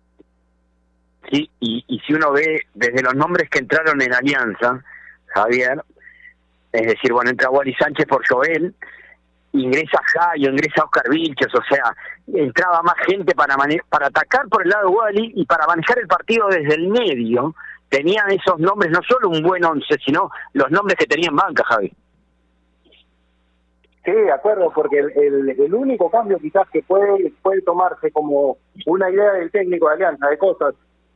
Sí, 1.31 1.49
y, 1.61 1.85
y 1.87 2.01
si 2.01 2.13
uno 2.13 2.33
ve 2.33 2.63
desde 2.75 3.03
los 3.03 3.15
nombres 3.15 3.49
que 3.49 3.61
entraron 3.61 4.03
en 4.03 4.13
Alianza, 4.13 4.85
Javier, 5.27 5.83
es 6.73 6.87
decir, 6.87 7.13
bueno, 7.13 7.31
entra 7.31 7.51
Wally 7.51 7.75
Sánchez 7.75 8.07
por 8.07 8.27
Joel, 8.29 8.75
ingresa 9.53 10.01
Jayo, 10.05 10.51
ingresa 10.51 10.85
Oscar 10.85 11.09
Vilches, 11.09 11.55
o 11.55 11.63
sea, 11.69 11.95
entraba 12.27 12.83
más 12.83 12.97
gente 13.07 13.35
para 13.35 13.57
para 13.89 14.09
atacar 14.09 14.49
por 14.49 14.63
el 14.65 14.71
lado 14.71 14.89
de 14.89 14.95
Wally 14.95 15.33
y 15.37 15.47
para 15.47 15.67
manejar 15.67 15.99
el 16.01 16.09
partido 16.09 16.49
desde 16.49 16.75
el 16.75 16.89
medio. 16.89 17.55
Tenían 17.89 18.31
esos 18.33 18.59
nombres, 18.59 18.91
no 18.91 19.01
solo 19.09 19.29
un 19.29 19.43
buen 19.43 19.65
once, 19.65 19.97
sino 20.05 20.31
los 20.53 20.71
nombres 20.71 20.99
que 20.99 21.07
tenía 21.07 21.29
en 21.29 21.37
banca, 21.37 21.63
Javi. 21.65 21.93
Sí, 24.05 24.13
de 24.13 24.33
acuerdo, 24.33 24.71
porque 24.75 24.99
el, 24.99 25.49
el, 25.59 25.75
único 25.75 26.11
cambio 26.11 26.39
quizás 26.39 26.69
que 26.71 26.83
puede, 26.83 27.33
tomarse 27.65 28.11
como 28.13 28.59
una 28.85 29.11
idea 29.11 29.33
del 29.33 29.51
técnico 29.51 29.89
de 29.89 29.95
Alianza, 29.95 30.29
de 30.29 30.37
cosas, 30.37 30.75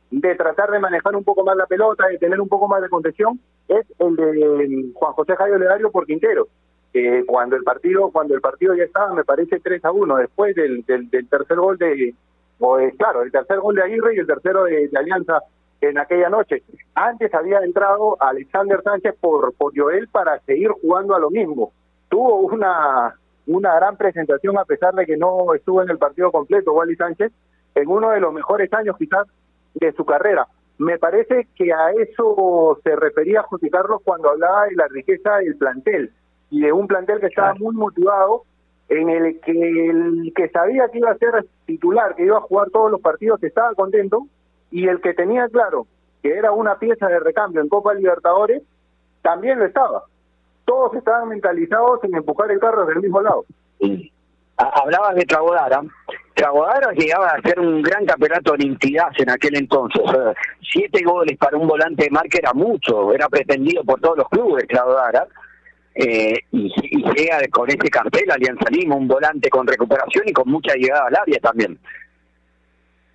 de 0.09 0.33
tratar 0.33 0.71
de 0.71 0.79
manejar 0.79 1.15
un 1.15 1.23
poco 1.23 1.43
más 1.43 1.55
la 1.55 1.67
pelota, 1.67 2.07
de 2.07 2.17
tener 2.17 2.41
un 2.41 2.49
poco 2.49 2.67
más 2.67 2.81
de 2.81 2.89
contención, 2.89 3.39
es 3.67 3.85
el 3.99 4.15
de 4.15 4.91
Juan 4.95 5.13
José 5.13 5.35
Jairo 5.35 5.59
Ledario 5.59 5.91
por 5.91 6.07
Quintero. 6.07 6.47
Eh, 6.91 7.23
cuando 7.27 7.55
el 7.55 7.61
partido 7.61 8.09
cuando 8.09 8.33
el 8.33 8.41
partido 8.41 8.73
ya 8.73 8.85
estaba, 8.85 9.13
me 9.13 9.23
parece 9.23 9.59
3 9.59 9.85
a 9.85 9.91
1, 9.91 10.15
después 10.15 10.55
del, 10.55 10.83
del, 10.87 11.29
tercer 11.29 11.57
gol 11.57 11.77
de, 11.77 12.15
o 12.57 12.79
claro, 12.97 13.21
el 13.21 13.31
tercer 13.31 13.59
gol 13.59 13.75
de 13.75 13.83
Aguirre 13.83 14.15
y 14.15 14.19
el 14.19 14.25
tercero 14.25 14.63
de, 14.63 14.89
Alianza 14.95 15.43
en 15.81 15.99
aquella 15.99 16.29
noche. 16.29 16.63
Antes 16.95 17.31
había 17.35 17.59
entrado 17.59 18.17
Alexander 18.19 18.81
Sánchez 18.81 19.13
por, 19.21 19.53
por 19.53 19.77
Joel 19.77 20.07
para 20.07 20.39
seguir 20.39 20.69
jugando 20.81 21.15
a 21.15 21.19
lo 21.19 21.29
mismo 21.29 21.71
tuvo 22.09 22.39
una, 22.39 23.15
una 23.47 23.75
gran 23.75 23.97
presentación 23.97 24.57
a 24.57 24.65
pesar 24.65 24.93
de 24.93 25.05
que 25.05 25.17
no 25.17 25.53
estuvo 25.53 25.81
en 25.81 25.89
el 25.89 25.97
partido 25.97 26.31
completo 26.31 26.73
Wally 26.73 26.95
Sánchez, 26.95 27.31
en 27.75 27.87
uno 27.87 28.09
de 28.11 28.19
los 28.19 28.33
mejores 28.33 28.71
años 28.73 28.97
quizás 28.97 29.27
de 29.75 29.91
su 29.93 30.05
carrera. 30.05 30.47
Me 30.77 30.97
parece 30.97 31.47
que 31.55 31.73
a 31.73 31.91
eso 31.91 32.79
se 32.83 32.95
refería 32.95 33.43
José 33.43 33.69
Carlos 33.69 34.01
cuando 34.03 34.29
hablaba 34.29 34.65
de 34.65 34.75
la 34.75 34.87
riqueza 34.87 35.37
del 35.37 35.57
plantel 35.57 36.11
y 36.49 36.61
de 36.61 36.71
un 36.71 36.87
plantel 36.87 37.19
que 37.19 37.27
estaba 37.27 37.53
muy 37.55 37.75
motivado, 37.75 38.43
en 38.87 39.09
el 39.09 39.39
que 39.41 39.89
el 39.89 40.33
que 40.35 40.49
sabía 40.49 40.89
que 40.89 40.97
iba 40.97 41.11
a 41.11 41.17
ser 41.17 41.45
titular, 41.65 42.15
que 42.15 42.25
iba 42.25 42.37
a 42.37 42.41
jugar 42.41 42.69
todos 42.71 42.89
los 42.89 43.01
partidos, 43.01 43.43
estaba 43.43 43.75
contento, 43.75 44.25
y 44.71 44.87
el 44.87 44.99
que 45.01 45.13
tenía 45.13 45.47
claro 45.49 45.85
que 46.23 46.33
era 46.33 46.51
una 46.51 46.79
pieza 46.79 47.07
de 47.07 47.19
recambio 47.19 47.61
en 47.61 47.69
Copa 47.69 47.93
Libertadores, 47.93 48.63
también 49.21 49.59
lo 49.59 49.65
estaba 49.65 50.03
todos 50.69 50.93
estaban 50.93 51.29
mentalizados 51.29 52.03
en 52.03 52.13
empujar 52.13 52.51
el 52.51 52.59
carro 52.59 52.85
del 52.85 52.99
mismo 52.99 53.19
lado. 53.21 53.43
Hablabas 54.55 55.15
de 55.15 55.25
Tragodara. 55.25 55.81
Tragodara 56.35 56.91
llegaba 56.91 57.29
a 57.29 57.41
ser 57.41 57.59
un 57.59 57.81
gran 57.81 58.05
campeonato 58.05 58.53
de 58.55 58.65
entidad 58.65 59.07
en 59.17 59.31
aquel 59.31 59.55
entonces. 59.57 60.03
siete 60.71 61.01
goles 61.03 61.39
para 61.39 61.57
un 61.57 61.67
volante 61.67 62.03
de 62.03 62.11
marca 62.11 62.37
era 62.37 62.53
mucho, 62.53 63.11
era 63.11 63.27
pretendido 63.29 63.83
por 63.83 63.99
todos 63.99 64.17
los 64.19 64.29
clubes 64.29 64.67
Tragodara. 64.67 65.25
Eh, 65.95 66.35
y, 66.51 66.71
llega 67.15 67.39
con 67.49 67.67
ese 67.67 67.89
cartel 67.89 68.29
Alianza 68.29 68.69
Lima, 68.69 68.95
un 68.95 69.07
volante 69.07 69.49
con 69.49 69.65
recuperación 69.65 70.25
y 70.27 70.33
con 70.33 70.49
mucha 70.49 70.75
llegada 70.75 71.07
al 71.07 71.15
área 71.15 71.39
también. 71.39 71.79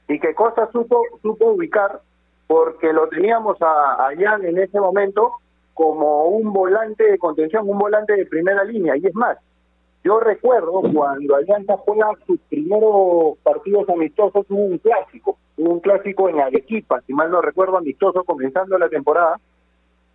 Y 0.09 0.19
qué 0.19 0.35
cosa 0.35 0.69
supo, 0.73 1.05
supo 1.23 1.53
ubicar, 1.53 2.01
porque 2.49 2.93
lo 2.93 3.09
teníamos 3.09 3.63
a, 3.63 4.09
a 4.09 4.11
Jan 4.19 4.45
en 4.45 4.59
ese 4.59 4.81
momento 4.81 5.35
como 5.75 6.27
un 6.27 6.53
volante 6.53 7.05
de 7.05 7.19
contención, 7.19 7.69
un 7.69 7.79
volante 7.79 8.15
de 8.15 8.27
primera 8.27 8.65
línea. 8.65 8.97
Y 8.97 9.07
es 9.07 9.15
más, 9.15 9.39
yo 10.05 10.21
recuerdo 10.21 10.83
cuando 10.93 11.35
Alianza 11.35 11.77
juega 11.79 12.11
sus 12.27 12.39
primeros 12.49 13.37
partidos 13.43 13.89
amistosos, 13.89 14.47
hubo 14.49 14.65
un 14.65 14.79
clásico, 14.79 15.39
hubo 15.57 15.73
un 15.73 15.81
clásico 15.81 16.29
en 16.29 16.41
Arequipa, 16.41 17.01
si 17.03 17.13
mal 17.13 17.31
no 17.31 17.41
recuerdo, 17.41 17.77
amistoso, 17.77 18.23
comenzando 18.25 18.79
la 18.79 18.89
temporada, 18.89 19.41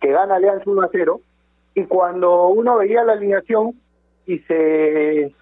que 0.00 0.10
gana 0.10 0.36
Alianza 0.36 0.64
1 0.70 0.82
a 0.82 0.88
0. 0.90 1.20
Y 1.74 1.84
cuando 1.84 2.48
uno 2.48 2.78
veía 2.78 3.04
la 3.04 3.12
alineación 3.12 3.74
y 4.26 4.38
se, 4.40 5.32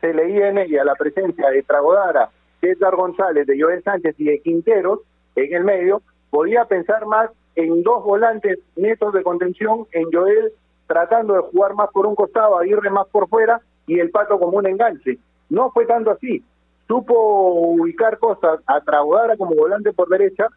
se 0.00 0.14
leía 0.14 0.48
en 0.48 0.58
ella 0.58 0.84
la 0.84 0.94
presencia 0.94 1.48
de 1.50 1.62
Tragodara, 1.62 2.30
de 2.60 2.72
Edgar 2.72 2.96
González, 2.96 3.46
de 3.46 3.60
Joel 3.60 3.82
Sánchez 3.82 4.14
y 4.18 4.24
de 4.24 4.40
Quinteros 4.40 5.00
en 5.36 5.54
el 5.54 5.64
medio, 5.64 6.02
podía 6.30 6.64
pensar 6.64 7.06
más 7.06 7.30
en 7.64 7.82
dos 7.82 8.04
volantes 8.04 8.58
netos 8.76 9.12
de 9.12 9.22
contención, 9.22 9.86
en 9.92 10.10
Joel 10.12 10.52
tratando 10.86 11.34
de 11.34 11.40
jugar 11.42 11.74
más 11.74 11.88
por 11.90 12.06
un 12.06 12.16
costado, 12.16 12.58
Aguirre 12.58 12.90
más 12.90 13.06
por 13.08 13.28
fuera 13.28 13.60
y 13.86 14.00
el 14.00 14.10
Pato 14.10 14.38
como 14.38 14.58
un 14.58 14.66
enganche. 14.66 15.18
No 15.48 15.70
fue 15.70 15.86
tanto 15.86 16.10
así. 16.10 16.44
Supo 16.88 17.14
ubicar 17.14 18.18
cosas 18.18 18.60
a 18.66 18.80
Tragodara 18.80 19.36
como 19.36 19.54
volante 19.54 19.92
por 19.92 20.08
derecha, 20.08 20.48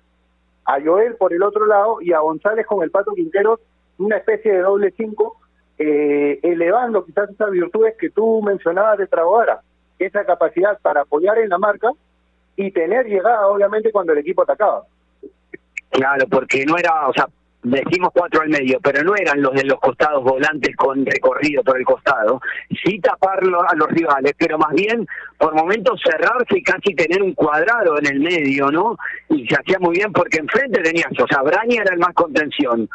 a 0.65 0.81
Joel 0.81 1.15
por 1.17 1.33
el 1.33 1.43
otro 1.43 1.67
lado 1.67 2.01
y 2.01 2.13
a 2.13 2.19
González 2.19 2.65
con 2.65 2.81
el 2.83 2.89
Pato 2.89 3.13
Quintero, 3.13 3.59
una 3.99 4.17
especie 4.17 4.53
de 4.53 4.61
doble 4.61 4.91
cinco, 4.97 5.37
eh, 5.77 6.39
elevando 6.41 7.05
quizás 7.05 7.29
esas 7.29 7.51
virtudes 7.51 7.95
que 7.99 8.09
tú 8.09 8.41
mencionabas 8.41 8.97
de 8.97 9.07
Tragodara, 9.07 9.61
esa 9.99 10.25
capacidad 10.25 10.79
para 10.81 11.01
apoyar 11.01 11.37
en 11.37 11.49
la 11.49 11.59
marca 11.59 11.91
y 12.55 12.71
tener 12.71 13.05
llegada 13.05 13.47
obviamente 13.47 13.91
cuando 13.91 14.13
el 14.13 14.19
equipo 14.19 14.41
atacaba. 14.41 14.83
Claro, 15.93 16.25
porque 16.27 16.65
no 16.65 16.75
era, 16.75 17.07
o 17.07 17.13
sea, 17.13 17.27
decimos 17.61 18.09
cuatro 18.13 18.41
al 18.41 18.49
medio, 18.49 18.79
pero 18.81 19.03
no 19.03 19.15
eran 19.15 19.41
los 19.41 19.53
de 19.53 19.63
los 19.63 19.79
costados 19.79 20.23
volantes 20.23 20.75
con 20.75 21.05
recorrido 21.05 21.63
por 21.63 21.77
el 21.77 21.85
costado, 21.85 22.41
sí 22.83 22.99
taparlo 22.99 23.61
a 23.61 23.75
los 23.75 23.87
rivales, 23.89 24.33
pero 24.37 24.57
más 24.57 24.73
bien 24.73 25.07
por 25.37 25.53
momentos 25.53 26.01
cerrarse 26.03 26.57
y 26.57 26.63
casi 26.63 26.95
tener 26.95 27.21
un 27.21 27.33
cuadrado 27.33 27.99
en 27.99 28.07
el 28.07 28.19
medio, 28.19 28.71
¿no? 28.71 28.97
Y 29.29 29.47
se 29.47 29.55
hacía 29.55 29.77
muy 29.79 29.95
bien 29.97 30.11
porque 30.11 30.39
enfrente 30.39 30.81
tenías, 30.81 31.11
o 31.19 31.27
sea, 31.27 31.43
Braña 31.43 31.83
era 31.83 31.93
el 31.93 31.99
más 31.99 32.13
contención, 32.15 32.89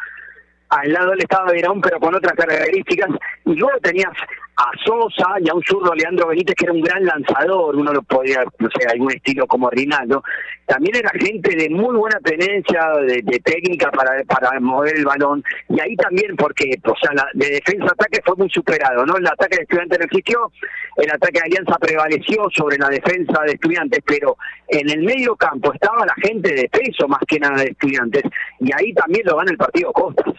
al 0.69 0.91
lado 0.91 1.11
del 1.11 1.21
estaba 1.21 1.51
Verón, 1.51 1.79
pero 1.81 1.99
con 1.99 2.13
otras 2.13 2.33
características, 2.33 3.09
y 3.45 3.55
luego 3.55 3.79
tenías 3.81 4.11
a 4.59 4.71
Sosa 4.83 5.39
y 5.39 5.49
a 5.49 5.53
un 5.53 5.63
zurdo 5.63 5.93
Leandro 5.95 6.27
Benítez 6.27 6.53
que 6.55 6.65
era 6.65 6.73
un 6.73 6.81
gran 6.81 7.05
lanzador, 7.05 7.77
uno 7.77 7.93
lo 7.93 8.01
podía, 8.01 8.43
no 8.59 8.67
sé, 8.69 8.85
algún 8.91 9.11
estilo 9.13 9.47
como 9.47 9.69
Rinaldo, 9.69 10.21
también 10.65 10.97
era 10.97 11.09
gente 11.11 11.55
de 11.55 11.69
muy 11.69 11.95
buena 11.95 12.19
tenencia, 12.19 12.89
de, 13.07 13.21
técnica 13.39 13.89
para, 13.89 14.21
para 14.25 14.59
mover 14.59 14.97
el 14.97 15.05
balón, 15.05 15.41
y 15.69 15.79
ahí 15.79 15.95
también 15.95 16.35
porque, 16.35 16.77
o 16.83 16.95
sea, 17.01 17.13
la, 17.13 17.25
de 17.33 17.51
defensa-ataque 17.51 18.19
fue 18.25 18.35
muy 18.35 18.49
superado, 18.49 19.05
¿no? 19.05 19.15
El 19.15 19.27
ataque 19.27 19.55
de 19.55 19.63
estudiantes 19.63 19.97
no 19.97 20.05
existió, 20.05 20.51
el 20.97 21.09
ataque 21.09 21.39
de 21.39 21.45
Alianza 21.45 21.77
prevaleció 21.79 22.49
sobre 22.53 22.77
la 22.77 22.89
defensa 22.89 23.41
de 23.45 23.53
estudiantes, 23.53 24.01
pero 24.05 24.35
en 24.67 24.89
el 24.89 25.03
medio 25.03 25.37
campo 25.37 25.73
estaba 25.73 26.05
la 26.05 26.15
gente 26.21 26.53
de 26.53 26.67
peso 26.67 27.07
más 27.07 27.21
que 27.25 27.39
nada 27.39 27.61
de 27.63 27.69
estudiantes, 27.69 28.23
y 28.59 28.69
ahí 28.73 28.93
también 28.93 29.25
lo 29.25 29.37
gana 29.37 29.51
el 29.51 29.57
partido 29.57 29.93
Costas. 29.93 30.33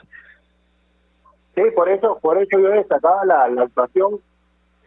Sí, 1.55 1.63
por 1.75 1.89
eso, 1.89 2.19
por 2.21 2.39
eso 2.39 2.59
yo 2.59 2.69
destacaba 2.69 3.25
la, 3.25 3.49
la 3.49 3.63
actuación 3.63 4.21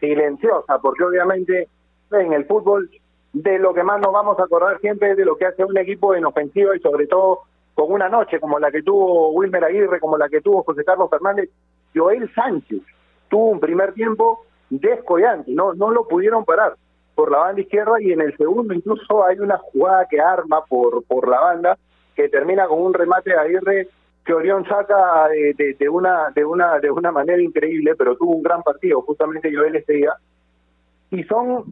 silenciosa, 0.00 0.78
porque 0.78 1.04
obviamente 1.04 1.68
en 2.10 2.32
el 2.32 2.46
fútbol 2.46 2.90
de 3.32 3.58
lo 3.58 3.74
que 3.74 3.82
más 3.82 4.00
nos 4.00 4.12
vamos 4.12 4.38
a 4.38 4.44
acordar 4.44 4.78
siempre 4.80 5.10
es 5.10 5.16
de 5.16 5.24
lo 5.24 5.36
que 5.36 5.46
hace 5.46 5.64
un 5.64 5.76
equipo 5.76 6.14
en 6.14 6.24
ofensiva 6.24 6.76
y 6.76 6.80
sobre 6.80 7.06
todo 7.06 7.40
con 7.74 7.90
una 7.90 8.08
noche 8.08 8.38
como 8.38 8.58
la 8.58 8.70
que 8.70 8.82
tuvo 8.82 9.30
Wilmer 9.30 9.64
Aguirre, 9.64 9.98
como 9.98 10.16
la 10.16 10.28
que 10.28 10.40
tuvo 10.40 10.62
José 10.62 10.84
Carlos 10.84 11.10
Fernández, 11.10 11.50
Joel 11.94 12.32
Sánchez 12.34 12.82
tuvo 13.28 13.46
un 13.46 13.60
primer 13.60 13.92
tiempo 13.92 14.44
descollante, 14.70 15.50
no, 15.52 15.74
no 15.74 15.90
lo 15.90 16.06
pudieron 16.06 16.44
parar 16.44 16.76
por 17.14 17.30
la 17.30 17.38
banda 17.38 17.60
izquierda 17.60 18.00
y 18.00 18.12
en 18.12 18.20
el 18.20 18.36
segundo 18.36 18.74
incluso 18.74 19.24
hay 19.24 19.38
una 19.38 19.58
jugada 19.58 20.06
que 20.08 20.20
arma 20.20 20.64
por, 20.64 21.04
por 21.04 21.28
la 21.28 21.40
banda 21.40 21.78
que 22.14 22.28
termina 22.28 22.66
con 22.66 22.80
un 22.80 22.94
remate 22.94 23.30
de 23.30 23.36
Aguirre 23.36 23.88
que 24.24 24.32
Orión 24.32 24.64
saca 24.66 25.28
de, 25.28 25.76
de, 25.78 25.88
una 25.88 26.30
de 26.34 26.44
una 26.44 26.78
de 26.78 26.90
una 26.90 27.12
manera 27.12 27.42
increíble, 27.42 27.94
pero 27.96 28.16
tuvo 28.16 28.36
un 28.36 28.42
gran 28.42 28.62
partido 28.62 29.02
justamente 29.02 29.54
Joel 29.54 29.76
este 29.76 29.94
día. 29.94 30.14
Y 31.10 31.22
son 31.24 31.64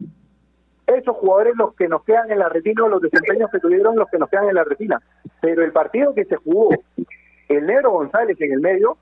esos 0.85 1.15
jugadores 1.15 1.55
los 1.57 1.73
que 1.75 1.87
nos 1.87 2.03
quedan 2.03 2.31
en 2.31 2.39
la 2.39 2.49
retina, 2.49 2.87
los 2.87 3.01
desempeños 3.01 3.49
que 3.51 3.59
tuvieron 3.59 3.95
los 3.95 4.07
que 4.09 4.19
nos 4.19 4.29
quedan 4.29 4.49
en 4.49 4.55
la 4.55 4.63
retina. 4.63 5.01
Pero 5.41 5.63
el 5.63 5.71
partido 5.71 6.13
que 6.13 6.25
se 6.25 6.35
jugó, 6.35 6.69
el 7.49 7.65
Negro 7.65 7.91
González 7.91 8.39
en 8.39 8.53
el 8.53 8.59
medio, 8.59 8.97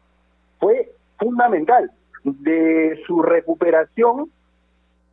fue 0.59 0.91
fundamental. 1.17 1.91
De 2.23 3.01
su 3.07 3.23
recuperación 3.23 4.29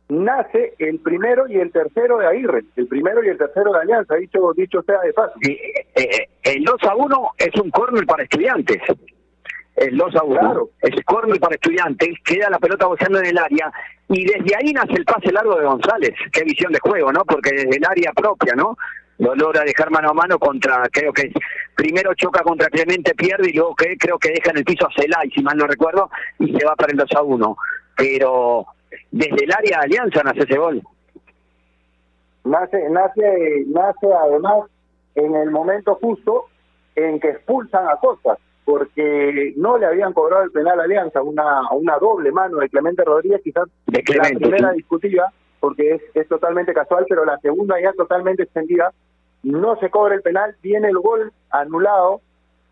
nace 0.09 0.73
el 0.79 0.99
primero 0.99 1.47
y 1.47 1.57
el 1.57 1.71
tercero 1.71 2.17
de 2.17 2.27
Aguirre, 2.27 2.63
el 2.75 2.87
primero 2.87 3.23
y 3.23 3.27
el 3.27 3.37
tercero 3.37 3.71
de 3.71 3.79
Alianza, 3.79 4.15
dicho, 4.15 4.51
dicho 4.55 4.81
sea 4.81 4.99
de 5.01 5.13
paso. 5.13 5.33
Eh, 5.47 5.85
eh, 5.95 6.27
el 6.43 6.63
2 6.63 6.83
a 6.83 6.95
1 6.95 7.29
es 7.37 7.61
un 7.61 7.69
córner 7.69 8.05
para 8.05 8.23
estudiantes. 8.23 8.81
El 9.75 9.97
2 9.97 10.15
a 10.15 10.23
1 10.23 10.69
es 10.81 11.05
córner 11.05 11.39
para 11.39 11.55
estudiantes, 11.55 12.09
queda 12.25 12.49
la 12.49 12.59
pelota 12.59 12.87
boceando 12.87 13.19
en 13.19 13.27
el 13.27 13.37
área 13.37 13.71
y 14.09 14.25
desde 14.25 14.55
ahí 14.55 14.73
nace 14.73 14.93
el 14.93 15.05
pase 15.05 15.31
largo 15.31 15.55
de 15.57 15.65
González. 15.65 16.15
Qué 16.33 16.43
visión 16.43 16.73
de 16.73 16.79
juego, 16.79 17.13
¿no? 17.13 17.23
Porque 17.23 17.51
desde 17.51 17.77
el 17.77 17.85
área 17.87 18.11
propia, 18.11 18.55
¿no? 18.55 18.77
Lo 19.19 19.35
logra 19.35 19.63
dejar 19.63 19.91
mano 19.91 20.09
a 20.09 20.13
mano 20.13 20.39
contra, 20.39 20.87
creo 20.91 21.13
que 21.13 21.31
primero 21.75 22.13
choca 22.15 22.41
contra 22.41 22.69
Clemente, 22.69 23.13
pierde 23.13 23.49
y 23.49 23.53
luego 23.53 23.75
que, 23.75 23.97
creo 23.97 24.17
que 24.17 24.29
deja 24.29 24.51
en 24.51 24.57
el 24.57 24.63
piso 24.63 24.87
a 24.87 24.93
Celay, 24.93 25.29
si 25.29 25.43
mal 25.43 25.57
no 25.57 25.67
recuerdo, 25.67 26.09
y 26.39 26.57
se 26.57 26.65
va 26.65 26.75
para 26.75 26.91
el 26.91 26.97
2 26.97 27.09
a 27.15 27.21
1. 27.21 27.57
Pero 27.97 28.65
desde 29.11 29.43
el 29.43 29.51
área 29.51 29.79
de 29.79 29.85
Alianza 29.85 30.21
nace 30.23 30.43
ese 30.43 30.57
gol. 30.57 30.81
Nace, 32.43 32.89
nace, 32.89 33.63
nace 33.67 34.07
además 34.13 34.69
en 35.15 35.35
el 35.35 35.51
momento 35.51 35.95
justo 35.95 36.45
en 36.95 37.19
que 37.19 37.29
expulsan 37.29 37.87
a 37.87 37.97
Costas, 37.97 38.37
porque 38.65 39.53
no 39.57 39.77
le 39.77 39.85
habían 39.85 40.13
cobrado 40.13 40.43
el 40.43 40.51
penal 40.51 40.79
a 40.79 40.83
Alianza, 40.83 41.21
una, 41.21 41.69
una 41.71 41.97
doble 41.97 42.31
mano 42.31 42.57
de 42.57 42.69
Clemente 42.69 43.03
Rodríguez, 43.03 43.41
quizás 43.43 43.67
de 43.87 44.03
la 44.15 44.39
primera 44.39 44.71
discutida, 44.71 45.31
porque 45.59 45.95
es, 45.95 46.01
es 46.13 46.27
totalmente 46.27 46.73
casual, 46.73 47.05
pero 47.07 47.25
la 47.25 47.37
segunda 47.39 47.79
ya 47.81 47.93
totalmente 47.93 48.43
extendida, 48.43 48.93
no 49.43 49.75
se 49.77 49.89
cobra 49.89 50.15
el 50.15 50.21
penal, 50.21 50.55
viene 50.61 50.89
el 50.89 50.97
gol 50.97 51.31
anulado 51.49 52.21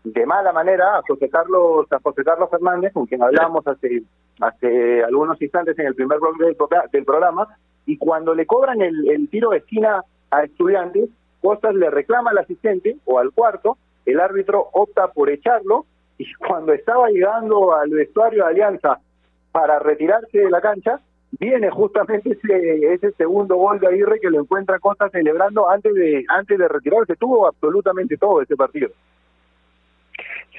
de 0.04 0.26
mala 0.26 0.52
manera 0.52 0.98
a 0.98 1.02
José 1.06 1.28
Carlos, 1.28 1.86
a 1.90 1.98
José 2.00 2.24
Carlos 2.24 2.50
Fernández, 2.50 2.92
con 2.92 3.06
quien 3.06 3.22
hablamos 3.22 3.66
hace 3.66 4.02
hace 4.40 5.02
algunos 5.04 5.40
instantes 5.40 5.78
en 5.78 5.86
el 5.86 5.94
primer 5.94 6.18
bloque 6.18 6.44
del, 6.44 6.56
del 6.92 7.04
programa, 7.04 7.48
y 7.86 7.96
cuando 7.96 8.34
le 8.34 8.46
cobran 8.46 8.82
el, 8.82 9.08
el 9.10 9.28
tiro 9.28 9.50
de 9.50 9.58
esquina 9.58 10.02
a 10.30 10.42
estudiantes, 10.44 11.08
Costas 11.40 11.74
le 11.74 11.88
reclama 11.88 12.30
al 12.30 12.38
asistente 12.38 12.96
o 13.04 13.18
al 13.18 13.30
cuarto, 13.32 13.78
el 14.04 14.20
árbitro 14.20 14.68
opta 14.72 15.08
por 15.08 15.30
echarlo, 15.30 15.86
y 16.18 16.32
cuando 16.46 16.72
estaba 16.72 17.08
llegando 17.08 17.74
al 17.74 17.90
vestuario 17.90 18.44
de 18.44 18.50
Alianza 18.50 18.98
para 19.52 19.78
retirarse 19.78 20.38
de 20.38 20.50
la 20.50 20.60
cancha, 20.60 21.00
viene 21.38 21.70
justamente 21.70 22.36
ese, 22.42 23.12
segundo 23.12 23.56
gol 23.56 23.78
de 23.80 23.86
Aguirre 23.86 24.20
que 24.20 24.30
lo 24.30 24.40
encuentra 24.40 24.78
Costa 24.78 25.08
celebrando 25.10 25.68
antes 25.68 25.94
de 25.94 26.24
antes 26.28 26.58
de 26.58 26.68
retirarse. 26.68 27.16
Tuvo 27.16 27.46
absolutamente 27.46 28.16
todo 28.16 28.42
ese 28.42 28.56
partido. 28.56 28.90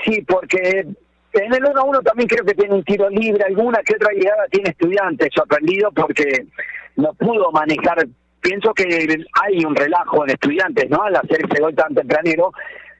Sí, 0.05 0.21
porque 0.21 0.87
en 1.33 1.53
el 1.53 1.63
1-1 1.63 2.03
también 2.03 2.27
creo 2.27 2.45
que 2.45 2.53
tiene 2.53 2.73
un 2.73 2.83
tiro 2.83 3.09
libre, 3.09 3.43
alguna 3.43 3.79
que 3.83 3.95
otra 3.95 4.11
llegada 4.13 4.45
tiene 4.49 4.69
estudiantes, 4.69 5.29
sorprendido 5.33 5.91
porque 5.91 6.45
no 6.95 7.13
pudo 7.13 7.51
manejar. 7.51 8.07
Pienso 8.41 8.73
que 8.73 8.85
hay 9.43 9.65
un 9.65 9.75
relajo 9.75 10.23
en 10.23 10.31
estudiantes, 10.31 10.89
¿no? 10.89 11.03
Al 11.03 11.15
hacer 11.15 11.45
ese 11.45 11.61
gol 11.61 11.75
tan 11.75 11.93
tempranero, 11.93 12.53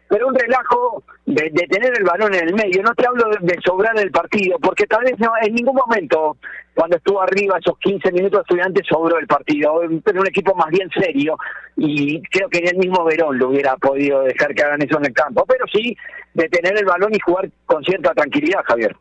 pero 0.10 0.28
un 0.28 0.34
relajo 0.36 1.04
de, 1.28 1.52
tener 1.52 1.94
el 1.96 2.04
balón 2.04 2.34
en 2.34 2.50
el 2.50 2.56
medio. 2.56 2.82
No 2.82 2.96
te 2.96 3.06
hablo 3.06 3.30
de, 3.40 3.60
sobrar 3.64 3.98
el 4.00 4.10
partido, 4.10 4.58
porque 4.60 4.88
tal 4.88 5.04
vez 5.04 5.20
no, 5.20 5.32
en 5.40 5.54
ningún 5.54 5.76
momento, 5.76 6.36
cuando 6.74 6.98
estuvo 6.98 7.22
arriba 7.22 7.60
esos 7.60 7.78
15 7.78 8.12
minutos, 8.12 8.42
estudiantes 8.42 8.88
sobró 8.90 9.20
el 9.20 9.28
partido. 9.28 9.82
Pero 10.04 10.22
un 10.22 10.28
equipo 10.28 10.56
más 10.56 10.70
bien 10.72 10.90
serio, 10.90 11.38
y 11.78 12.22
creo 12.24 12.50
que 12.50 12.60
ni 12.62 12.70
el 12.70 12.78
mismo 12.78 13.06
Verón 13.06 13.38
lo 13.38 13.50
hubiera 13.50 13.78
podido 13.78 14.24
dejar 14.24 14.56
que 14.56 14.64
hagan 14.64 14.82
eso 14.82 14.98
en 14.98 15.06
el 15.06 15.14
campo. 15.14 15.46
Pero 15.48 15.66
sí, 15.72 15.96
de 16.34 16.50
tener 16.50 16.76
el 16.76 16.86
balón 16.86 17.14
y 17.14 17.20
jugar 17.20 17.48
con 17.68 17.84
cierta 17.84 18.12
tranquilidad, 18.16 18.64
Javier. 18.66 18.96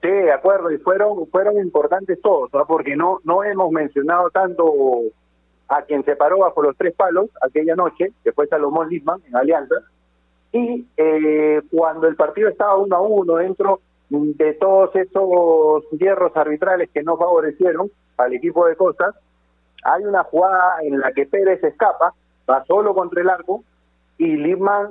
Sí, 0.00 0.10
de 0.10 0.32
acuerdo, 0.32 0.70
y 0.70 0.78
fueron 0.78 1.26
fueron 1.28 1.58
importantes 1.58 2.18
todos, 2.22 2.50
porque 2.66 2.96
no 2.96 3.20
no 3.24 3.44
hemos 3.44 3.70
mencionado 3.70 4.30
tanto 4.30 4.64
a 5.68 5.82
quien 5.82 6.04
se 6.04 6.16
paró 6.16 6.38
bajo 6.38 6.62
los 6.62 6.76
tres 6.76 6.94
palos 6.94 7.30
aquella 7.40 7.74
noche, 7.74 8.12
que 8.22 8.32
fue 8.32 8.46
Salomón 8.46 8.88
Lisman 8.88 9.20
en 9.26 9.36
Alianza, 9.36 9.76
y 10.52 10.86
eh, 10.96 11.62
cuando 11.70 12.06
el 12.06 12.16
partido 12.16 12.48
estaba 12.48 12.76
uno 12.76 12.96
a 12.96 13.00
uno 13.00 13.36
dentro 13.36 13.80
de 14.08 14.54
todos 14.54 14.94
esos 14.94 15.84
hierros 15.98 16.36
arbitrales 16.36 16.90
que 16.92 17.02
no 17.02 17.16
favorecieron 17.16 17.90
al 18.16 18.32
equipo 18.34 18.66
de 18.66 18.76
Costas, 18.76 19.14
hay 19.82 20.04
una 20.04 20.22
jugada 20.24 20.82
en 20.82 21.00
la 21.00 21.12
que 21.12 21.26
Pérez 21.26 21.62
escapa, 21.64 22.14
va 22.48 22.64
solo 22.66 22.94
contra 22.94 23.22
el 23.22 23.30
arco, 23.30 23.64
y 24.18 24.36
Lisman 24.36 24.90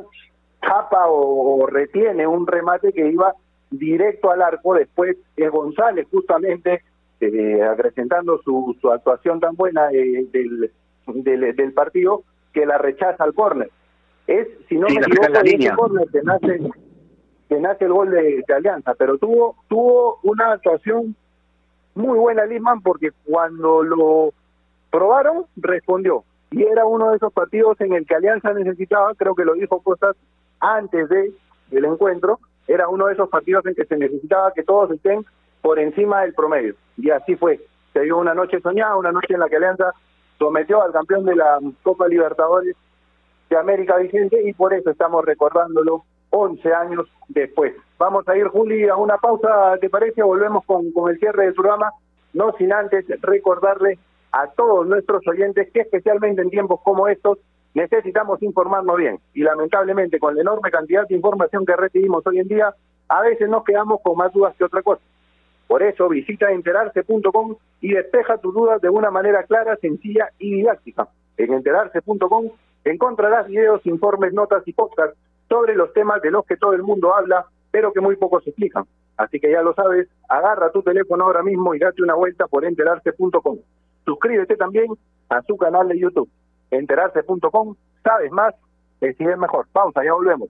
tapa 0.60 1.06
o, 1.08 1.66
retiene 1.68 2.28
un 2.28 2.48
remate 2.48 2.92
que 2.94 3.08
iba 3.08 3.34
directo 3.70 4.32
al 4.32 4.42
arco, 4.42 4.74
después 4.74 5.18
es 5.36 5.52
González 5.52 6.08
justamente 6.12 6.84
eh, 7.28 7.64
acrecentando 7.64 8.40
su, 8.44 8.76
su 8.82 8.92
actuación 8.92 9.40
tan 9.40 9.56
buena 9.56 9.92
eh, 9.92 10.26
del, 10.32 10.72
del, 11.56 11.74
partido 11.74 12.24
que 12.54 12.66
la 12.66 12.78
rechaza 12.78 13.24
al 13.24 13.34
córner. 13.34 13.70
Es, 14.28 14.48
si 14.70 14.76
no 14.76 14.88
me 14.88 14.96
equivoco, 14.96 15.40
el 15.44 15.76
córner 15.76 16.08
que 16.10 16.22
nace, 16.24 16.60
que 17.50 17.60
nace 17.60 17.86
el 17.86 17.94
gol 17.94 18.12
de, 18.12 18.44
Alianza, 18.56 18.94
pero 18.96 19.18
tuvo, 19.18 19.56
tuvo 19.68 20.20
una 20.24 20.54
actuación 20.54 21.16
muy 21.96 22.18
buena 22.18 22.46
Lisman 22.46 22.82
porque 22.82 23.12
cuando 23.26 23.84
lo 23.84 24.34
probaron, 24.92 25.46
respondió. 25.58 26.24
Y 26.52 26.64
era 26.64 26.86
uno 26.86 27.10
de 27.10 27.18
esos 27.18 27.34
partidos 27.34 27.80
en 27.82 27.94
el 27.94 28.06
que 28.06 28.16
Alianza 28.16 28.54
necesitaba, 28.54 29.14
creo 29.16 29.36
que 29.36 29.46
lo 29.46 29.56
dijo 29.56 29.82
Costas 29.82 30.16
antes 30.60 31.10
de 31.10 31.34
el 31.72 31.86
encuentro, 31.86 32.40
era 32.68 32.88
uno 32.88 33.08
de 33.08 33.14
esos 33.14 33.30
partidos 33.30 33.66
en 33.66 33.76
que 33.76 33.86
se 33.86 33.98
necesitaba 33.98 34.54
que 34.54 34.64
todos 34.64 34.92
estén 34.92 35.26
por 35.64 35.80
encima 35.80 36.22
del 36.22 36.34
promedio. 36.34 36.76
Y 36.98 37.10
así 37.10 37.36
fue. 37.36 37.60
Se 37.94 38.02
dio 38.02 38.18
una 38.18 38.36
noche 38.36 38.60
soñada, 38.60 38.98
una 38.98 39.12
noche 39.12 39.34
en 39.34 39.40
la 39.40 39.50
que 39.50 39.56
Alianza 39.56 39.92
sometió 40.38 40.84
al 40.84 40.92
campeón 40.92 41.26
de 41.26 41.36
la 41.36 41.58
Copa 41.82 42.08
Libertadores 42.08 42.76
de 43.50 43.58
América 43.58 43.98
Vicente 43.98 44.42
y 44.44 44.54
por 44.54 44.74
eso 44.74 44.90
estamos 44.90 45.24
recordándolo 45.24 46.04
11 46.32 46.74
años 46.74 47.08
después. 47.30 47.74
Vamos 47.98 48.28
a 48.28 48.36
ir, 48.36 48.48
Juli, 48.48 48.90
a 48.90 48.98
una 48.98 49.18
pausa, 49.18 49.78
¿te 49.80 49.90
parece? 49.90 50.22
Volvemos 50.22 50.66
con, 50.66 50.92
con 50.92 51.10
el 51.10 51.18
cierre 51.18 51.46
del 51.46 51.54
programa, 51.54 51.92
no 52.34 52.52
sin 52.58 52.74
antes 52.74 53.06
recordarle 53.22 53.98
a 54.34 54.48
todos 54.48 54.86
nuestros 54.86 55.26
oyentes 55.28 55.72
que 55.72 55.82
especialmente 55.82 56.42
en 56.42 56.50
tiempos 56.50 56.82
como 56.84 57.08
estos 57.08 57.38
necesitamos 57.74 58.42
informarnos 58.44 58.98
bien 58.98 59.20
y 59.34 59.44
lamentablemente 59.44 60.20
con 60.20 60.36
la 60.36 60.42
enorme 60.42 60.72
cantidad 60.72 61.08
de 61.08 61.16
información 61.16 61.66
que 61.66 61.76
recibimos 61.76 62.26
hoy 62.28 62.40
en 62.40 62.48
día, 62.48 62.74
a 63.08 63.22
veces 63.22 63.48
nos 63.48 63.64
quedamos 63.64 64.02
con 64.02 64.18
más 64.18 64.34
dudas 64.34 64.56
que 64.58 64.66
otra 64.66 64.82
cosa. 64.82 65.02
Por 65.68 65.84
eso 65.84 66.10
visita 66.10 66.52
enterarse.com 66.52 67.56
y 67.82 67.94
despeja 67.94 68.38
tus 68.38 68.54
dudas 68.54 68.82
de 68.82 68.90
una 68.90 69.12
manera 69.12 69.44
clara, 69.44 69.76
sencilla 69.78 70.30
y 70.40 70.56
didáctica. 70.56 71.08
En 71.38 71.54
enterarse.com 71.54 72.50
encontrarás 72.84 73.48
videos, 73.48 73.86
informes, 73.86 74.34
notas 74.34 74.68
y 74.68 74.74
podcasts 74.74 75.18
sobre 75.50 75.76
los 75.76 75.94
temas 75.94 76.22
de 76.22 76.32
los 76.32 76.46
que 76.46 76.58
todo 76.58 76.74
el 76.74 76.84
mundo 76.84 77.14
habla, 77.14 77.46
pero 77.72 77.94
que 77.94 78.02
muy 78.02 78.16
pocos 78.16 78.46
explican. 78.46 78.86
Así 79.18 79.40
que 79.40 79.52
ya 79.52 79.62
lo 79.62 79.74
sabes, 79.74 80.08
agarra 80.28 80.72
tu 80.72 80.82
teléfono 80.82 81.26
ahora 81.26 81.44
mismo 81.44 81.76
y 81.76 81.80
date 81.80 82.02
una 82.02 82.16
vuelta 82.16 82.48
por 82.48 82.66
enterarse.com. 82.66 83.60
Suscríbete 84.06 84.56
también 84.56 84.88
a 85.30 85.42
su 85.44 85.58
canal 85.58 85.88
de 85.88 86.00
YouTube. 86.00 86.30
Enterarse.com, 86.72 87.76
sabes 88.04 88.32
más, 88.32 88.56
decides 89.00 89.38
mejor. 89.38 89.68
Pausa, 89.72 90.04
ya 90.04 90.14
volvemos. 90.14 90.50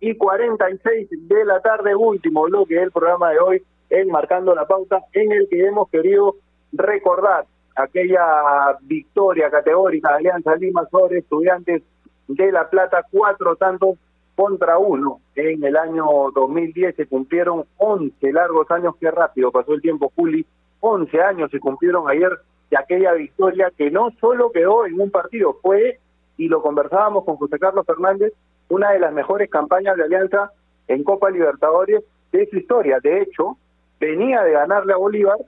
y 0.00 0.16
46 0.16 1.08
de 1.28 1.44
la 1.44 1.60
tarde, 1.60 1.94
último 1.94 2.44
bloque 2.44 2.74
del 2.74 2.90
programa 2.90 3.30
de 3.30 3.38
hoy, 3.38 3.62
Marcando 4.08 4.54
la 4.54 4.66
Pauta, 4.66 5.02
en 5.12 5.32
el 5.32 5.48
que 5.48 5.66
hemos 5.66 5.88
querido 5.90 6.36
recordar 6.72 7.44
aquella 7.76 8.78
victoria 8.82 9.50
categórica 9.50 10.10
de 10.10 10.16
Alianza 10.16 10.56
Lima 10.56 10.86
sobre 10.90 11.18
estudiantes 11.18 11.82
de 12.28 12.52
La 12.52 12.68
Plata, 12.70 13.04
cuatro 13.10 13.56
tantos 13.56 13.98
contra 14.36 14.78
uno. 14.78 15.20
En 15.34 15.62
el 15.64 15.76
año 15.76 16.06
2010 16.34 16.96
se 16.96 17.06
cumplieron 17.06 17.64
11 17.76 18.32
largos 18.32 18.70
años, 18.70 18.94
qué 19.00 19.10
rápido 19.10 19.50
pasó 19.50 19.74
el 19.74 19.82
tiempo, 19.82 20.12
Juli, 20.14 20.46
11 20.80 21.20
años 21.20 21.50
se 21.50 21.60
cumplieron 21.60 22.08
ayer 22.08 22.30
de 22.70 22.78
aquella 22.78 23.12
victoria 23.12 23.72
que 23.76 23.90
no 23.90 24.10
solo 24.20 24.50
quedó 24.52 24.86
en 24.86 24.98
un 25.00 25.10
partido, 25.10 25.58
fue, 25.60 25.98
y 26.36 26.48
lo 26.48 26.62
conversábamos 26.62 27.24
con 27.24 27.36
José 27.36 27.58
Carlos 27.58 27.84
Fernández, 27.84 28.32
una 28.70 28.92
de 28.92 29.00
las 29.00 29.12
mejores 29.12 29.50
campañas 29.50 29.96
de 29.96 30.04
Alianza 30.04 30.52
en 30.88 31.04
Copa 31.04 31.30
Libertadores 31.30 32.02
de 32.32 32.46
su 32.46 32.56
historia. 32.56 32.98
De 33.02 33.20
hecho, 33.20 33.58
venía 34.00 34.42
de 34.42 34.52
ganarle 34.52 34.92
a 34.92 34.96
Bolívar, 34.96 35.38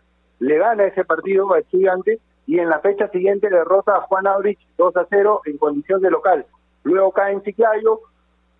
le 0.40 0.58
gana 0.58 0.84
ese 0.84 1.04
partido 1.04 1.52
a 1.54 1.60
Estudiantes 1.60 2.20
y 2.46 2.58
en 2.58 2.68
la 2.68 2.80
fecha 2.80 3.08
siguiente 3.08 3.48
derrota 3.48 3.96
a 3.96 4.00
Juan 4.02 4.26
Aurich 4.26 4.58
2 4.76 4.96
a 4.96 5.06
0 5.08 5.42
en 5.46 5.56
condición 5.56 6.02
de 6.02 6.10
local. 6.10 6.44
Luego 6.82 7.12
cae 7.12 7.32
en 7.32 7.42
Chiclayo, 7.42 8.00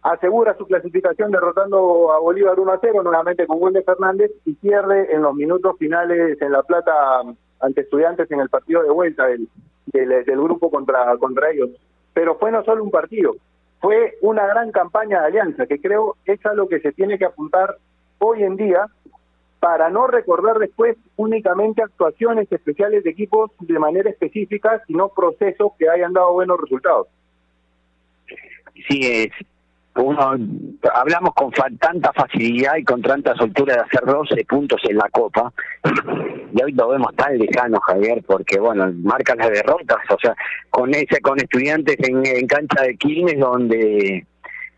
asegura 0.03 0.57
su 0.57 0.67
clasificación 0.67 1.33
derrotando 1.33 2.13
a 2.13 2.21
Bolívar 2.21 2.59
1 2.59 2.73
a 2.73 2.79
0, 2.81 3.03
nuevamente 3.03 3.47
con 3.49 3.59
gol 3.59 3.73
de 3.73 3.83
Fernández, 3.83 4.31
y 4.45 4.53
pierde 4.55 5.13
en 5.13 5.23
los 5.23 5.35
minutos 5.35 5.77
finales 5.77 6.41
en 6.41 6.53
La 6.53 6.63
Plata 6.63 6.93
ante 7.61 7.81
Estudiantes 7.81 8.31
en 8.31 8.41
el 8.41 8.49
partido 8.49 8.83
de 8.85 8.91
vuelta 8.91 9.27
del, 9.27 9.49
del, 9.87 10.25
del 10.25 10.41
grupo 10.41 10.71
contra, 10.71 11.17
contra 11.19 11.51
ellos. 11.51 11.71
Pero 12.15 12.37
fue 12.37 12.53
no 12.53 12.63
solo 12.63 12.85
un 12.85 12.91
partido, 12.91 13.35
fue 13.83 14.17
una 14.21 14.47
gran 14.47 14.71
campaña 14.71 15.21
de 15.21 15.27
alianza, 15.27 15.67
que 15.67 15.81
creo 15.81 16.17
es 16.25 16.45
a 16.47 16.55
lo 16.55 16.69
que 16.69 16.79
se 16.79 16.93
tiene 16.93 17.19
que 17.19 17.25
apuntar 17.25 17.77
hoy 18.21 18.45
en 18.45 18.57
día 18.57 18.87
para 19.59 19.91
no 19.91 20.07
recordar 20.07 20.61
después 20.61 20.97
únicamente 21.17 21.83
actuaciones 21.83 22.51
especiales 22.51 23.03
de 23.03 23.11
equipos 23.11 23.51
de 23.59 23.79
manera 23.81 24.09
específica, 24.09 24.81
sino 24.87 25.09
procesos 25.09 25.73
que 25.79 25.89
hayan 25.89 26.13
dado 26.13 26.33
buenos 26.33 26.61
resultados. 26.61 27.09
Sí, 28.89 29.01
es, 29.03 29.33
uno 29.97 30.37
hablamos 30.95 31.35
con 31.35 31.51
tanta 31.79 32.13
facilidad 32.13 32.77
y 32.77 32.85
con 32.85 33.03
tanta 33.03 33.35
soltura 33.35 33.75
de 33.75 33.81
hacer 33.81 34.05
12 34.07 34.45
puntos 34.47 34.81
en 34.89 34.97
la 34.97 35.09
Copa 35.11 35.53
y 36.55 36.63
hoy 36.63 36.73
lo 36.73 36.89
vemos 36.89 37.15
tan 37.15 37.37
lejano 37.37 37.79
Javier 37.81 38.23
porque 38.27 38.59
bueno 38.59 38.91
marcan 39.03 39.39
las 39.39 39.51
derrotas 39.51 39.99
o 40.09 40.17
sea 40.19 40.35
con 40.71 40.95
ese 40.95 41.21
con 41.21 41.39
estudiantes 41.39 41.97
en, 41.99 42.47
cancha 42.47 42.83
de 42.83 42.97
Quilmes 42.97 43.39
donde 43.39 44.27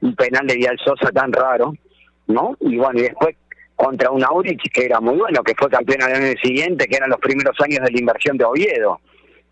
un 0.00 0.16
penal 0.16 0.46
de 0.46 0.56
Vial 0.56 0.78
Sosa 0.84 1.12
tan 1.12 1.32
raro 1.32 1.74
no 2.26 2.56
y 2.60 2.76
bueno 2.76 2.98
y 2.98 3.02
después 3.02 3.36
contra 3.76 4.10
un 4.10 4.24
Aurich 4.24 4.70
que 4.72 4.84
era 4.84 5.00
muy 5.00 5.16
bueno 5.16 5.42
que 5.42 5.54
fue 5.56 5.68
campeón 5.68 6.02
al 6.02 6.14
año 6.14 6.34
siguiente 6.42 6.86
que 6.86 6.96
eran 6.96 7.10
los 7.10 7.20
primeros 7.20 7.56
años 7.60 7.80
de 7.84 7.90
la 7.92 7.98
inversión 7.98 8.36
de 8.36 8.44
Oviedo. 8.44 9.00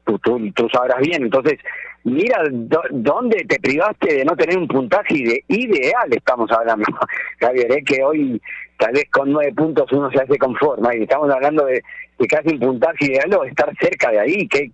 Tú, 0.04 0.18
tú, 0.18 0.50
tú 0.54 0.68
sabrás 0.72 1.00
bien. 1.00 1.22
Entonces 1.22 1.58
mira 2.04 2.42
dónde 2.90 3.44
te 3.44 3.58
privaste 3.60 4.14
de 4.14 4.24
no 4.24 4.36
tener 4.36 4.58
un 4.58 4.68
puntaje 4.68 5.42
ideal, 5.48 6.08
estamos 6.10 6.50
hablando, 6.50 6.84
Javier, 7.40 7.72
¿eh? 7.72 7.84
que 7.84 8.02
hoy 8.02 8.40
tal 8.78 8.92
vez 8.92 9.04
con 9.10 9.30
nueve 9.30 9.52
puntos 9.54 9.90
uno 9.92 10.10
se 10.10 10.20
hace 10.20 10.38
conforme, 10.38 10.98
y 10.98 11.02
estamos 11.02 11.30
hablando 11.30 11.64
de, 11.64 11.82
de 12.18 12.26
casi 12.26 12.54
un 12.54 12.60
puntaje 12.60 13.06
ideal 13.06 13.34
o 13.34 13.44
estar 13.44 13.72
cerca 13.80 14.10
de 14.10 14.20
ahí, 14.20 14.48
que 14.48 14.70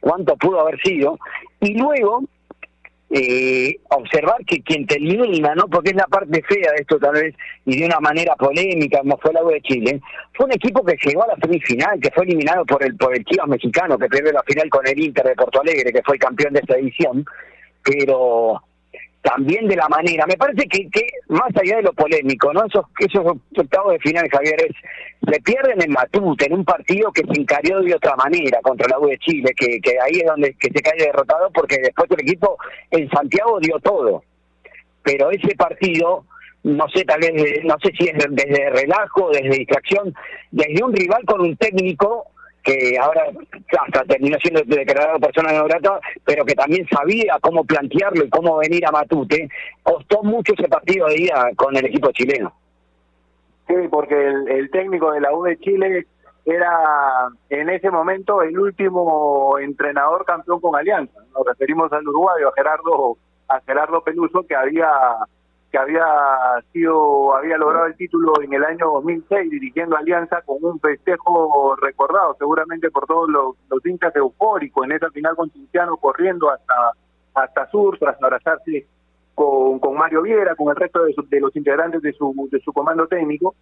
cuánto 0.00 0.36
pudo 0.36 0.60
haber 0.60 0.80
sido, 0.82 1.18
y 1.60 1.78
luego 1.78 2.22
eh, 3.10 3.78
observar 3.90 4.44
que 4.46 4.62
quien 4.62 4.86
te 4.86 4.96
elimina, 4.96 5.54
¿no? 5.54 5.68
Porque 5.68 5.90
es 5.90 5.96
la 5.96 6.06
parte 6.06 6.42
fea 6.42 6.72
de 6.72 6.80
esto 6.80 6.98
tal 6.98 7.12
vez, 7.12 7.34
y 7.64 7.78
de 7.78 7.86
una 7.86 8.00
manera 8.00 8.34
polémica, 8.34 8.98
como 8.98 9.16
fue 9.18 9.32
la 9.32 9.44
U 9.44 9.48
de 9.48 9.60
Chile, 9.62 10.00
fue 10.34 10.46
un 10.46 10.52
equipo 10.52 10.84
que 10.84 10.96
llegó 11.04 11.24
a 11.24 11.28
la 11.28 11.36
semifinal, 11.36 12.00
que 12.00 12.10
fue 12.10 12.24
eliminado 12.24 12.64
por 12.64 12.82
el, 12.82 12.96
por 12.96 13.14
el 13.14 13.24
Chivas 13.24 13.48
mexicano, 13.48 13.96
que 13.98 14.08
perdió 14.08 14.32
la 14.32 14.42
final 14.42 14.68
con 14.70 14.86
el 14.86 14.98
Inter 14.98 15.24
de 15.24 15.34
Porto 15.36 15.60
Alegre, 15.60 15.92
que 15.92 16.02
fue 16.02 16.16
el 16.16 16.20
campeón 16.20 16.54
de 16.54 16.60
esta 16.60 16.76
edición, 16.76 17.24
pero 17.82 18.60
también 19.26 19.66
de 19.66 19.74
la 19.74 19.88
manera. 19.88 20.24
Me 20.26 20.36
parece 20.36 20.68
que, 20.68 20.88
que 20.88 21.04
más 21.28 21.50
allá 21.56 21.76
de 21.76 21.82
lo 21.82 21.92
polémico, 21.92 22.52
¿no? 22.52 22.64
Esos, 22.64 22.86
esos 23.00 23.24
octavos 23.56 23.92
de 23.92 23.98
final, 23.98 24.28
Javier, 24.30 24.54
es, 24.68 24.76
se 25.28 25.40
pierden 25.40 25.82
en 25.82 25.90
Matute, 25.90 26.46
en 26.46 26.54
un 26.54 26.64
partido 26.64 27.10
que 27.10 27.22
se 27.22 27.40
encarió 27.40 27.80
de 27.80 27.94
otra 27.96 28.14
manera 28.14 28.60
contra 28.62 28.86
la 28.88 29.00
U 29.00 29.08
de 29.08 29.18
Chile, 29.18 29.50
que, 29.56 29.80
que 29.80 29.98
ahí 30.00 30.20
es 30.20 30.26
donde 30.26 30.54
que 30.54 30.68
se 30.68 30.80
cae 30.80 30.96
derrotado 30.98 31.50
porque 31.52 31.78
después 31.78 32.08
el 32.12 32.20
equipo 32.20 32.56
en 32.92 33.10
Santiago 33.10 33.58
dio 33.58 33.80
todo. 33.80 34.22
Pero 35.02 35.30
ese 35.32 35.56
partido, 35.56 36.24
no 36.62 36.88
sé, 36.90 37.04
tal 37.04 37.20
vez, 37.20 37.64
no 37.64 37.76
sé 37.82 37.90
si 37.98 38.08
es 38.08 38.14
desde 38.30 38.70
relajo, 38.70 39.30
desde 39.30 39.58
distracción, 39.58 40.14
desde 40.52 40.84
un 40.84 40.92
rival 40.92 41.24
con 41.26 41.40
un 41.40 41.56
técnico 41.56 42.26
que 42.66 42.98
ahora 42.98 43.22
hasta 43.80 44.04
terminó 44.04 44.36
siendo 44.40 44.60
declarado 44.66 45.20
persona 45.20 45.52
no 45.52 45.64
grata, 45.64 46.00
pero 46.24 46.44
que 46.44 46.54
también 46.54 46.84
sabía 46.88 47.38
cómo 47.40 47.64
plantearlo 47.64 48.24
y 48.24 48.28
cómo 48.28 48.56
venir 48.56 48.84
a 48.84 48.90
Matute, 48.90 49.48
costó 49.84 50.24
mucho 50.24 50.52
ese 50.52 50.68
partido 50.68 51.06
de 51.06 51.14
día 51.14 51.50
con 51.54 51.76
el 51.76 51.86
equipo 51.86 52.10
chileno. 52.10 52.52
Sí, 53.68 53.74
porque 53.88 54.16
el, 54.16 54.68
técnico 54.70 55.12
de 55.12 55.20
la 55.20 55.32
U 55.32 55.44
de 55.44 55.56
Chile 55.58 56.06
era 56.44 57.28
en 57.50 57.70
ese 57.70 57.90
momento 57.90 58.42
el 58.42 58.58
último 58.58 59.58
entrenador 59.60 60.24
campeón 60.24 60.60
con 60.60 60.74
Alianza. 60.74 61.20
Nos 61.36 61.46
referimos 61.46 61.92
al 61.92 62.06
uruguayo, 62.06 62.48
a 62.48 62.52
Gerardo, 62.56 63.16
a 63.48 63.60
Gerardo 63.60 64.02
Peluso, 64.02 64.42
que 64.42 64.56
había 64.56 64.88
que 65.70 65.78
había 65.78 66.04
sido 66.72 67.34
había 67.34 67.56
logrado 67.56 67.86
el 67.86 67.96
título 67.96 68.32
en 68.42 68.52
el 68.52 68.64
año 68.64 68.86
2006 68.94 69.50
dirigiendo 69.50 69.96
Alianza 69.96 70.42
con 70.42 70.58
un 70.62 70.78
festejo 70.80 71.76
recordado 71.76 72.36
seguramente 72.38 72.90
por 72.90 73.06
todos 73.06 73.28
los, 73.28 73.56
los 73.68 73.84
hinchas 73.84 74.14
eufóricos 74.16 74.84
en 74.84 74.92
esa 74.92 75.10
final 75.10 75.34
con 75.34 75.50
Cinciano 75.50 75.96
corriendo 75.96 76.50
hasta 76.50 76.92
hasta 77.34 77.70
Sur 77.70 77.98
tras 77.98 78.22
abrazarse 78.22 78.86
con, 79.34 79.78
con 79.78 79.94
Mario 79.94 80.22
Viera, 80.22 80.54
con 80.54 80.70
el 80.70 80.76
resto 80.76 81.04
de, 81.04 81.14
de 81.28 81.40
los 81.40 81.54
integrantes 81.54 82.00
de 82.00 82.12
su, 82.12 82.48
de 82.50 82.60
su 82.60 82.72
comando 82.72 83.06
técnico 83.06 83.54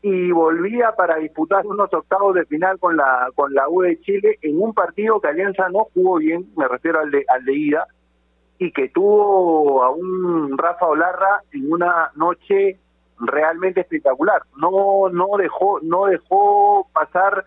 y 0.00 0.30
volvía 0.30 0.92
para 0.92 1.16
disputar 1.16 1.66
unos 1.66 1.92
octavos 1.92 2.34
de 2.34 2.44
final 2.46 2.78
con 2.78 2.96
la 2.96 3.30
con 3.34 3.52
la 3.52 3.68
U 3.68 3.82
de 3.82 4.00
Chile 4.00 4.38
en 4.42 4.60
un 4.60 4.72
partido 4.72 5.20
que 5.20 5.28
Alianza 5.28 5.68
no 5.70 5.88
jugó 5.92 6.18
bien, 6.18 6.46
me 6.56 6.68
refiero 6.68 7.00
al 7.00 7.10
de, 7.10 7.24
al 7.28 7.44
de 7.44 7.54
ida, 7.54 7.86
y 8.58 8.72
que 8.72 8.88
tuvo 8.88 9.82
a 9.84 9.90
un 9.90 10.56
Rafa 10.58 10.86
Olarra 10.86 11.42
en 11.52 11.72
una 11.72 12.10
noche 12.16 12.78
realmente 13.20 13.80
espectacular. 13.80 14.42
No 14.56 15.08
no 15.10 15.36
dejó 15.38 15.80
no 15.82 16.06
dejó 16.06 16.88
pasar 16.92 17.44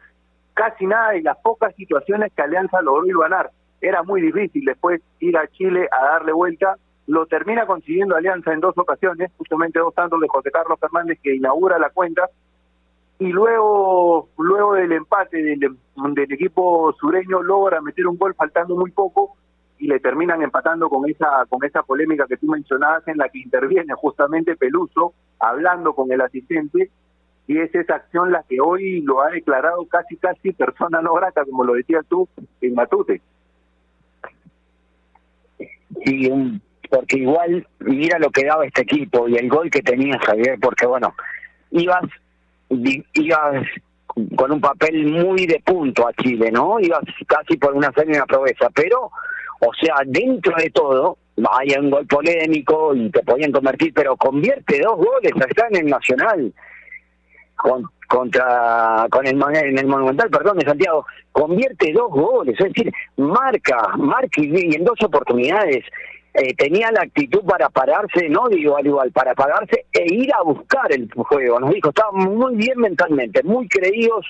casi 0.53 0.85
nada 0.85 1.15
y 1.15 1.21
las 1.21 1.37
pocas 1.37 1.75
situaciones 1.75 2.31
que 2.33 2.41
Alianza 2.41 2.81
logró 2.81 3.19
ganar. 3.19 3.51
Era 3.81 4.03
muy 4.03 4.21
difícil 4.21 4.63
después 4.65 5.01
ir 5.19 5.37
a 5.37 5.47
Chile 5.47 5.87
a 5.91 6.05
darle 6.13 6.31
vuelta. 6.33 6.75
Lo 7.07 7.25
termina 7.25 7.65
consiguiendo 7.65 8.15
Alianza 8.15 8.53
en 8.53 8.59
dos 8.59 8.77
ocasiones, 8.77 9.31
justamente 9.37 9.79
dos 9.79 9.93
tantos 9.93 10.19
de 10.21 10.27
José 10.27 10.51
Carlos 10.51 10.79
Fernández 10.79 11.19
que 11.21 11.35
inaugura 11.35 11.79
la 11.79 11.89
cuenta 11.89 12.29
y 13.21 13.27
luego 13.27 14.29
luego 14.37 14.73
del 14.73 14.93
empate 14.93 15.37
del 15.37 16.33
equipo 16.33 16.91
sureño 16.99 17.43
logra 17.43 17.79
meter 17.79 18.07
un 18.07 18.17
gol 18.17 18.33
faltando 18.33 18.75
muy 18.75 18.89
poco 18.89 19.37
y 19.81 19.87
le 19.87 19.99
terminan 19.99 20.43
empatando 20.43 20.89
con 20.89 21.09
esa 21.09 21.45
con 21.49 21.63
esa 21.65 21.81
polémica 21.81 22.27
que 22.27 22.37
tú 22.37 22.45
mencionabas 22.45 23.05
en 23.07 23.17
la 23.17 23.29
que 23.29 23.39
interviene 23.39 23.93
justamente 23.95 24.55
Peluso 24.55 25.15
hablando 25.39 25.95
con 25.95 26.11
el 26.11 26.21
asistente 26.21 26.91
y 27.47 27.57
es 27.57 27.73
esa 27.73 27.95
acción 27.95 28.31
la 28.31 28.43
que 28.47 28.61
hoy 28.61 29.01
lo 29.01 29.23
ha 29.23 29.31
declarado 29.31 29.83
casi 29.87 30.17
casi 30.17 30.53
persona 30.53 31.01
no 31.01 31.15
grata 31.15 31.43
como 31.45 31.65
lo 31.65 31.73
decías 31.73 32.05
tú 32.07 32.29
en 32.61 32.75
Matute 32.75 33.21
sí 36.05 36.61
porque 36.87 37.17
igual 37.17 37.67
mira 37.79 38.19
lo 38.19 38.29
que 38.29 38.45
daba 38.45 38.67
este 38.67 38.83
equipo 38.83 39.27
y 39.27 39.35
el 39.35 39.49
gol 39.49 39.71
que 39.71 39.81
tenía 39.81 40.19
Javier 40.19 40.59
porque 40.61 40.85
bueno 40.85 41.11
ibas 41.71 42.03
ibas 43.13 43.65
con 44.35 44.51
un 44.51 44.61
papel 44.61 45.07
muy 45.07 45.45
de 45.45 45.61
punto 45.65 46.05
a 46.05 46.13
Chile, 46.13 46.51
¿no? 46.51 46.79
Ibas 46.81 47.03
casi 47.27 47.55
por 47.55 47.73
una 47.73 47.91
serie 47.93 48.17
de 48.17 48.25
proeza, 48.25 48.69
pero 48.75 49.09
o 49.63 49.73
sea, 49.79 49.95
dentro 50.05 50.55
de 50.57 50.69
todo, 50.71 51.17
hay 51.51 51.69
un 51.79 51.91
gol 51.91 52.05
polémico 52.07 52.95
y 52.95 53.09
te 53.11 53.21
podían 53.21 53.51
convertir, 53.51 53.93
pero 53.93 54.17
convierte 54.17 54.79
dos 54.79 54.97
goles 54.97 55.33
acá 55.35 55.67
en 55.69 55.77
el 55.77 55.85
Nacional. 55.87 56.53
Con, 57.55 57.83
contra 58.07 59.05
con 59.11 59.25
el 59.27 59.39
en 59.39 59.77
el 59.77 59.85
Monumental, 59.85 60.31
perdón, 60.31 60.57
de 60.57 60.65
Santiago, 60.65 61.05
convierte 61.31 61.93
dos 61.93 62.09
goles, 62.09 62.59
es 62.59 62.73
decir, 62.73 62.91
marca, 63.17 63.95
marca 63.97 64.41
y 64.41 64.75
en 64.75 64.83
dos 64.83 64.99
oportunidades 65.03 65.85
eh, 66.33 66.53
tenía 66.55 66.91
la 66.91 67.01
actitud 67.01 67.41
para 67.45 67.69
pararse, 67.69 68.29
no 68.29 68.47
digo 68.49 68.77
al 68.77 68.85
igual, 68.85 69.11
para 69.11 69.35
pararse 69.35 69.85
e 69.91 70.13
ir 70.13 70.33
a 70.33 70.41
buscar 70.43 70.91
el 70.91 71.09
juego. 71.13 71.59
Nos 71.59 71.73
dijo, 71.73 71.89
estaban 71.89 72.35
muy 72.35 72.55
bien 72.55 72.79
mentalmente, 72.79 73.43
muy 73.43 73.67
creídos 73.67 74.25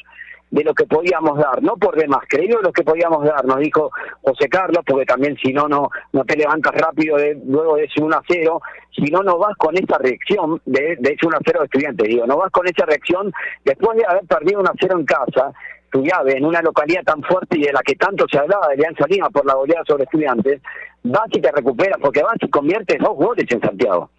de 0.52 0.64
lo 0.66 0.74
que 0.74 0.86
podíamos 0.86 1.38
dar, 1.38 1.64
no 1.64 1.78
por 1.78 1.96
demás, 1.96 2.22
creído 2.28 2.58
de 2.58 2.64
lo 2.64 2.74
que 2.74 2.84
podíamos 2.84 3.24
dar, 3.24 3.46
nos 3.46 3.58
dijo 3.60 3.90
José 4.22 4.50
Carlos, 4.50 4.84
porque 4.86 5.06
también 5.06 5.38
si 5.38 5.54
no, 5.54 5.68
no, 5.68 5.90
no 6.12 6.26
te 6.26 6.36
levantas 6.36 6.74
rápido 6.76 7.16
de, 7.18 7.42
luego 7.46 7.78
de 7.78 7.86
ese 7.86 8.04
1 8.04 8.16
a 8.16 8.22
0, 8.28 8.62
si 8.94 9.10
no, 9.10 9.24
no 9.24 9.38
vas 9.38 9.56
con 9.58 9.76
esa 9.78 9.98
reacción 9.98 10.62
de, 10.66 10.98
de 11.00 11.14
ese 11.14 11.26
1 11.26 11.38
a 11.38 11.40
0 11.44 11.60
de 11.60 11.66
estudiantes, 11.66 12.08
digo, 12.08 12.28
no 12.28 12.38
vas 12.38 12.52
con 12.52 12.68
esa 12.68 12.86
reacción 12.86 13.32
después 13.64 13.98
de 13.98 14.06
haber 14.06 14.26
perdido 14.26 14.60
1 14.60 14.70
a 14.70 14.74
0 14.78 15.00
en 15.00 15.06
casa, 15.06 15.54
tu 15.90 16.04
llave 16.04 16.38
en 16.38 16.46
una 16.46 16.62
localidad 16.62 17.04
tan 17.04 17.24
fuerte 17.24 17.58
y 17.58 17.64
de 17.64 17.74
la 17.74 17.82
que 17.82 17.96
tanto 17.96 18.26
se 18.30 18.38
hablaba 18.38 18.68
de 18.68 18.74
Alianza 18.74 19.06
Lima 19.08 19.30
por 19.30 19.46
la 19.46 19.56
goleada 19.56 19.84
sobre 19.88 20.04
estudiantes, 20.04 20.62
vas 21.04 21.28
y 21.30 21.40
te 21.40 21.52
recuperas, 21.52 21.98
porque 22.02 22.24
vas 22.24 22.36
y 22.42 22.50
conviertes 22.50 23.00
dos 23.00 23.16
goles 23.16 23.46
en 23.50 23.62
Santiago. 23.62 24.10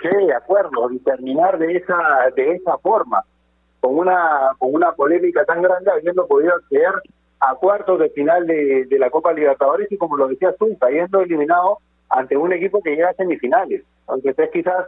Sí, 0.00 0.26
de 0.26 0.34
acuerdo, 0.34 0.90
y 0.90 0.98
terminar 0.98 1.58
de 1.58 1.76
esa, 1.76 1.96
de 2.36 2.52
esa 2.56 2.76
forma 2.78 3.22
con 3.84 3.98
una 3.98 4.52
con 4.58 4.74
una 4.74 4.92
polémica 4.92 5.44
tan 5.44 5.60
grande 5.60 5.90
habiendo 5.90 6.26
podido 6.26 6.54
acceder 6.54 6.94
a 7.38 7.54
cuartos 7.56 7.98
de 7.98 8.08
final 8.08 8.46
de, 8.46 8.86
la 8.98 9.10
Copa 9.10 9.34
Libertadores 9.34 9.92
y 9.92 9.98
como 9.98 10.16
lo 10.16 10.26
decías 10.26 10.54
tú, 10.58 10.74
cayendo 10.80 11.20
eliminado 11.20 11.80
ante 12.08 12.34
un 12.34 12.54
equipo 12.54 12.80
que 12.82 12.96
llega 12.96 13.10
a 13.10 13.14
semifinales. 13.14 13.82
Aunque 14.06 14.30
es 14.30 14.50
quizás 14.50 14.86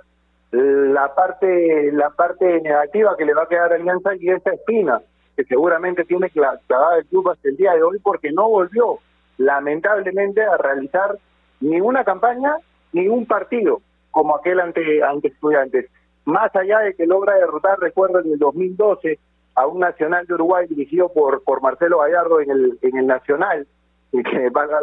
la 0.50 1.14
parte 1.14 1.92
la 1.92 2.08
parte 2.08 2.62
negativa 2.62 3.14
que 3.18 3.26
le 3.26 3.34
va 3.34 3.42
a 3.42 3.48
quedar 3.48 3.70
a 3.70 3.74
Alianza 3.74 4.14
y 4.18 4.30
esa 4.30 4.54
espina 4.54 5.02
que 5.36 5.44
seguramente 5.44 6.04
tiene 6.04 6.30
clavada 6.30 6.96
el 6.96 7.04
club 7.04 7.28
hasta 7.28 7.50
el 7.50 7.56
día 7.58 7.74
de 7.74 7.82
hoy 7.82 7.98
porque 7.98 8.32
no 8.32 8.48
volvió 8.48 8.98
lamentablemente 9.36 10.42
a 10.42 10.56
realizar 10.56 11.18
ni 11.60 11.82
una 11.82 12.02
campaña 12.02 12.54
ni 12.94 13.08
un 13.08 13.26
partido 13.26 13.82
como 14.10 14.36
aquel 14.36 14.58
ante 14.58 15.02
ante 15.02 15.28
estudiantes 15.28 15.90
más 16.26 16.54
allá 16.54 16.80
de 16.80 16.94
que 16.94 17.06
logra 17.06 17.34
derrotar, 17.36 17.78
recuerdo, 17.78 18.20
en 18.20 18.32
el 18.32 18.38
2012 18.38 19.18
a 19.54 19.66
un 19.66 19.80
Nacional 19.80 20.26
de 20.26 20.34
Uruguay 20.34 20.66
dirigido 20.66 21.08
por, 21.08 21.62
Marcelo 21.62 22.00
Gallardo 22.00 22.40
en 22.40 22.50
el, 22.50 22.78
en 22.82 22.98
el 22.98 23.06
Nacional, 23.06 23.66
que 24.12 24.50
valga 24.52 24.78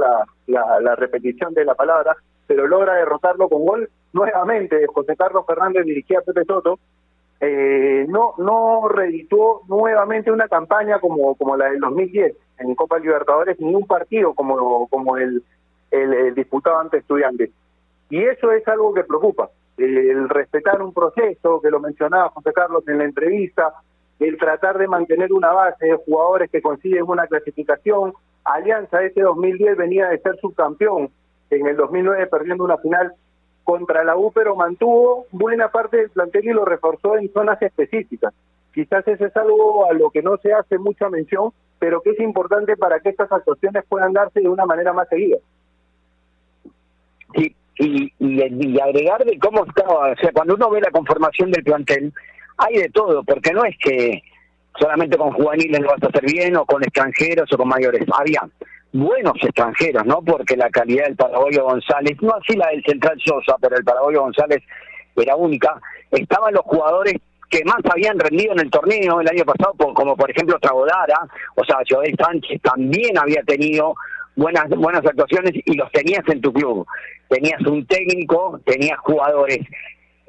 la, 0.47 0.95
repetición 0.95 1.53
de 1.53 1.65
la 1.65 1.75
palabra, 1.75 2.15
pero 2.47 2.67
logra 2.67 2.95
derrotarlo 2.95 3.49
con 3.49 3.65
gol 3.65 3.89
nuevamente. 4.13 4.87
José 4.87 5.15
Carlos 5.15 5.45
Fernández 5.45 5.85
dirigía 5.85 6.19
a 6.19 6.21
Pepe 6.21 6.45
Soto 6.45 6.79
eh, 7.45 8.05
no 8.07 8.35
no 8.37 8.87
reeditó 8.87 9.63
nuevamente 9.67 10.31
una 10.31 10.47
campaña 10.47 10.99
como 10.99 11.35
como 11.35 11.57
la 11.57 11.65
del 11.71 11.79
2010 11.81 12.37
en 12.59 12.75
Copa 12.75 12.99
Libertadores 12.99 13.59
ni 13.59 13.75
un 13.75 13.85
partido 13.85 14.33
como 14.33 14.87
como 14.87 15.17
el, 15.17 15.43
el, 15.91 16.33
disputado 16.35 16.79
ante 16.79 16.99
Estudiantes 16.99 17.49
y 18.09 18.23
eso 18.23 18.49
es 18.53 18.65
algo 18.69 18.93
que 18.93 19.03
preocupa 19.03 19.49
el 19.77 20.29
respetar 20.29 20.81
un 20.81 20.93
proceso 20.93 21.59
que 21.61 21.69
lo 21.69 21.79
mencionaba 21.79 22.29
José 22.29 22.53
Carlos 22.53 22.87
en 22.87 22.99
la 22.99 23.05
entrevista 23.05 23.73
el 24.19 24.37
tratar 24.37 24.77
de 24.77 24.87
mantener 24.87 25.33
una 25.33 25.51
base 25.51 25.85
de 25.85 25.95
jugadores 25.95 26.49
que 26.51 26.61
consiguen 26.61 27.03
una 27.07 27.27
clasificación 27.27 28.13
Alianza 28.43 29.01
ese 29.03 29.21
2010 29.21 29.77
venía 29.77 30.09
de 30.09 30.19
ser 30.19 30.37
subcampeón 30.39 31.09
en 31.49 31.67
el 31.67 31.77
2009 31.77 32.27
perdiendo 32.27 32.63
una 32.63 32.77
final 32.77 33.13
contra 33.63 34.03
la 34.03 34.17
U, 34.17 34.31
pero 34.33 34.55
mantuvo 34.55 35.25
buena 35.31 35.69
parte 35.69 35.97
del 35.97 36.09
plantel 36.09 36.45
y 36.45 36.53
lo 36.53 36.65
reforzó 36.65 37.17
en 37.17 37.31
zonas 37.31 37.61
específicas. 37.61 38.33
Quizás 38.73 39.07
eso 39.07 39.25
es 39.25 39.37
algo 39.37 39.85
a 39.89 39.93
lo 39.93 40.09
que 40.09 40.21
no 40.21 40.35
se 40.37 40.51
hace 40.51 40.77
mucha 40.77 41.09
mención, 41.09 41.51
pero 41.79 42.01
que 42.01 42.11
es 42.11 42.19
importante 42.19 42.75
para 42.75 42.99
que 42.99 43.09
estas 43.09 43.31
actuaciones 43.31 43.85
puedan 43.87 44.11
darse 44.11 44.41
de 44.41 44.49
una 44.49 44.65
manera 44.65 44.91
más 44.91 45.07
seguida. 45.07 45.37
Sí, 47.35 47.55
y, 47.79 48.13
y, 48.19 48.79
agregar 48.79 49.23
de 49.25 49.37
cómo 49.39 49.65
estaba, 49.65 50.11
o 50.11 50.15
sea, 50.15 50.31
cuando 50.31 50.55
uno 50.55 50.69
ve 50.69 50.81
la 50.81 50.91
conformación 50.91 51.51
del 51.51 51.63
plantel, 51.63 52.13
hay 52.57 52.77
de 52.77 52.89
todo, 52.89 53.23
porque 53.23 53.51
no 53.51 53.65
es 53.65 53.75
que 53.79 54.21
solamente 54.79 55.17
con 55.17 55.31
juveniles 55.33 55.81
lo 55.81 55.89
vas 55.89 56.03
a 56.03 56.07
hacer 56.07 56.25
bien 56.25 56.55
o 56.55 56.65
con 56.65 56.83
extranjeros 56.83 57.51
o 57.51 57.57
con 57.57 57.67
mayores. 57.67 58.05
Había 58.17 58.41
buenos 58.91 59.33
extranjeros, 59.41 60.05
¿no? 60.05 60.21
Porque 60.21 60.55
la 60.55 60.69
calidad 60.69 61.05
del 61.05 61.15
paraguayo 61.15 61.63
González, 61.63 62.17
no 62.21 62.33
así 62.35 62.55
la 62.55 62.67
del 62.67 62.83
central 62.83 63.19
Sosa, 63.23 63.55
pero 63.59 63.75
el 63.75 63.83
paraguayo 63.83 64.21
González 64.21 64.63
era 65.15 65.35
única. 65.35 65.79
Estaban 66.11 66.53
los 66.53 66.63
jugadores 66.63 67.15
que 67.49 67.63
más 67.65 67.79
habían 67.91 68.17
rendido 68.17 68.53
en 68.53 68.61
el 68.61 68.71
torneo 68.71 69.21
el 69.21 69.27
año 69.27 69.45
pasado, 69.45 69.73
como 69.93 70.15
por 70.15 70.29
ejemplo 70.29 70.57
Tragodara, 70.59 71.19
o 71.55 71.63
sea, 71.63 71.77
Joel 71.87 72.15
Sánchez 72.17 72.61
también 72.61 73.17
había 73.17 73.43
tenido 73.43 73.93
buenas 74.35 74.69
buenas 74.69 75.05
actuaciones 75.05 75.53
y 75.53 75.75
los 75.75 75.91
tenías 75.91 76.23
en 76.27 76.41
tu 76.41 76.51
club. 76.51 76.85
Tenías 77.29 77.61
un 77.61 77.85
técnico, 77.85 78.59
tenías 78.65 78.97
jugadores 78.99 79.59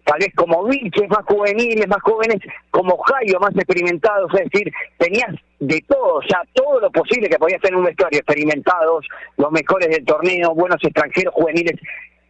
tal 0.04 0.18
vez 0.18 0.34
como 0.34 0.64
Vilches 0.64 1.08
más 1.08 1.24
juveniles, 1.26 1.88
más 1.88 2.02
jóvenes, 2.02 2.38
como 2.70 2.96
Jairo 2.98 3.40
más 3.40 3.54
experimentados, 3.56 4.30
es 4.34 4.50
decir, 4.50 4.72
tenías 4.98 5.34
de 5.60 5.82
todo, 5.88 6.20
sea, 6.28 6.42
todo 6.52 6.80
lo 6.80 6.90
posible 6.90 7.28
que 7.28 7.38
podías 7.38 7.60
tener 7.60 7.76
un 7.76 7.86
vestuario, 7.86 8.18
experimentados, 8.18 9.06
los 9.38 9.50
mejores 9.50 9.88
del 9.88 10.04
torneo, 10.04 10.54
buenos 10.54 10.82
extranjeros 10.82 11.32
juveniles, 11.34 11.80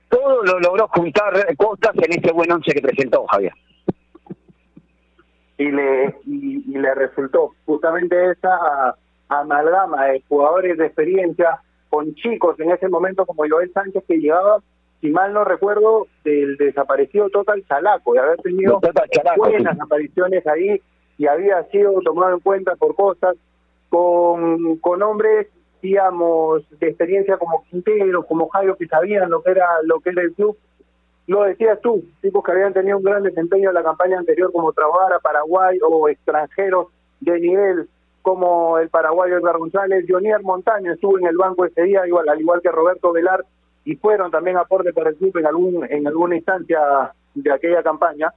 todo 0.08 0.44
lo 0.44 0.60
logró 0.60 0.88
juntar 0.88 1.32
Costas 1.56 1.94
en 1.96 2.18
ese 2.18 2.32
buen 2.32 2.50
once 2.52 2.72
que 2.72 2.80
presentó 2.80 3.26
Javier. 3.26 3.52
Y 5.58 5.70
le, 5.70 6.14
y, 6.26 6.78
le 6.78 6.94
resultó 6.94 7.54
justamente 7.64 8.32
esa 8.32 8.96
amalgama 9.28 10.06
de 10.06 10.22
jugadores 10.28 10.78
de 10.78 10.86
experiencia 10.86 11.60
con 11.94 12.12
chicos 12.16 12.58
en 12.58 12.72
ese 12.72 12.88
momento 12.88 13.24
como 13.24 13.44
Joel 13.48 13.72
Sánchez 13.72 14.02
que 14.08 14.18
llevaba 14.18 14.58
si 15.00 15.10
mal 15.10 15.32
no 15.32 15.44
recuerdo, 15.44 16.08
del 16.24 16.56
desaparecido 16.56 17.28
Total 17.28 17.62
Chalaco, 17.68 18.14
de 18.14 18.20
haber 18.20 18.38
tenido 18.38 18.80
buenas 19.36 19.78
apariciones 19.78 20.44
ahí 20.46 20.80
y 21.18 21.26
había 21.26 21.62
sido 21.64 22.00
tomado 22.00 22.34
en 22.34 22.40
cuenta 22.40 22.74
por 22.74 22.96
cosas. 22.96 23.36
Con, 23.90 24.78
con 24.78 25.02
hombres, 25.02 25.46
digamos, 25.82 26.62
de 26.80 26.88
experiencia 26.88 27.36
como 27.36 27.62
Quintero, 27.70 28.24
como 28.24 28.48
Jairo, 28.48 28.76
que 28.76 28.88
sabían 28.88 29.30
lo 29.30 29.42
que 29.42 29.50
era 29.52 29.66
lo 29.84 30.00
que 30.00 30.10
era 30.10 30.22
el 30.22 30.32
club. 30.32 30.56
Lo 31.26 31.42
decías 31.42 31.78
tú, 31.80 32.02
tipos 32.22 32.42
que 32.42 32.52
habían 32.52 32.72
tenido 32.72 32.96
un 32.96 33.04
gran 33.04 33.22
desempeño 33.22 33.68
en 33.68 33.74
la 33.74 33.84
campaña 33.84 34.18
anterior 34.18 34.50
como 34.52 34.72
Trabara, 34.72 35.20
Paraguay 35.20 35.78
o 35.86 36.08
extranjeros 36.08 36.88
de 37.20 37.38
nivel 37.38 37.88
como 38.24 38.78
el 38.78 38.88
paraguayo 38.88 39.36
Edgar 39.36 39.58
González, 39.58 40.06
Jonier 40.08 40.42
Montaño 40.42 40.94
estuvo 40.94 41.18
en 41.18 41.26
el 41.26 41.36
banco 41.36 41.66
ese 41.66 41.82
día, 41.82 42.06
igual, 42.06 42.26
al 42.26 42.40
igual 42.40 42.62
que 42.62 42.72
Roberto 42.72 43.12
Velar, 43.12 43.44
y 43.84 43.96
fueron 43.96 44.30
también 44.30 44.56
aporte 44.56 44.94
para 44.94 45.10
el 45.10 45.16
club 45.16 45.36
en 45.36 45.46
algún 45.46 45.84
en 45.90 46.06
alguna 46.06 46.34
instancia 46.34 47.12
de 47.34 47.52
aquella 47.52 47.82
campaña. 47.82 48.32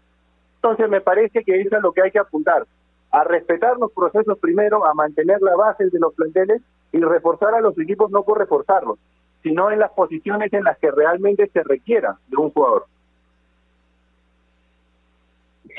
Entonces 0.56 0.90
me 0.90 1.00
parece 1.00 1.42
que 1.42 1.62
eso 1.62 1.78
es 1.78 1.82
lo 1.82 1.94
que 1.94 2.02
hay 2.02 2.12
que 2.12 2.20
apuntar, 2.20 2.68
a 3.12 3.24
respetar 3.24 3.78
los 3.78 3.94
procesos 3.94 4.38
primero, 4.40 4.86
a 4.86 4.94
mantener 4.94 5.42
la 5.42 5.56
base 5.56 5.86
de 5.90 6.00
los 6.00 6.14
planteles 6.16 6.62
y 6.92 7.00
reforzar 7.00 7.56
a 7.56 7.62
los 7.62 7.80
equipos 7.80 8.12
no 8.12 8.24
por 8.24 8.40
reforzarlos, 8.40 9.00
sino 9.42 9.72
en 9.72 9.80
las 9.80 9.92
posiciones 9.92 10.52
en 10.52 10.66
las 10.66 10.78
que 10.80 10.92
realmente 10.92 11.48
se 11.48 11.64
requiera 11.64 12.18
de 12.28 12.36
un 12.36 12.52
jugador. 12.52 12.88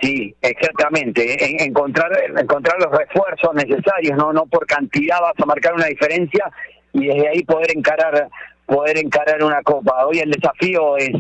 Sí, 0.01 0.35
exactamente. 0.43 1.65
encontrar 1.65 2.13
encontrar 2.37 2.79
los 2.81 2.93
refuerzos 2.97 3.53
necesarios, 3.55 4.17
no 4.17 4.33
no 4.33 4.47
por 4.47 4.67
cantidad 4.67 5.21
vas 5.21 5.35
a 5.37 5.47
marcar 5.47 5.75
una 5.75 5.87
diferencia 5.87 6.51
y 6.93 7.07
desde 7.07 7.29
ahí 7.29 7.43
poder 7.43 7.77
encarar 7.77 8.29
poder 8.67 8.99
encarar 8.99 9.43
una 9.43 9.63
copa. 9.63 10.07
Hoy 10.07 10.21
el 10.21 10.31
desafío 10.31 10.97
es 10.99 11.11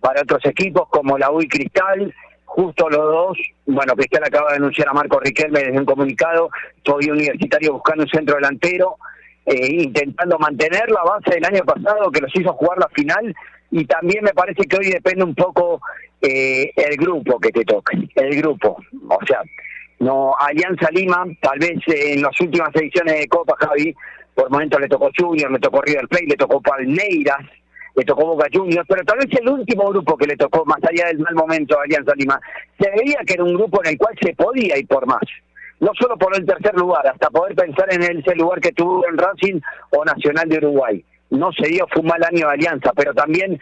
para 0.00 0.22
otros 0.22 0.44
equipos 0.44 0.88
como 0.90 1.16
la 1.16 1.30
UI 1.30 1.48
Cristal, 1.48 2.12
justo 2.44 2.88
los 2.90 3.00
dos, 3.00 3.38
bueno, 3.66 3.94
Cristal 3.94 4.24
acaba 4.24 4.50
de 4.50 4.56
anunciar 4.56 4.88
a 4.88 4.92
Marco 4.92 5.20
Riquelme 5.20 5.60
desde 5.60 5.78
un 5.78 5.84
comunicado, 5.84 6.50
soy 6.84 7.10
universitario 7.10 7.74
buscando 7.74 8.02
un 8.02 8.10
centro 8.10 8.36
delantero, 8.36 8.96
eh, 9.46 9.82
intentando 9.84 10.38
mantener 10.38 10.90
la 10.90 11.02
base 11.02 11.34
del 11.34 11.44
año 11.44 11.64
pasado 11.64 12.10
que 12.10 12.20
los 12.20 12.34
hizo 12.34 12.52
jugar 12.52 12.78
la 12.78 12.88
final 12.88 13.34
y 13.70 13.84
también 13.84 14.24
me 14.24 14.32
parece 14.32 14.62
que 14.62 14.76
hoy 14.76 14.90
depende 14.90 15.24
un 15.24 15.34
poco 15.34 15.80
eh, 16.20 16.70
el 16.76 16.96
grupo 16.96 17.38
que 17.38 17.50
te 17.50 17.64
toque, 17.64 17.98
el 18.14 18.36
grupo, 18.36 18.78
o 19.08 19.26
sea, 19.26 19.42
no 20.00 20.34
Alianza 20.38 20.90
Lima, 20.90 21.24
tal 21.40 21.58
vez 21.58 21.78
en 21.86 22.22
las 22.22 22.40
últimas 22.40 22.74
ediciones 22.74 23.20
de 23.20 23.28
Copa, 23.28 23.54
Javi, 23.58 23.94
por 24.34 24.50
momentos 24.50 24.80
le 24.80 24.88
tocó 24.88 25.10
Junior, 25.16 25.50
le 25.50 25.58
tocó 25.58 25.82
River 25.82 26.06
Plate, 26.08 26.26
le 26.26 26.36
tocó 26.36 26.60
Palmeiras, 26.60 27.44
le 27.98 28.04
tocó 28.04 28.26
Boca 28.26 28.46
Juniors, 28.52 28.86
pero 28.88 29.04
tal 29.04 29.18
vez 29.18 29.26
el 29.40 29.48
último 29.48 29.88
grupo 29.88 30.16
que 30.16 30.28
le 30.28 30.36
tocó, 30.36 30.64
más 30.64 30.78
allá 30.84 31.08
del 31.08 31.18
mal 31.18 31.34
momento 31.34 31.78
Alianza 31.80 32.12
Lima, 32.14 32.40
se 32.78 32.88
veía 32.90 33.18
que 33.26 33.34
era 33.34 33.42
un 33.42 33.54
grupo 33.54 33.82
en 33.82 33.90
el 33.90 33.98
cual 33.98 34.14
se 34.22 34.32
podía 34.34 34.78
ir 34.78 34.86
por 34.86 35.04
más. 35.06 35.22
No 35.80 35.90
solo 36.00 36.16
por 36.16 36.36
el 36.36 36.46
tercer 36.46 36.74
lugar, 36.74 37.06
hasta 37.06 37.30
poder 37.30 37.56
pensar 37.56 37.92
en 37.92 38.02
ese 38.02 38.34
lugar 38.36 38.60
que 38.60 38.72
tuvo 38.72 39.04
en 39.08 39.18
Racing 39.18 39.60
o 39.90 40.04
Nacional 40.04 40.48
de 40.48 40.58
Uruguay. 40.58 41.04
No 41.30 41.52
se 41.52 41.68
dio, 41.68 41.86
fue 41.92 42.02
un 42.02 42.08
mal 42.08 42.22
año 42.24 42.46
de 42.46 42.52
Alianza, 42.54 42.92
pero 42.96 43.12
también 43.14 43.58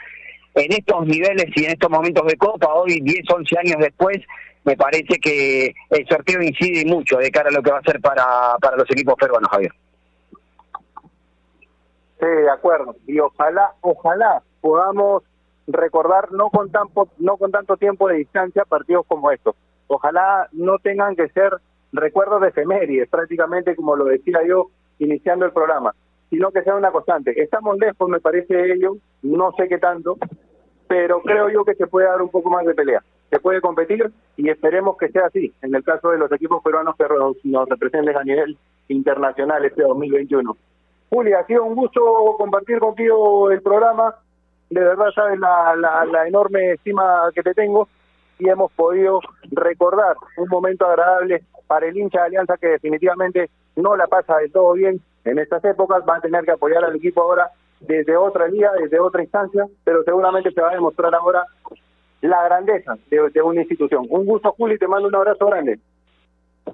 en 0.54 0.72
estos 0.72 1.06
niveles 1.06 1.46
y 1.54 1.64
en 1.64 1.72
estos 1.72 1.90
momentos 1.90 2.26
de 2.26 2.36
Copa, 2.36 2.72
hoy 2.72 3.00
10, 3.00 3.24
11 3.28 3.58
años 3.58 3.76
después, 3.78 4.18
me 4.64 4.76
parece 4.76 5.18
que 5.20 5.74
el 5.90 6.06
sorteo 6.08 6.42
incide 6.42 6.84
mucho 6.86 7.18
de 7.18 7.30
cara 7.30 7.50
a 7.50 7.52
lo 7.52 7.62
que 7.62 7.70
va 7.70 7.78
a 7.78 7.82
ser 7.82 8.00
para, 8.00 8.56
para 8.60 8.76
los 8.76 8.90
equipos 8.90 9.14
peruanos, 9.14 9.50
Javier. 9.50 9.72
Sí, 12.18 12.26
de 12.26 12.50
acuerdo. 12.50 12.96
Y 13.06 13.18
ojalá, 13.20 13.72
ojalá 13.82 14.42
podamos 14.60 15.22
recordar 15.66 16.32
no 16.32 16.48
con 16.50 16.70
tan 16.70 16.86
no 17.18 17.36
con 17.36 17.50
tanto 17.50 17.76
tiempo 17.76 18.08
de 18.08 18.16
distancia 18.16 18.64
partidos 18.64 19.04
como 19.06 19.30
estos. 19.30 19.54
Ojalá 19.88 20.48
no 20.52 20.78
tengan 20.78 21.14
que 21.14 21.28
ser 21.28 21.52
recuerdos 21.92 22.40
de 22.40 22.48
efemérides, 22.48 23.08
prácticamente 23.08 23.76
como 23.76 23.96
lo 23.96 24.06
decía 24.06 24.38
yo 24.46 24.70
iniciando 24.98 25.44
el 25.44 25.52
programa, 25.52 25.94
sino 26.30 26.50
que 26.50 26.62
sea 26.62 26.74
una 26.74 26.90
constante. 26.90 27.40
Estamos 27.40 27.78
lejos, 27.78 28.08
me 28.08 28.20
parece 28.20 28.72
ello, 28.72 28.96
no 29.22 29.52
sé 29.52 29.68
qué 29.68 29.78
tanto, 29.78 30.16
pero 30.88 31.20
creo 31.22 31.48
yo 31.48 31.64
que 31.64 31.74
se 31.74 31.86
puede 31.86 32.06
dar 32.06 32.22
un 32.22 32.30
poco 32.30 32.50
más 32.50 32.64
de 32.64 32.74
pelea. 32.74 33.02
Se 33.30 33.40
puede 33.40 33.60
competir 33.60 34.10
y 34.36 34.48
esperemos 34.48 34.96
que 34.96 35.08
sea 35.08 35.26
así, 35.26 35.52
en 35.62 35.74
el 35.74 35.82
caso 35.82 36.10
de 36.10 36.18
los 36.18 36.30
equipos 36.32 36.62
peruanos 36.62 36.94
que 36.96 37.04
nos 37.44 37.68
representen 37.68 38.16
a 38.16 38.22
nivel 38.22 38.56
internacional 38.88 39.64
este 39.64 39.82
2021. 39.82 40.56
Juli, 41.10 41.32
ha 41.32 41.44
sido 41.46 41.64
un 41.64 41.74
gusto 41.74 42.00
compartir 42.38 42.78
contigo 42.78 43.50
el 43.50 43.62
programa. 43.62 44.14
De 44.70 44.80
verdad 44.80 45.10
sabes 45.14 45.38
la, 45.38 45.76
la, 45.76 46.26
enorme 46.26 46.72
estima 46.72 47.30
que 47.34 47.42
te 47.42 47.54
tengo 47.54 47.88
y 48.38 48.48
hemos 48.48 48.72
podido 48.72 49.20
recordar 49.52 50.16
un 50.36 50.48
momento 50.48 50.86
agradable 50.86 51.44
para 51.66 51.86
el 51.86 51.96
hincha 51.96 52.20
de 52.20 52.26
Alianza 52.26 52.56
que 52.56 52.68
definitivamente 52.68 53.50
no 53.76 53.96
la 53.96 54.06
pasa 54.06 54.36
de 54.38 54.48
todo 54.48 54.72
bien 54.72 55.00
en 55.26 55.38
estas 55.38 55.64
épocas. 55.64 56.02
Va 56.08 56.16
a 56.16 56.20
tener 56.20 56.44
que 56.44 56.52
apoyar 56.52 56.84
al 56.84 56.96
equipo 56.96 57.22
ahora 57.22 57.50
desde 57.80 58.16
otra 58.16 58.48
liga, 58.48 58.72
desde 58.80 58.98
otra 58.98 59.22
instancia, 59.22 59.66
pero 59.84 60.02
seguramente 60.04 60.50
se 60.50 60.60
va 60.60 60.70
a 60.70 60.74
demostrar 60.74 61.14
ahora 61.14 61.44
la 62.22 62.42
grandeza 62.44 62.96
de, 63.10 63.30
de 63.30 63.42
una 63.42 63.60
institución. 63.60 64.06
Un 64.08 64.24
gusto, 64.24 64.52
Juli, 64.52 64.78
te 64.78 64.88
mando 64.88 65.08
un 65.08 65.14
abrazo 65.14 65.46
grande. 65.46 65.78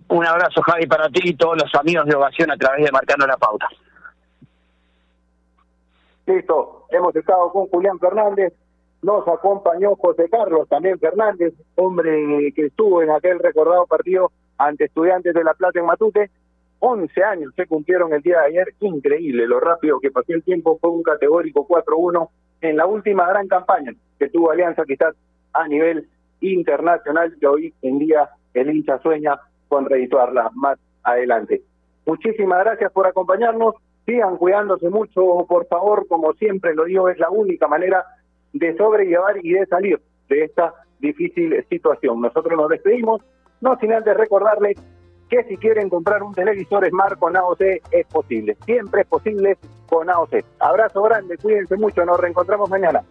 Un 0.08 0.26
abrazo, 0.26 0.62
Javi, 0.62 0.86
para 0.86 1.08
ti 1.08 1.20
y 1.24 1.36
todos 1.36 1.56
los 1.60 1.74
amigos 1.74 2.06
de 2.06 2.14
Ovación 2.14 2.50
a 2.50 2.56
través 2.56 2.84
de 2.84 2.92
Marcando 2.92 3.26
la 3.26 3.36
Pauta. 3.36 3.68
Listo, 6.26 6.86
hemos 6.90 7.14
estado 7.16 7.50
con 7.50 7.66
Julián 7.66 7.98
Fernández, 7.98 8.54
nos 9.02 9.26
acompañó 9.26 9.96
José 9.96 10.28
Carlos 10.30 10.68
también 10.68 10.98
Fernández, 10.98 11.52
hombre 11.74 12.52
que 12.54 12.66
estuvo 12.66 13.02
en 13.02 13.10
aquel 13.10 13.40
recordado 13.40 13.86
partido 13.86 14.30
ante 14.58 14.84
estudiantes 14.84 15.34
de 15.34 15.42
La 15.42 15.54
Plata 15.54 15.80
en 15.80 15.86
Matute. 15.86 16.30
11 16.84 17.22
años 17.22 17.52
se 17.54 17.66
cumplieron 17.66 18.12
el 18.12 18.22
día 18.22 18.40
de 18.40 18.46
ayer, 18.46 18.74
increíble 18.80 19.46
lo 19.46 19.60
rápido 19.60 20.00
que 20.00 20.10
pasó 20.10 20.32
el 20.32 20.42
tiempo, 20.42 20.78
fue 20.80 20.90
un 20.90 21.04
categórico 21.04 21.64
4-1 21.68 22.28
en 22.60 22.76
la 22.76 22.86
última 22.86 23.28
gran 23.28 23.46
campaña 23.46 23.92
que 24.18 24.28
tuvo 24.28 24.50
Alianza 24.50 24.84
quizás 24.84 25.14
a 25.52 25.68
nivel 25.68 26.08
internacional 26.40 27.36
que 27.38 27.46
hoy 27.46 27.74
en 27.82 28.00
día 28.00 28.30
el 28.52 28.70
hincha 28.70 28.98
sueña 28.98 29.38
con 29.68 29.88
redituarla 29.88 30.50
más 30.54 30.76
adelante. 31.04 31.62
Muchísimas 32.04 32.64
gracias 32.64 32.90
por 32.90 33.06
acompañarnos. 33.06 33.76
Sigan 34.04 34.36
cuidándose 34.36 34.90
mucho, 34.90 35.46
por 35.48 35.66
favor. 35.68 36.08
Como 36.08 36.32
siempre 36.32 36.74
lo 36.74 36.86
digo, 36.86 37.08
es 37.08 37.18
la 37.20 37.30
única 37.30 37.68
manera 37.68 38.04
de 38.52 38.76
sobrellevar 38.76 39.36
y 39.40 39.52
de 39.52 39.66
salir 39.66 40.00
de 40.28 40.44
esta 40.44 40.74
difícil 40.98 41.64
situación. 41.70 42.20
Nosotros 42.20 42.56
nos 42.56 42.68
despedimos, 42.68 43.22
no 43.60 43.78
sin 43.78 43.92
antes 43.92 44.16
recordarles 44.16 44.82
que 45.32 45.44
si 45.44 45.56
quieren 45.56 45.88
comprar 45.88 46.22
un 46.22 46.34
televisor 46.34 46.86
Smart 46.86 47.18
con 47.18 47.34
AOC 47.34 47.62
es 47.90 48.06
posible. 48.08 48.54
Siempre 48.66 49.00
es 49.00 49.06
posible 49.06 49.56
con 49.88 50.10
AOC. 50.10 50.44
Abrazo 50.58 51.02
grande, 51.04 51.38
cuídense 51.38 51.74
mucho, 51.76 52.04
nos 52.04 52.20
reencontramos 52.20 52.68
mañana. 52.68 53.02